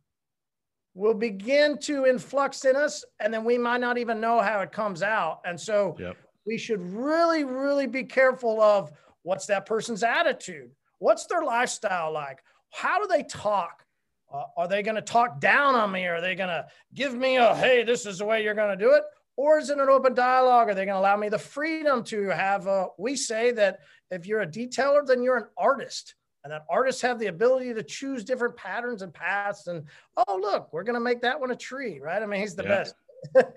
will 0.94 1.16
begin 1.16 1.80
to 1.80 2.06
influx 2.06 2.66
in 2.66 2.76
us 2.76 3.04
and 3.20 3.34
then 3.34 3.44
we 3.44 3.58
might 3.58 3.82
not 3.82 3.98
even 3.98 4.22
know 4.22 4.42
how 4.42 4.60
it 4.60 4.72
comes 4.72 5.02
out. 5.02 5.40
And 5.44 5.60
so 5.60 5.96
yep. 6.00 6.16
we 6.46 6.60
should 6.60 6.82
really 6.82 7.46
really 7.46 7.88
be 7.88 8.04
careful 8.04 8.62
of 8.62 8.92
what's 9.24 9.48
that 9.48 9.66
person's 9.66 10.04
attitude? 10.04 10.70
What's 11.00 11.26
their 11.26 11.42
lifestyle 11.42 12.14
like? 12.14 12.44
How 12.70 13.02
do 13.02 13.08
they 13.08 13.24
talk? 13.24 13.84
Uh, 14.32 14.44
are 14.58 14.68
they 14.68 14.84
going 14.84 14.96
to 14.96 15.02
talk 15.02 15.40
down 15.40 15.76
on 15.76 15.92
me? 15.92 16.06
Are 16.06 16.22
they 16.22 16.36
going 16.36 16.50
to 16.50 16.66
give 16.94 17.16
me 17.16 17.38
a, 17.38 17.56
hey, 17.56 17.84
this 17.84 18.06
is 18.06 18.20
the 18.20 18.26
way 18.26 18.44
you're 18.44 18.54
going 18.54 18.78
to 18.78 18.84
do 18.84 18.92
it? 18.94 19.04
Or 19.36 19.58
is 19.58 19.70
it 19.70 19.80
an 19.80 19.90
open 19.90 20.14
dialogue? 20.14 20.70
Are 20.70 20.74
they 20.74 20.86
going 20.86 20.96
to 20.96 21.00
allow 21.00 21.16
me 21.18 21.30
the 21.30 21.40
freedom 21.40 22.04
to 22.06 22.28
have 22.28 22.68
a, 22.68 22.88
we 22.98 23.16
say 23.16 23.52
that 23.54 23.80
if 24.12 24.28
you're 24.28 24.42
a 24.42 24.48
detailer, 24.48 25.06
then 25.06 25.24
you're 25.24 25.38
an 25.38 25.48
artist. 25.58 26.16
And 26.44 26.54
that 26.54 26.66
artists 26.70 27.02
have 27.02 27.20
the 27.20 27.28
ability 27.28 27.74
to 27.74 27.84
choose 27.84 28.24
different 28.24 28.56
patterns 28.56 29.02
and 29.02 29.14
paths. 29.14 29.68
And 29.68 29.84
oh, 30.16 30.38
look, 30.42 30.72
we're 30.72 30.84
going 30.84 30.94
to 30.96 31.00
make 31.00 31.22
that 31.22 31.40
one 31.40 31.52
a 31.52 31.56
tree, 31.56 32.00
right? 32.00 32.22
I 32.22 32.26
mean, 32.26 32.40
he's 32.42 32.56
the 32.56 32.64
yeah. 32.64 32.70
best. 32.70 32.96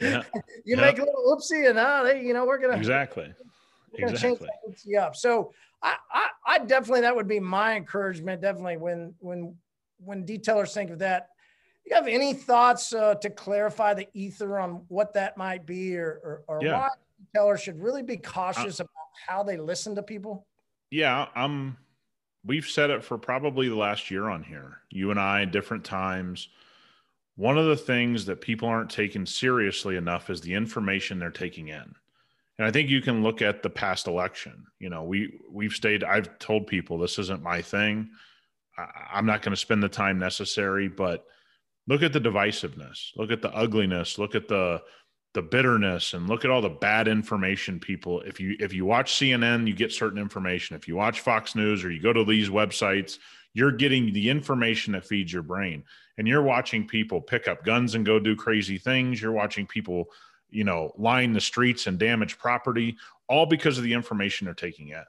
Yeah. 0.01 0.23
you 0.65 0.77
Yeah. 0.77 0.81
make 0.81 0.99
a 0.99 1.05
little 1.05 1.37
oopsie, 1.37 1.69
and 1.69 1.79
uh, 1.79 2.03
they, 2.03 2.23
you 2.23 2.33
know, 2.35 2.45
we're 2.45 2.59
gonna 2.59 2.77
Exactly. 2.77 3.33
we're 3.93 4.07
gonna 4.07 4.19
change 4.19 4.41
Exactly. 4.41 4.49
that 4.49 4.99
oopsie 4.99 5.01
up. 5.01 5.15
So 5.15 5.53
I, 5.81 5.97
I, 6.13 6.29
I 6.47 6.59
definitely 6.59 7.03
that 7.03 7.15
would 7.15 7.29
be 7.29 7.39
my 7.39 7.77
encouragement. 7.77 8.43
Definitely 8.43 8.79
when 8.79 9.15
when 9.21 9.55
when 10.05 10.25
detailers 10.25 10.73
think 10.73 10.91
of 10.91 10.99
that. 11.01 11.29
You 11.85 11.97
have 11.97 12.07
any 12.07 12.33
thoughts 12.33 12.93
uh, 12.93 13.17
to 13.17 13.31
clarify 13.31 13.95
the 13.95 14.09
ether 14.15 14.59
on 14.59 14.85
what 14.89 15.15
that 15.15 15.37
might 15.37 15.67
be, 15.67 15.97
or 15.97 16.21
or, 16.23 16.43
or 16.47 16.63
Yeah. 16.63 16.79
why 16.79 16.89
detailers 17.35 17.61
should 17.61 17.83
really 17.83 18.03
be 18.03 18.17
cautious 18.17 18.81
about 18.81 18.91
how 19.27 19.43
they 19.43 19.57
listen 19.57 19.95
to 19.97 20.03
people? 20.03 20.47
Yeah, 20.91 21.27
I'm. 21.35 21.77
We've 22.45 22.67
said 22.67 22.91
it 22.91 23.05
for 23.05 23.19
probably 23.19 23.69
the 23.69 23.77
last 23.77 24.11
year 24.11 24.29
on 24.29 24.43
here. 24.43 24.79
You 24.91 25.11
and 25.11 25.21
I, 25.21 25.45
different 25.45 25.85
times. 25.85 26.49
One 27.37 27.57
of 27.57 27.67
the 27.67 27.77
things 27.77 28.27
that 28.27 28.41
people 28.41 28.69
aren't 28.69 28.91
taking 28.91 29.25
seriously 29.27 29.97
enough 29.97 30.29
is 30.29 30.41
the 30.41 30.55
information 30.55 31.19
they're 31.19 31.31
taking 31.31 31.69
in. 31.69 31.95
And 32.59 32.67
I 32.67 32.71
think 32.71 32.91
you 32.91 33.01
can 33.01 33.23
look 33.23 33.43
at 33.43 33.63
the 33.63 33.71
past 33.71 34.07
election. 34.07 34.67
You 34.79 34.91
know, 34.91 35.03
we 35.03 35.41
we've 35.51 35.73
stayed. 35.73 36.05
I've 36.05 36.39
told 36.39 36.67
people 36.67 36.99
this 36.99 37.19
isn't 37.19 37.43
my 37.43 37.63
thing. 37.63 38.11
I, 38.77 38.87
I'm 39.15 39.27
not 39.27 39.43
going 39.43 39.53
to 39.53 39.61
spend 39.61 39.83
the 39.83 39.89
time 39.89 40.19
necessary, 40.19 40.89
but 40.89 41.25
look 41.87 42.03
at 42.03 42.13
the 42.13 42.21
divisiveness. 42.21 43.17
Look 43.17 43.31
at 43.31 43.43
the 43.43 43.53
ugliness. 43.55 44.19
Look 44.19 44.35
at 44.35 44.49
the 44.49 44.83
the 45.35 45.43
bitterness 45.43 46.13
and 46.13 46.29
look 46.29 46.45
at 46.45 46.51
all 46.51 46.61
the 46.61 46.69
bad 46.69 47.09
information 47.09 47.81
people 47.81 48.21
if 48.21 48.39
you 48.39 48.55
if 48.61 48.75
you 48.75 48.85
watch 48.85 49.15
cnn 49.15 49.67
you 49.67 49.75
get 49.75 49.91
certain 49.91 50.19
information. 50.19 50.77
If 50.77 50.87
you 50.87 50.95
watch 50.95 51.21
fox 51.21 51.55
news 51.55 51.85
or 51.85 51.91
you 51.91 52.03
go 52.03 52.13
to 52.13 52.25
these 52.25 52.51
websites 52.51 53.19
you're 53.55 53.73
getting 53.73 54.13
the 54.13 54.29
information 54.29 54.93
that 54.95 55.05
feeds 55.05 55.33
your 55.33 55.43
brain. 55.43 55.85
And 56.19 56.29
you're 56.29 56.43
watching 56.43 56.87
people 56.87 57.21
pick 57.21 57.49
up 57.49 57.65
guns 57.65 57.95
and 57.95 58.05
go 58.05 58.19
do 58.19 58.37
crazy 58.37 58.79
things. 58.79 59.21
You're 59.21 59.33
watching 59.33 59.67
people 59.67 60.11
you 60.51 60.65
know 60.65 60.93
line 60.99 61.33
the 61.33 61.41
streets 61.41 61.87
and 61.87 61.99
damage 61.99 62.39
property 62.39 62.99
all 63.27 63.47
because 63.47 63.79
of 63.79 63.85
the 63.85 63.95
information 63.95 64.45
they're 64.45 64.55
taking 64.55 64.89
in. 64.89 65.05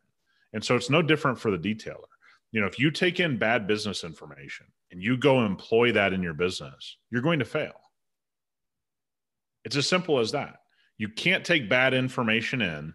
And 0.53 0.63
so 0.63 0.77
it's 0.77 0.89
no 0.89 1.01
different 1.01 1.37
for 1.37 1.51
the 1.51 1.57
detailer 1.57 2.12
you 2.53 2.61
know 2.61 2.67
if 2.67 2.79
you 2.79 2.89
take 2.89 3.19
in 3.19 3.37
bad 3.37 3.67
business 3.67 4.05
information 4.05 4.67
and 4.91 5.03
you 5.03 5.17
go 5.17 5.45
employ 5.45 5.91
that 5.91 6.13
in 6.13 6.23
your 6.23 6.33
business 6.33 6.97
you're 7.11 7.21
going 7.21 7.39
to 7.39 7.45
fail 7.45 7.73
it's 9.63 9.75
as 9.75 9.87
simple 9.87 10.19
as 10.19 10.31
that. 10.31 10.61
You 10.97 11.09
can't 11.09 11.45
take 11.45 11.69
bad 11.69 11.93
information 11.93 12.61
in 12.61 12.93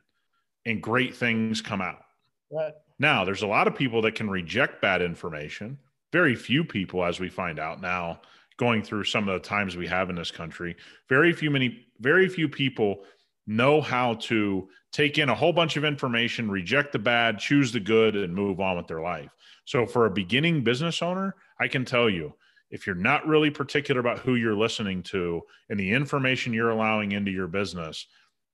and 0.67 0.83
great 0.83 1.17
things 1.17 1.61
come 1.61 1.81
out. 1.81 2.03
Right. 2.51 2.75
Now, 2.99 3.25
there's 3.25 3.43
a 3.43 3.47
lot 3.47 3.67
of 3.67 3.75
people 3.75 4.03
that 4.03 4.15
can 4.15 4.29
reject 4.29 4.83
bad 4.83 5.03
information. 5.03 5.79
Very 6.13 6.35
few 6.35 6.65
people, 6.65 7.05
as 7.05 7.21
we 7.21 7.29
find 7.29 7.59
out 7.59 7.81
now, 7.81 8.21
going 8.57 8.83
through 8.83 9.05
some 9.05 9.29
of 9.29 9.41
the 9.41 9.47
times 9.47 9.77
we 9.77 9.87
have 9.87 10.11
in 10.11 10.17
this 10.17 10.31
country, 10.31 10.77
very 11.09 11.33
few 11.33 11.51
many, 11.51 11.87
very 12.01 12.29
few 12.29 12.49
people 12.49 13.05
know 13.47 13.81
how 13.81 14.15
to 14.15 14.69
take 14.93 15.18
in 15.18 15.28
a 15.28 15.34
whole 15.34 15.53
bunch 15.53 15.76
of 15.76 15.84
information, 15.84 16.51
reject 16.51 16.93
the 16.93 16.99
bad, 16.99 17.39
choose 17.39 17.72
the 17.72 17.80
good, 17.80 18.16
and 18.16 18.34
move 18.34 18.61
on 18.61 18.76
with 18.76 18.86
their 18.86 19.01
life. 19.01 19.30
So, 19.64 19.86
for 19.86 20.07
a 20.07 20.11
beginning 20.11 20.64
business 20.64 21.03
owner, 21.03 21.34
I 21.61 21.68
can 21.68 21.84
tell 21.84 22.09
you 22.09 22.34
if 22.70 22.86
you're 22.86 22.97
not 22.97 23.26
really 23.26 23.51
particular 23.51 24.01
about 24.01 24.20
who 24.20 24.34
you're 24.34 24.55
listening 24.55 25.03
to 25.03 25.43
and 25.68 25.78
the 25.78 25.93
information 25.93 26.53
you're 26.53 26.70
allowing 26.70 27.12
into 27.12 27.30
your 27.30 27.49
business, 27.49 28.07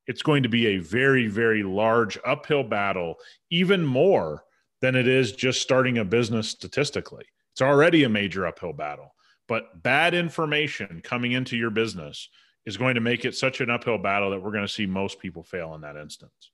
it's 0.07 0.22
going 0.22 0.43
to 0.43 0.49
be 0.49 0.68
a 0.68 0.78
very, 0.78 1.26
very 1.26 1.62
large 1.62 2.18
uphill 2.24 2.62
battle, 2.62 3.16
even 3.51 3.85
more 3.85 4.45
than 4.80 4.95
it 4.95 5.09
is 5.09 5.32
just 5.32 5.62
starting 5.62 5.99
a 5.99 6.05
business 6.05 6.49
statistically. 6.49 7.24
It's 7.53 7.62
already 7.62 8.05
a 8.05 8.09
major 8.09 8.47
uphill 8.47 8.72
battle, 8.72 9.14
but 9.49 9.82
bad 9.82 10.14
information 10.14 11.01
coming 11.03 11.32
into 11.32 11.57
your 11.57 11.70
business 11.70 12.28
is 12.67 12.77
going 12.77 12.95
to 12.95 13.01
make 13.01 13.25
it 13.25 13.35
such 13.35 13.61
an 13.61 13.71
uphill 13.71 13.99
battle 13.99 14.31
that 14.31 14.43
we're 14.43 14.51
going 14.53 14.67
to 14.67 14.73
see 14.73 14.87
most 14.87 15.19
people 15.19 15.43
fail 15.43 15.75
in 15.75 15.81
that 15.83 15.97
instance. 15.97 16.51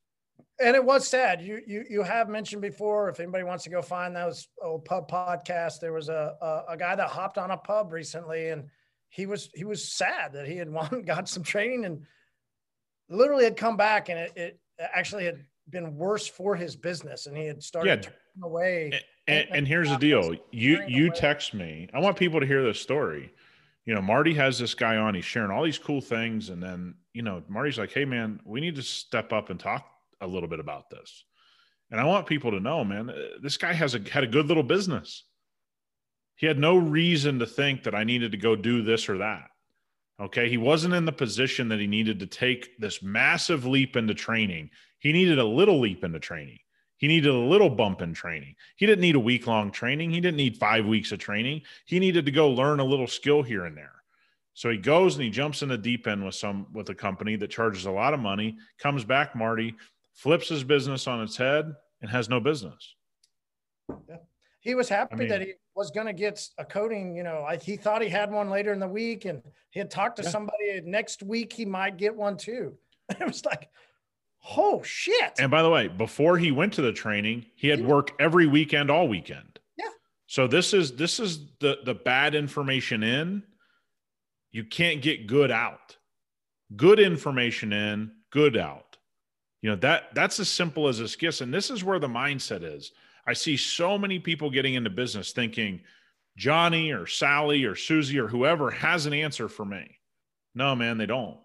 And 0.61 0.77
it 0.77 0.85
was 0.85 1.09
sad. 1.09 1.41
You 1.41 1.61
you 1.67 1.85
you 1.89 2.03
have 2.03 2.29
mentioned 2.29 2.61
before. 2.61 3.09
If 3.09 3.19
anybody 3.19 3.45
wants 3.45 3.65
to 3.65 3.71
go 3.71 3.81
find 3.81 4.15
those 4.15 4.47
old 4.63 4.85
pub 4.85 5.11
podcasts, 5.11 5.81
there 5.81 5.93
was 5.93 6.09
a, 6.11 6.35
a 6.41 6.73
a 6.73 6.77
guy 6.77 6.95
that 6.95 7.09
hopped 7.09 7.39
on 7.39 7.51
a 7.51 7.57
pub 7.57 7.93
recently, 7.93 8.51
and 8.51 8.65
he 9.09 9.25
was 9.25 9.51
he 9.55 9.65
was 9.65 9.91
sad 9.91 10.35
that 10.35 10.47
he 10.47 10.57
had 10.57 10.71
won, 10.73 11.03
got 11.07 11.29
some 11.29 11.43
training, 11.43 11.87
and 11.87 12.03
literally 13.09 13.45
had 13.45 13.57
come 13.57 13.79
back, 13.79 14.11
and 14.11 14.19
it, 14.19 14.33
it 14.37 14.61
actually 14.79 15.25
had 15.25 15.43
been 15.71 15.97
worse 15.97 16.27
for 16.27 16.55
his 16.57 16.77
business, 16.77 17.27
and 17.27 17.37
he 17.37 17.47
had 17.47 17.63
started 17.63 17.89
Yeah. 17.89 17.97
turning 17.97 18.43
away. 18.43 18.93
And, 19.27 19.47
and 19.51 19.69
here's 19.69 19.89
the 19.89 19.97
deal 19.97 20.35
you 20.51 20.83
you 20.89 21.11
text 21.11 21.55
me 21.55 21.89
i 21.95 22.01
want 22.01 22.17
people 22.17 22.41
to 22.41 22.47
hear 22.47 22.65
this 22.65 22.81
story 22.81 23.33
you 23.85 23.95
know 23.95 24.03
marty 24.03 24.35
has 24.35 24.59
this 24.59 24.75
guy 24.75 24.97
on 24.97 25.15
he's 25.15 25.25
sharing 25.25 25.51
all 25.51 25.65
these 25.65 25.79
cool 25.79 26.01
things 26.01 26.51
and 26.51 26.63
then 26.63 26.95
you 27.13 27.23
know 27.23 27.43
marty's 27.49 27.79
like 27.79 27.93
hey 27.93 28.05
man 28.05 28.41
we 28.45 28.61
need 28.61 28.77
to 28.77 28.83
step 28.83 29.33
up 29.33 29.51
and 29.51 29.59
talk 29.59 29.85
a 30.21 30.27
little 30.27 30.49
bit 30.49 30.61
about 30.61 30.91
this. 30.91 31.25
And 31.91 32.01
i 32.01 32.05
want 32.05 32.27
people 32.27 32.51
to 32.51 32.61
know 32.61 32.85
man 32.85 33.11
uh, 33.11 33.15
this 33.43 33.57
guy 33.57 33.73
has 33.73 33.95
a 33.95 34.01
had 34.11 34.25
a 34.25 34.29
good 34.29 34.47
little 34.47 34.63
business. 34.63 35.25
He 36.37 36.47
had 36.47 36.59
no 36.59 36.77
reason 36.77 37.39
to 37.39 37.47
think 37.47 37.83
that 37.85 37.95
i 37.95 38.05
needed 38.05 38.33
to 38.33 38.39
go 38.39 38.57
do 38.57 38.83
this 38.83 39.09
or 39.09 39.19
that 39.19 39.51
okay? 40.21 40.51
He 40.51 40.59
wasn't 40.59 40.95
in 40.95 41.07
the 41.07 41.13
position 41.13 41.69
that 41.69 41.81
he 41.81 41.87
needed 41.87 42.21
to 42.21 42.27
take 42.27 42.79
this 42.79 43.03
massive 43.03 43.65
leap 43.65 43.97
into 43.97 44.13
training. 44.13 44.69
He 44.99 45.13
needed 45.13 45.39
a 45.39 45.45
little 45.45 45.81
leap 45.81 46.05
into 46.05 46.21
training 46.21 46.59
he 47.01 47.09
needed 47.09 47.31
a 47.31 47.39
little 47.39 47.71
bump 47.71 48.03
in 48.03 48.13
training. 48.13 48.55
He 48.77 48.85
didn't 48.85 49.01
need 49.01 49.15
a 49.15 49.21
week 49.21 49.47
long 49.47 49.71
training. 49.71 50.11
He 50.11 50.21
didn't 50.21 50.37
need 50.37 50.59
five 50.59 50.85
weeks 50.85 51.13
of 51.13 51.19
training. 51.19 51.63
He 51.87 51.99
needed 51.99 52.27
to 52.27 52.31
go 52.31 52.51
learn 52.51 52.79
a 52.79 52.85
little 52.85 53.07
skill 53.07 53.43
here 53.43 53.65
and 53.65 53.75
there. 53.75 53.95
So 54.53 54.69
he 54.69 54.77
goes 54.77 55.15
and 55.15 55.25
he 55.25 55.31
jumps 55.31 55.63
in 55.63 55.71
the 55.71 55.79
deep 55.79 56.07
end 56.07 56.23
with 56.23 56.35
some 56.35 56.67
with 56.75 56.91
a 56.91 56.95
company 56.95 57.37
that 57.37 57.49
charges 57.49 57.87
a 57.87 57.91
lot 57.91 58.13
of 58.13 58.21
money, 58.21 58.59
comes 58.79 59.03
back, 59.03 59.35
Marty, 59.35 59.75
flips 60.13 60.51
his 60.51 60.63
business 60.63 61.07
on 61.07 61.23
its 61.23 61.39
head 61.39 61.75
and 62.03 62.11
has 62.11 62.29
no 62.29 62.39
business. 62.39 62.95
Yeah. 64.07 64.17
he 64.61 64.75
was 64.75 64.91
happy 64.91 65.15
I 65.15 65.17
mean- 65.17 65.29
that 65.29 65.41
he 65.41 65.55
was 65.75 65.91
going 65.91 66.07
to 66.07 66.13
get 66.13 66.47
a 66.59 66.67
coating. 66.67 67.17
You 67.17 67.23
know, 67.23 67.45
I, 67.49 67.57
he 67.57 67.77
thought 67.79 68.03
he 68.03 68.11
had 68.11 68.31
one 68.31 68.51
later 68.51 68.75
in 68.75 68.79
the 68.81 68.89
week, 68.89 69.25
and 69.25 69.41
he 69.71 69.79
had 69.81 69.91
talked 69.91 70.17
to 70.17 70.23
Yeah. 70.23 70.29
somebody 70.29 70.83
next 70.85 71.23
week. 71.23 71.51
He 71.55 71.65
might 71.65 71.97
get 71.97 72.15
one 72.15 72.37
too. 72.37 72.77
It 73.19 73.27
was 73.27 73.43
like, 73.47 73.71
oh 74.57 74.83
shit! 74.83 75.33
And 75.39 75.51
by 75.51 75.63
the 75.63 75.71
way, 75.71 75.89
before 75.89 76.39
he 76.39 76.51
went 76.51 76.73
to 76.75 76.83
the 76.83 76.93
training, 76.93 77.47
he 77.57 77.69
had 77.69 77.85
work 77.85 78.13
every 78.19 78.47
weekend, 78.47 78.91
all 78.91 79.09
weekend. 79.09 79.59
Yeah. 79.77 79.91
So 80.27 80.47
this 80.47 80.73
is 80.75 80.93
this 80.97 81.21
is 81.21 81.47
the 81.61 81.79
the 81.85 81.95
bad 81.95 82.35
information 82.35 83.03
in. 83.03 83.43
You 84.53 84.65
can't 84.65 85.03
get 85.03 85.27
good 85.27 85.51
out. 85.51 85.97
Good 86.77 87.01
information 87.01 87.73
in, 87.73 88.13
good 88.31 88.57
out. 88.57 88.97
You 89.63 89.71
know 89.71 89.77
that 89.77 90.15
that's 90.15 90.41
as 90.41 90.49
simple 90.49 90.89
as 90.89 90.99
this 90.99 91.17
gets. 91.17 91.41
And 91.41 91.53
this 91.53 91.71
is 91.71 91.85
where 91.85 91.99
the 91.99 92.09
mindset 92.09 92.63
is. 92.63 92.93
I 93.27 93.33
see 93.33 93.57
so 93.57 93.99
many 93.99 94.19
people 94.19 94.51
getting 94.51 94.75
into 94.75 94.91
business 94.91 95.33
thinking 95.33 95.81
Johnny 96.37 96.91
or 96.91 97.07
Sally 97.07 97.65
or 97.65 97.75
Susie 97.75 98.19
or 98.19 98.29
whoever 98.29 98.71
has 98.71 99.07
an 99.07 99.13
answer 99.13 99.49
for 99.49 99.65
me. 99.65 99.99
No, 100.55 100.75
man, 100.75 100.99
they 100.99 101.07
don't. 101.07 101.39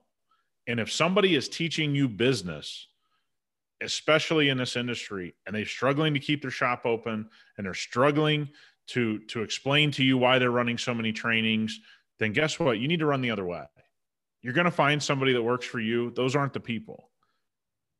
And 0.67 0.79
if 0.79 0.91
somebody 0.91 1.35
is 1.35 1.47
teaching 1.47 1.93
you 1.93 2.07
business, 2.07 2.87
especially 3.81 4.49
in 4.49 4.57
this 4.57 4.75
industry, 4.75 5.35
and 5.45 5.55
they're 5.55 5.65
struggling 5.65 6.13
to 6.13 6.19
keep 6.19 6.41
their 6.41 6.51
shop 6.51 6.85
open 6.85 7.29
and 7.57 7.65
they're 7.65 7.73
struggling 7.73 8.49
to 8.87 9.19
to 9.19 9.41
explain 9.41 9.91
to 9.91 10.03
you 10.03 10.17
why 10.17 10.39
they're 10.39 10.51
running 10.51 10.77
so 10.77 10.93
many 10.93 11.11
trainings, 11.11 11.79
then 12.19 12.33
guess 12.33 12.59
what? 12.59 12.79
You 12.79 12.87
need 12.87 12.99
to 12.99 13.05
run 13.05 13.21
the 13.21 13.31
other 13.31 13.45
way. 13.45 13.65
You're 14.41 14.53
going 14.53 14.65
to 14.65 14.71
find 14.71 15.01
somebody 15.01 15.33
that 15.33 15.41
works 15.41 15.65
for 15.65 15.79
you. 15.79 16.11
Those 16.11 16.35
aren't 16.35 16.53
the 16.53 16.59
people. 16.59 17.09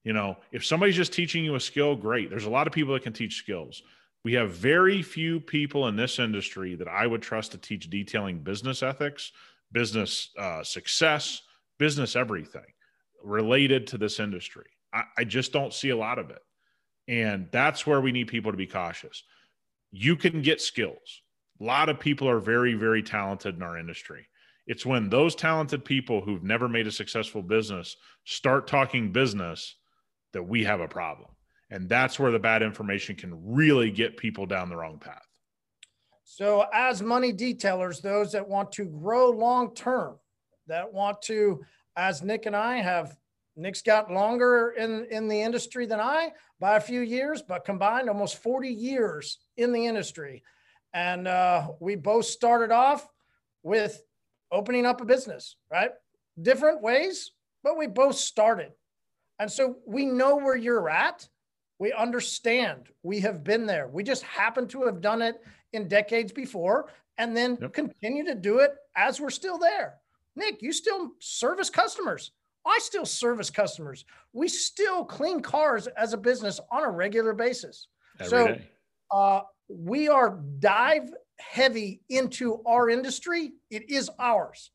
You 0.03 0.13
know, 0.13 0.37
if 0.51 0.63
somebody's 0.63 0.95
just 0.95 1.13
teaching 1.13 1.43
you 1.43 1.55
a 1.55 1.59
skill, 1.59 1.95
great. 1.95 2.29
There's 2.29 2.45
a 2.45 2.49
lot 2.49 2.67
of 2.67 2.73
people 2.73 2.93
that 2.93 3.01
can 3.01 3.13
teach 3.13 3.37
skills. 3.37 3.81
We 4.23 4.33
have 4.33 4.51
very 4.51 5.01
few 5.01 5.39
people 5.39 5.87
in 5.87 5.95
this 5.95 6.19
industry 6.19 6.75
that 6.75 6.87
I 6.87 7.07
would 7.07 7.23
trust 7.23 7.51
to 7.51 7.57
teach 7.57 7.89
detailing 7.89 8.39
business 8.39 8.83
ethics, 8.83 9.31
business 9.71 10.29
uh, 10.37 10.63
success, 10.63 11.41
business 11.77 12.15
everything 12.15 12.65
related 13.23 13.87
to 13.87 13.97
this 13.97 14.19
industry. 14.19 14.65
I, 14.93 15.03
I 15.17 15.23
just 15.23 15.51
don't 15.51 15.73
see 15.73 15.89
a 15.89 15.97
lot 15.97 16.19
of 16.19 16.29
it. 16.29 16.39
And 17.07 17.47
that's 17.51 17.85
where 17.85 18.01
we 18.01 18.11
need 18.11 18.27
people 18.27 18.51
to 18.51 18.57
be 18.57 18.67
cautious. 18.67 19.23
You 19.91 20.15
can 20.15 20.41
get 20.41 20.61
skills. 20.61 21.21
A 21.61 21.63
lot 21.63 21.89
of 21.89 21.99
people 21.99 22.29
are 22.29 22.39
very, 22.39 22.73
very 22.73 23.03
talented 23.03 23.55
in 23.55 23.63
our 23.63 23.77
industry. 23.77 24.27
It's 24.67 24.85
when 24.85 25.09
those 25.09 25.35
talented 25.35 25.85
people 25.85 26.21
who've 26.21 26.43
never 26.43 26.67
made 26.67 26.87
a 26.87 26.91
successful 26.91 27.43
business 27.43 27.95
start 28.23 28.67
talking 28.67 29.11
business 29.11 29.75
that 30.33 30.43
we 30.43 30.63
have 30.63 30.81
a 30.81 30.87
problem. 30.87 31.29
And 31.69 31.87
that's 31.87 32.19
where 32.19 32.31
the 32.31 32.39
bad 32.39 32.63
information 32.63 33.15
can 33.15 33.33
really 33.53 33.91
get 33.91 34.17
people 34.17 34.45
down 34.45 34.69
the 34.69 34.75
wrong 34.75 34.99
path. 34.99 35.25
So, 36.23 36.65
as 36.73 37.03
money 37.03 37.31
detailers, 37.31 38.01
those 38.01 38.31
that 38.31 38.47
want 38.47 38.71
to 38.73 38.85
grow 38.85 39.29
long 39.29 39.75
term, 39.75 40.15
that 40.67 40.91
want 40.93 41.21
to, 41.23 41.63
as 41.95 42.21
Nick 42.21 42.45
and 42.45 42.55
I 42.55 42.77
have, 42.77 43.15
Nick's 43.55 43.81
got 43.81 44.11
longer 44.11 44.73
in, 44.77 45.05
in 45.11 45.27
the 45.27 45.41
industry 45.41 45.85
than 45.85 45.99
I 45.99 46.31
by 46.59 46.75
a 46.75 46.81
few 46.81 47.01
years, 47.01 47.41
but 47.41 47.63
combined 47.65 48.09
almost 48.09 48.37
40 48.43 48.69
years 48.69 49.39
in 49.55 49.71
the 49.71 49.85
industry. 49.85 50.43
And 50.93 51.27
uh, 51.27 51.69
we 51.79 51.95
both 51.95 52.25
started 52.25 52.71
off 52.71 53.07
with 53.63 54.01
opening 54.51 54.85
up 54.85 55.01
a 55.01 55.05
business, 55.05 55.55
right? 55.71 55.91
different 56.41 56.81
ways, 56.81 57.31
but 57.63 57.77
we 57.77 57.87
both 57.87 58.15
started. 58.15 58.71
And 59.39 59.49
so 59.49 59.77
we 59.85 60.05
know 60.05 60.35
where 60.35 60.55
you're 60.55 60.89
at. 60.89 61.27
We 61.79 61.93
understand. 61.93 62.89
We 63.03 63.21
have 63.21 63.43
been 63.43 63.65
there. 63.65 63.87
We 63.87 64.03
just 64.03 64.23
happen 64.23 64.67
to 64.69 64.83
have 64.83 64.99
done 65.01 65.21
it 65.21 65.35
in 65.71 65.87
decades 65.87 66.31
before 66.33 66.89
and 67.17 67.35
then 67.35 67.57
Yep. 67.61 67.73
continue 67.73 68.25
to 68.25 68.35
do 68.35 68.59
it 68.59 68.71
as 68.95 69.19
we're 69.21 69.29
still 69.29 69.57
there. 69.57 69.95
Nick, 70.35 70.61
you 70.61 70.71
still 70.71 71.11
service 71.19 71.69
customers. 71.69 72.31
I 72.65 72.79
still 72.81 73.05
service 73.05 73.49
customers. 73.49 74.05
We 74.33 74.47
still 74.47 75.05
clean 75.05 75.41
cars 75.41 75.87
as 75.87 76.13
a 76.13 76.17
business 76.17 76.59
on 76.71 76.83
a 76.83 76.89
regular 76.89 77.33
basis. 77.33 77.87
Every 78.19 78.29
So-. 78.29 78.57
Uh, 79.11 79.41
we 79.67 80.09
are 80.09 80.39
dive 80.59 81.13
heavy 81.37 82.01
into 82.09 82.61
our 82.65 82.89
industry. 82.89 83.53
It 83.69 83.89
is 83.89 84.09
ours. 84.19 84.71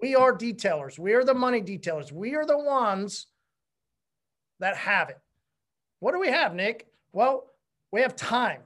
We 0.00 0.14
are 0.14 0.36
detailers. 0.36 0.98
We 0.98 1.14
are 1.14 1.24
the 1.24 1.34
money 1.34 1.60
detailers. 1.60 2.12
We 2.12 2.34
are 2.34 2.46
the 2.46 2.58
ones 2.58 3.26
that 4.60 4.76
have 4.76 5.08
it. 5.08 5.18
What 6.00 6.12
do 6.12 6.20
we 6.20 6.28
have, 6.28 6.54
Nick? 6.54 6.86
Well, 7.12 7.46
we 7.90 8.02
have 8.02 8.14
time. 8.14 8.60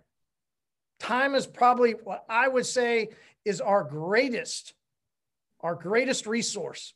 Time 0.99 1.35
is 1.35 1.47
probably 1.47 1.93
what 1.93 2.25
I 2.29 2.49
would 2.49 2.67
say 2.67 3.11
is 3.45 3.61
our 3.61 3.83
greatest, 3.83 4.75
our 5.63 5.75
greatest 5.75 6.27
resource. 6.27 6.95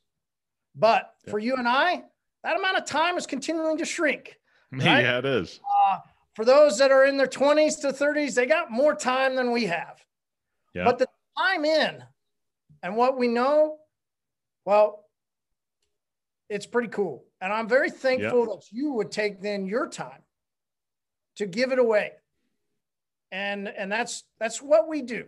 But 0.75 1.11
for 1.31 1.39
you 1.39 1.55
and 1.57 1.69
I, 1.69 2.03
that 2.45 2.59
amount 2.59 2.79
of 2.79 2.85
time 2.85 3.17
is 3.17 3.27
continuing 3.27 3.79
to 3.79 3.85
shrink. 3.85 4.39
right? 4.73 4.83
Yeah, 4.83 5.19
it 5.19 5.25
is. 5.25 5.61
Uh, 5.89 5.99
for 6.35 6.45
those 6.45 6.79
that 6.79 6.91
are 6.91 7.07
in 7.07 7.17
their 7.17 7.27
20s 7.27 7.81
to 7.81 7.89
30s, 7.89 8.35
they 8.35 8.47
got 8.47 8.71
more 8.71 8.95
time 8.95 9.37
than 9.37 9.53
we 9.53 9.65
have. 9.65 10.05
Yeah. 10.75 10.85
But 10.85 10.99
the 10.99 11.09
time 11.39 11.65
in 11.65 12.05
and 12.83 12.97
what 12.97 13.17
we 13.17 13.29
know, 13.29 13.79
well, 14.65 15.05
it's 16.49 16.67
pretty 16.67 16.89
cool. 16.89 17.25
And 17.41 17.53
I'm 17.53 17.69
very 17.69 17.91
thankful 17.91 18.45
that 18.47 18.67
you 18.71 18.93
would 18.93 19.11
take 19.11 19.41
then 19.41 19.67
your 19.67 19.89
time 19.89 20.23
to 21.37 21.47
give 21.47 21.73
it 21.73 21.79
away. 21.79 22.13
And 23.33 23.69
and 23.69 23.91
that's 23.91 24.25
that's 24.39 24.63
what 24.63 24.89
we 24.89 25.03
do. 25.03 25.25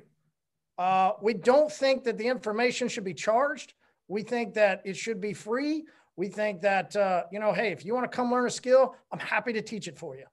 Uh, 0.79 1.13
we 1.21 1.35
don't 1.35 1.71
think 1.71 2.05
that 2.05 2.17
the 2.17 2.27
information 2.27 2.89
should 2.89 3.05
be 3.05 3.15
charged. 3.15 3.75
We 4.07 4.23
think 4.23 4.55
that 4.55 4.83
it 4.85 4.97
should 4.97 5.21
be 5.21 5.35
free. 5.35 5.85
We 6.17 6.29
think 6.29 6.63
that 6.63 6.95
uh, 6.97 7.25
you 7.33 7.41
know, 7.41 7.53
hey, 7.53 7.73
if 7.73 7.85
you 7.85 7.95
want 7.95 8.11
to 8.11 8.17
come 8.17 8.31
learn 8.31 8.47
a 8.47 8.51
skill, 8.51 8.95
I'm 9.13 9.19
happy 9.19 9.53
to 9.53 9.63
teach 9.63 9.89
it 9.89 9.99
for 9.99 10.17
you. 10.17 10.25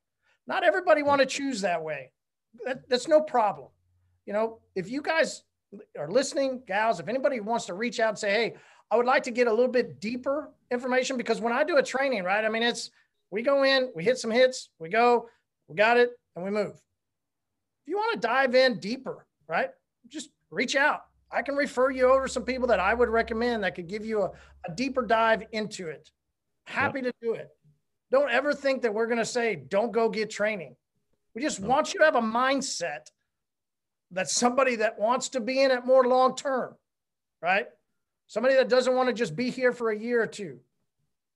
Not 0.48 0.64
everybody 0.64 1.04
want 1.04 1.20
to 1.20 1.26
choose 1.26 1.62
that 1.62 1.84
way. 1.84 2.12
That, 2.66 2.88
that's 2.88 3.08
no 3.08 3.22
problem. 3.22 3.70
You 4.26 4.34
know, 4.34 4.60
if 4.76 4.90
you 4.90 5.02
guys 5.02 5.44
are 5.98 6.10
listening, 6.10 6.62
gals, 6.68 7.00
if 7.00 7.08
anybody 7.08 7.40
wants 7.40 7.66
to 7.66 7.74
reach 7.74 8.00
out 8.00 8.10
and 8.10 8.18
say, 8.18 8.32
hey, 8.32 8.56
I 8.92 8.98
would 8.98 9.06
like 9.06 9.24
to 9.24 9.32
get 9.32 9.48
a 9.48 9.52
little 9.52 9.72
bit 9.72 10.00
deeper 10.00 10.52
information 10.72 11.18
because 11.18 11.42
when 11.42 11.54
I 11.54 11.64
do 11.64 11.78
a 11.78 11.84
training, 11.84 12.24
right? 12.24 12.46
I 12.46 12.50
mean, 12.50 12.64
it's 12.64 12.92
we 13.32 13.42
go 13.42 13.64
in, 13.64 13.92
we 13.96 14.04
hit 14.04 14.18
some 14.18 14.32
hits, 14.32 14.70
we 14.80 14.90
go, 14.90 15.28
we 15.68 15.76
got 15.76 15.98
it, 15.98 16.12
and 16.36 16.46
we 16.46 16.52
move. 16.52 16.72
If 16.72 17.88
you 17.88 17.98
want 17.98 18.14
to 18.14 18.28
dive 18.28 18.56
in 18.56 18.80
deeper, 18.80 19.26
right? 19.48 19.70
Just 20.08 20.30
reach 20.56 20.76
out. 20.76 21.02
I 21.32 21.42
can 21.42 21.56
refer 21.56 21.92
you 21.92 22.10
over 22.10 22.28
some 22.28 22.44
people 22.44 22.68
that 22.68 22.80
I 22.80 22.94
would 22.94 23.10
recommend 23.10 23.64
that 23.64 23.76
could 23.76 23.88
give 23.88 24.06
you 24.06 24.22
a, 24.22 24.32
a 24.68 24.74
deeper 24.74 25.02
dive 25.02 25.44
into 25.52 25.90
it. 25.90 26.10
Happy 26.66 27.02
to 27.02 27.14
do 27.22 27.34
it. 27.34 27.50
Don't 28.10 28.32
ever 28.32 28.54
think 28.54 28.82
that 28.84 28.94
we're 28.94 29.08
going 29.08 29.20
to 29.20 29.26
say, 29.26 29.56
don't 29.56 29.92
go 29.92 30.10
get 30.10 30.30
training. 30.30 30.76
We 31.34 31.42
just 31.42 31.60
want 31.60 31.94
you 31.94 32.00
to 32.00 32.06
have 32.06 32.16
a 32.16 32.22
mindset 32.22 33.12
that 34.12 34.30
somebody 34.30 34.78
that 34.78 34.98
wants 34.98 35.30
to 35.30 35.42
be 35.42 35.62
in 35.62 35.72
it 35.72 35.86
more 35.86 36.08
long 36.08 36.36
term, 36.36 36.76
right? 37.42 37.68
Somebody 38.28 38.56
that 38.56 38.70
doesn't 38.70 38.96
want 38.96 39.10
to 39.10 39.14
just 39.14 39.36
be 39.36 39.50
here 39.50 39.74
for 39.74 39.92
a 39.92 40.00
year 40.00 40.24
or 40.24 40.28
two, 40.28 40.60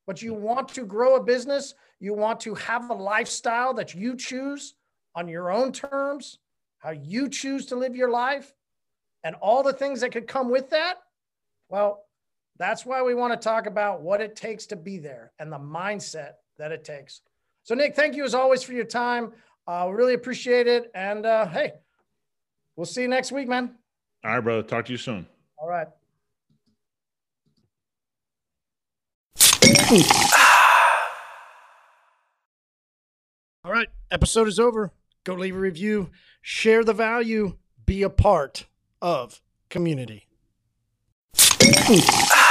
but 0.07 0.21
you 0.21 0.33
want 0.33 0.69
to 0.69 0.85
grow 0.85 1.15
a 1.15 1.23
business. 1.23 1.73
You 1.99 2.13
want 2.13 2.39
to 2.41 2.55
have 2.55 2.89
a 2.89 2.93
lifestyle 2.93 3.73
that 3.73 3.93
you 3.93 4.15
choose 4.15 4.75
on 5.13 5.27
your 5.27 5.51
own 5.51 5.73
terms, 5.73 6.39
how 6.77 6.91
you 6.91 7.27
choose 7.27 7.65
to 7.67 7.75
live 7.75 7.95
your 7.95 8.09
life, 8.09 8.53
and 9.23 9.35
all 9.35 9.63
the 9.63 9.73
things 9.73 10.01
that 10.01 10.11
could 10.11 10.27
come 10.27 10.49
with 10.49 10.69
that. 10.71 10.95
Well, 11.69 12.05
that's 12.57 12.85
why 12.85 13.01
we 13.01 13.13
want 13.13 13.33
to 13.33 13.37
talk 13.37 13.65
about 13.65 14.01
what 14.01 14.21
it 14.21 14.35
takes 14.35 14.65
to 14.67 14.75
be 14.75 14.97
there 14.97 15.31
and 15.39 15.51
the 15.51 15.57
mindset 15.57 16.33
that 16.57 16.71
it 16.71 16.83
takes. 16.83 17.21
So, 17.63 17.75
Nick, 17.75 17.95
thank 17.95 18.15
you 18.15 18.23
as 18.23 18.33
always 18.33 18.63
for 18.63 18.73
your 18.73 18.85
time. 18.85 19.31
Uh, 19.67 19.85
we 19.89 19.95
really 19.95 20.13
appreciate 20.13 20.67
it. 20.67 20.91
And 20.93 21.25
uh, 21.25 21.47
hey, 21.47 21.73
we'll 22.75 22.85
see 22.85 23.03
you 23.03 23.07
next 23.07 23.31
week, 23.31 23.47
man. 23.47 23.75
All 24.25 24.31
right, 24.31 24.39
brother. 24.39 24.63
Talk 24.63 24.85
to 24.85 24.91
you 24.91 24.97
soon. 24.97 25.25
All 25.57 25.67
right. 25.67 25.87
All 33.63 33.71
right, 33.71 33.87
episode 34.11 34.47
is 34.47 34.59
over. 34.59 34.91
Go 35.23 35.33
leave 35.33 35.55
a 35.55 35.59
review, 35.59 36.09
share 36.41 36.83
the 36.83 36.93
value, 36.93 37.57
be 37.85 38.03
a 38.03 38.09
part 38.09 38.65
of 39.01 39.41
community. 39.69 40.27